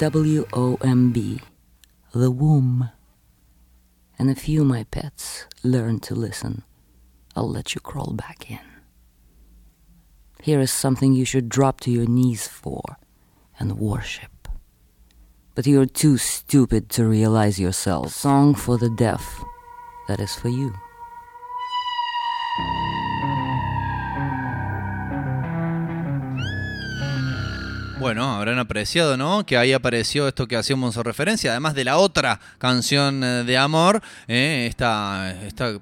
This 0.00 0.14
is 0.14 0.14
WOMB, 0.14 1.42
the 2.14 2.30
womb. 2.30 2.90
And 4.18 4.30
if 4.30 4.48
you, 4.48 4.64
my 4.64 4.84
pets, 4.84 5.44
learn 5.62 6.00
to 6.00 6.14
listen, 6.14 6.62
I'll 7.36 7.50
let 7.50 7.74
you 7.74 7.82
crawl 7.82 8.14
back 8.14 8.50
in. 8.50 8.60
Here 10.42 10.58
is 10.58 10.70
something 10.70 11.12
you 11.12 11.26
should 11.26 11.50
drop 11.50 11.80
to 11.80 11.90
your 11.90 12.06
knees 12.06 12.48
for 12.48 12.96
and 13.58 13.78
worship. 13.78 14.48
But 15.54 15.66
you're 15.66 15.84
too 15.84 16.16
stupid 16.16 16.88
to 16.90 17.04
realize 17.04 17.60
yourself. 17.60 18.14
Song 18.14 18.54
for 18.54 18.78
the 18.78 18.90
deaf, 18.96 19.44
that 20.08 20.18
is 20.18 20.34
for 20.34 20.48
you. 20.48 20.72
Bueno, 28.00 28.34
habrán 28.34 28.58
apreciado, 28.58 29.18
¿no? 29.18 29.44
Que 29.44 29.58
ahí 29.58 29.74
apareció 29.74 30.26
esto 30.26 30.48
que 30.48 30.56
hacíamos 30.56 30.96
referencia, 30.96 31.50
además 31.50 31.74
de 31.74 31.84
la 31.84 31.98
otra 31.98 32.40
canción 32.56 33.22
eh, 33.22 33.44
de 33.44 33.58
amor, 33.58 34.00
eh, 34.26 34.66
esta, 34.70 35.38
esta 35.42 35.78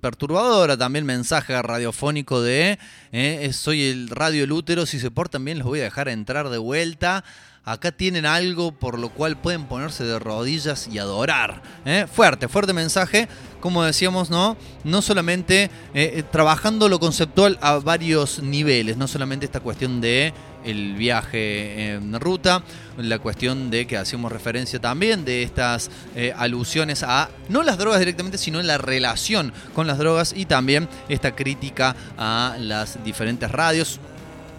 perturbadora 0.00 0.76
también 0.76 1.06
mensaje 1.06 1.62
radiofónico 1.62 2.42
de 2.42 2.80
eh, 3.12 3.52
soy 3.52 3.84
el 3.84 4.08
radio 4.08 4.42
el 4.42 4.50
útero, 4.50 4.84
si 4.84 4.98
se 4.98 5.12
portan 5.12 5.44
bien 5.44 5.60
los 5.60 5.68
voy 5.68 5.78
a 5.78 5.84
dejar 5.84 6.08
entrar 6.08 6.48
de 6.48 6.58
vuelta. 6.58 7.22
Acá 7.64 7.92
tienen 7.92 8.24
algo 8.24 8.72
por 8.72 8.98
lo 8.98 9.10
cual 9.10 9.36
pueden 9.36 9.66
ponerse 9.66 10.02
de 10.02 10.18
rodillas 10.18 10.88
y 10.90 10.98
adorar. 10.98 11.60
¿eh? 11.84 12.06
Fuerte, 12.10 12.48
fuerte 12.48 12.72
mensaje. 12.72 13.28
Como 13.60 13.84
decíamos, 13.84 14.30
¿no? 14.30 14.56
No 14.82 15.02
solamente 15.02 15.64
eh, 15.64 15.70
eh, 15.92 16.22
trabajando 16.22 16.88
lo 16.88 16.98
conceptual 16.98 17.58
a 17.60 17.78
varios 17.78 18.42
niveles, 18.42 18.96
no 18.96 19.06
solamente 19.06 19.44
esta 19.44 19.60
cuestión 19.60 20.00
de 20.00 20.32
el 20.64 20.94
viaje 20.94 21.92
en 21.92 22.18
ruta, 22.18 22.62
la 22.96 23.18
cuestión 23.18 23.70
de 23.70 23.86
que 23.86 23.98
hacíamos 23.98 24.32
referencia 24.32 24.78
también 24.78 25.24
de 25.24 25.42
estas 25.42 25.90
alusiones 26.36 27.02
a 27.02 27.30
no 27.48 27.62
las 27.62 27.78
drogas 27.78 27.98
directamente, 27.98 28.36
sino 28.36 28.62
la 28.62 28.76
relación 28.76 29.54
con 29.74 29.86
las 29.86 29.96
drogas 29.96 30.34
y 30.36 30.44
también 30.44 30.86
esta 31.08 31.34
crítica 31.34 31.96
a 32.18 32.56
las 32.58 33.02
diferentes 33.04 33.50
radios, 33.50 34.00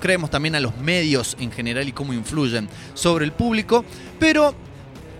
creemos 0.02 0.30
también 0.30 0.56
a 0.56 0.60
los 0.60 0.76
medios 0.78 1.38
en 1.40 1.52
general 1.52 1.88
y 1.88 1.94
cómo 1.94 2.12
influyen 2.12 2.68
sobre 2.94 3.24
el 3.24 3.32
público, 3.32 3.86
pero 4.20 4.54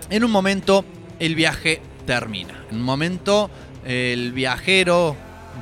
en 0.10 0.26
un 0.26 0.32
momento 0.32 0.84
el 1.20 1.36
viaje 1.36 1.82
termina. 2.06 2.66
En 2.70 2.78
un 2.78 2.84
momento 2.84 3.50
el 3.86 4.34
viajero 4.34 5.16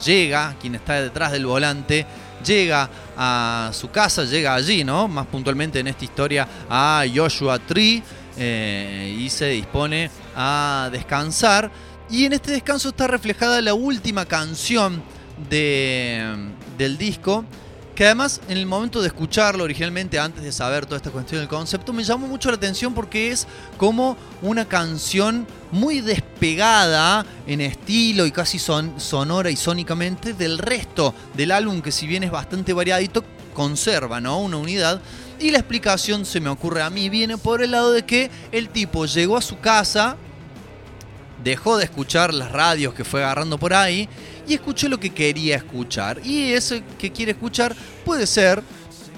llega, 0.04 0.56
quien 0.60 0.76
está 0.76 1.02
detrás 1.02 1.32
del 1.32 1.46
volante, 1.46 2.06
llega 2.46 2.90
a 3.18 3.72
su 3.74 3.92
casa, 3.92 4.24
llega 4.24 4.56
allí, 4.56 4.84
¿no? 4.84 5.08
Más 5.08 5.28
puntualmente 5.28 5.80
en 5.80 5.88
esta 5.88 6.06
historia 6.06 6.48
a 6.70 7.04
Joshua 7.14 7.60
Tree 7.60 8.02
eh, 8.38 9.18
y 9.20 9.30
se 9.30 9.50
dispone 9.50 10.10
a 10.36 10.90
descansar. 10.92 11.70
Y 12.10 12.26
en 12.26 12.34
este 12.34 12.52
descanso 12.52 12.90
está 12.90 13.08
reflejada 13.08 13.62
la 13.62 13.74
última 13.74 14.26
canción 14.26 15.04
de, 15.50 16.50
del 16.78 16.98
disco 16.98 17.46
que 18.00 18.06
además 18.06 18.40
en 18.48 18.58
el 18.58 18.66
momento 18.66 19.02
de 19.02 19.08
escucharlo 19.08 19.66
originalmente, 19.66 20.18
antes 20.18 20.42
de 20.42 20.54
saber 20.54 20.86
toda 20.86 20.96
esta 20.96 21.12
cuestión 21.12 21.42
del 21.42 21.50
concepto, 21.50 21.92
me 21.92 22.06
llamó 22.06 22.28
mucho 22.28 22.50
la 22.50 22.56
atención 22.56 22.94
porque 22.94 23.30
es 23.30 23.46
como 23.76 24.16
una 24.42 24.64
canción 24.64 25.46
muy 25.70 26.00
despegada 26.00 27.26
en 27.46 27.60
estilo 27.60 28.26
y 28.26 28.32
casi 28.32 28.58
son, 28.58 29.02
sonora 29.02 29.52
y 29.52 29.58
sónicamente 29.58 30.32
del 30.32 30.60
resto 30.60 31.14
del 31.34 31.52
álbum, 31.52 31.82
que 31.82 31.92
si 31.92 32.08
bien 32.08 32.24
es 32.24 32.32
bastante 32.32 32.72
variadito, 32.72 33.22
conserva 33.54 34.22
¿no? 34.22 34.40
una 34.40 34.56
unidad. 34.56 35.02
Y 35.38 35.52
la 35.52 35.58
explicación 35.58 36.24
se 36.24 36.40
me 36.40 36.48
ocurre 36.48 36.82
a 36.82 36.90
mí, 36.90 37.10
viene 37.10 37.38
por 37.38 37.62
el 37.62 37.72
lado 37.72 37.92
de 37.92 38.06
que 38.06 38.32
el 38.54 38.70
tipo 38.70 39.08
llegó 39.08 39.36
a 39.36 39.42
su 39.42 39.60
casa, 39.60 40.16
dejó 41.44 41.78
de 41.78 41.86
escuchar 41.86 42.34
las 42.34 42.52
radios 42.52 42.94
que 42.94 43.04
fue 43.04 43.24
agarrando 43.24 43.58
por 43.58 43.74
ahí 43.74 44.08
y 44.48 44.54
escuchó 44.54 44.90
lo 44.90 45.00
que 45.00 45.12
quería 45.12 45.56
escuchar. 45.56 46.20
Y 46.26 46.54
ese 46.54 46.84
que 46.98 47.12
quiere 47.12 47.32
escuchar 47.32 47.76
puede 48.06 48.28
ser 48.28 48.64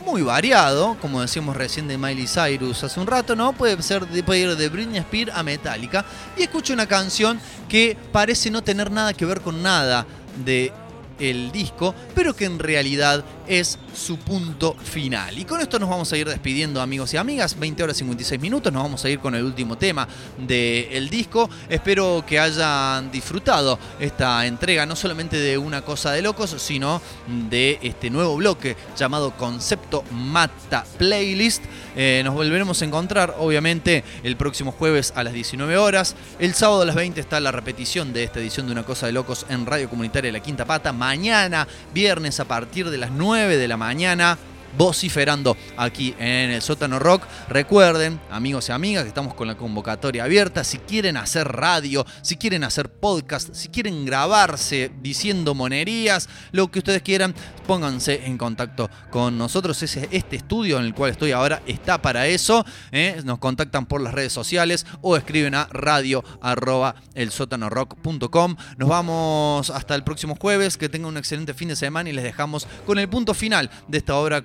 muy 0.05 0.21
variado, 0.21 0.97
como 0.99 1.21
decíamos 1.21 1.55
recién 1.55 1.87
de 1.87 1.97
Miley 1.97 2.27
Cyrus 2.27 2.83
hace 2.83 2.99
un 2.99 3.07
rato, 3.07 3.35
¿no? 3.35 3.53
Puede 3.53 3.81
ser 3.83 4.07
de, 4.07 4.23
puede 4.23 4.41
ir 4.41 4.55
de 4.55 4.69
Britney 4.69 4.99
Spears 4.99 5.31
a 5.33 5.43
Metallica 5.43 6.05
y 6.37 6.43
escucha 6.43 6.73
una 6.73 6.87
canción 6.87 7.39
que 7.69 7.95
parece 8.11 8.49
no 8.49 8.63
tener 8.63 8.91
nada 8.91 9.13
que 9.13 9.25
ver 9.25 9.41
con 9.41 9.61
nada 9.61 10.05
de 10.43 10.73
el 11.19 11.51
disco, 11.51 11.93
pero 12.15 12.35
que 12.35 12.45
en 12.45 12.57
realidad 12.57 13.23
es 13.51 13.77
su 13.93 14.17
punto 14.17 14.77
final. 14.81 15.37
Y 15.37 15.43
con 15.43 15.59
esto 15.59 15.77
nos 15.77 15.89
vamos 15.89 16.11
a 16.13 16.17
ir 16.17 16.25
despidiendo 16.29 16.79
amigos 16.81 17.13
y 17.13 17.17
amigas, 17.17 17.59
20 17.59 17.83
horas 17.83 17.97
56 17.97 18.39
minutos, 18.39 18.71
nos 18.71 18.81
vamos 18.81 19.03
a 19.03 19.09
ir 19.09 19.19
con 19.19 19.35
el 19.35 19.43
último 19.43 19.77
tema 19.77 20.07
del 20.37 21.09
disco. 21.09 21.49
Espero 21.67 22.23
que 22.25 22.39
hayan 22.39 23.11
disfrutado 23.11 23.77
esta 23.99 24.45
entrega, 24.45 24.85
no 24.85 24.95
solamente 24.95 25.37
de 25.37 25.57
una 25.57 25.81
cosa 25.81 26.13
de 26.13 26.21
locos, 26.21 26.55
sino 26.59 27.01
de 27.49 27.77
este 27.81 28.09
nuevo 28.09 28.37
bloque 28.37 28.77
llamado 28.95 29.35
Concepto 29.35 30.05
Mata 30.11 30.85
Playlist. 30.97 31.65
Eh, 31.97 32.21
nos 32.23 32.33
volveremos 32.33 32.81
a 32.81 32.85
encontrar, 32.85 33.35
obviamente, 33.37 34.05
el 34.23 34.37
próximo 34.37 34.71
jueves 34.71 35.11
a 35.13 35.25
las 35.25 35.33
19 35.33 35.75
horas. 35.75 36.15
El 36.39 36.53
sábado 36.53 36.83
a 36.83 36.85
las 36.85 36.95
20 36.95 37.19
está 37.19 37.41
la 37.41 37.51
repetición 37.51 38.13
de 38.13 38.23
esta 38.23 38.39
edición 38.39 38.67
de 38.67 38.71
Una 38.71 38.83
Cosa 38.83 39.07
de 39.07 39.11
Locos 39.11 39.45
en 39.49 39.65
Radio 39.65 39.89
Comunitaria 39.89 40.31
La 40.31 40.39
Quinta 40.39 40.63
Pata. 40.63 40.93
Mañana, 40.93 41.67
viernes, 41.93 42.39
a 42.39 42.45
partir 42.45 42.89
de 42.89 42.97
las 42.97 43.11
9 43.11 43.40
de 43.47 43.67
la 43.67 43.77
mañana 43.77 44.37
vociferando 44.77 45.57
aquí 45.77 46.15
en 46.19 46.51
el 46.51 46.61
sótano 46.61 46.99
rock. 46.99 47.23
Recuerden, 47.49 48.19
amigos 48.29 48.69
y 48.69 48.71
amigas, 48.71 49.03
que 49.03 49.09
estamos 49.09 49.33
con 49.33 49.47
la 49.47 49.55
convocatoria 49.55 50.23
abierta. 50.23 50.63
Si 50.63 50.77
quieren 50.77 51.17
hacer 51.17 51.47
radio, 51.47 52.05
si 52.21 52.37
quieren 52.37 52.63
hacer 52.63 52.89
podcast, 52.89 53.53
si 53.53 53.69
quieren 53.69 54.05
grabarse 54.05 54.91
diciendo 55.01 55.53
monerías, 55.53 56.29
lo 56.51 56.69
que 56.69 56.79
ustedes 56.79 57.01
quieran, 57.01 57.33
pónganse 57.67 58.25
en 58.25 58.37
contacto 58.37 58.89
con 59.09 59.37
nosotros. 59.37 59.81
Este 59.81 60.35
estudio 60.35 60.79
en 60.79 60.85
el 60.85 60.93
cual 60.93 61.11
estoy 61.11 61.31
ahora 61.31 61.61
está 61.65 62.01
para 62.01 62.27
eso. 62.27 62.65
¿eh? 62.91 63.21
Nos 63.23 63.39
contactan 63.39 63.85
por 63.85 64.01
las 64.01 64.13
redes 64.13 64.33
sociales 64.33 64.85
o 65.01 65.17
escriben 65.17 65.55
a 65.55 65.67
radio 65.71 66.23
arroba 66.41 66.95
elsótanorock.com. 67.15 68.55
Nos 68.77 68.89
vamos 68.89 69.69
hasta 69.69 69.95
el 69.95 70.03
próximo 70.03 70.35
jueves. 70.39 70.77
Que 70.77 70.89
tengan 70.89 71.09
un 71.09 71.17
excelente 71.17 71.53
fin 71.53 71.67
de 71.67 71.75
semana 71.75 72.09
y 72.09 72.13
les 72.13 72.23
dejamos 72.23 72.67
con 72.85 72.99
el 72.99 73.09
punto 73.09 73.33
final 73.33 73.69
de 73.87 73.97
esta 73.97 74.15
obra 74.15 74.41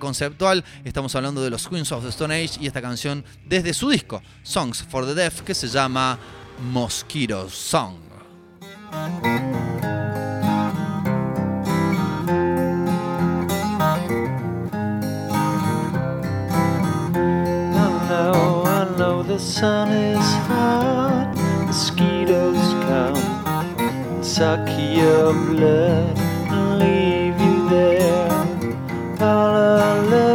Estamos 0.83 1.15
hablando 1.15 1.43
de 1.43 1.49
los 1.49 1.67
Queens 1.67 1.91
of 1.91 2.03
the 2.03 2.09
Stone 2.09 2.33
Age 2.33 2.59
y 2.59 2.67
esta 2.67 2.81
canción 2.81 3.23
desde 3.45 3.73
su 3.73 3.89
disco 3.89 4.21
Songs 4.41 4.83
for 4.83 5.05
the 5.05 5.13
Deaf 5.13 5.41
que 5.41 5.53
se 5.53 5.67
llama 5.67 6.17
Mosquito 6.71 7.49
Song. 7.49 7.95
The 19.27 19.43
sun 19.43 19.89
is 19.89 20.25
hot. 20.47 21.35
Mosquitoes 21.67 22.57
come 22.87 23.27
Hallelujah. 29.19 30.26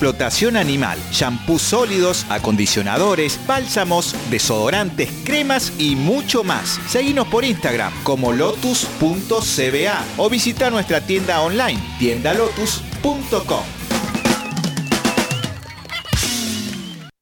explotación 0.00 0.56
animal, 0.56 0.98
shampoos 1.12 1.60
sólidos, 1.60 2.24
acondicionadores, 2.30 3.38
bálsamos, 3.46 4.16
desodorantes, 4.30 5.10
cremas 5.26 5.74
y 5.78 5.94
mucho 5.94 6.42
más. 6.42 6.80
Seguinos 6.88 7.28
por 7.28 7.44
Instagram 7.44 7.92
como 8.02 8.32
lotus.cba 8.32 10.04
o 10.16 10.30
visita 10.30 10.70
nuestra 10.70 11.02
tienda 11.02 11.42
online 11.42 11.78
tiendalotus.com. 11.98 13.64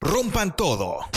Rompan 0.00 0.54
todo 0.54 1.07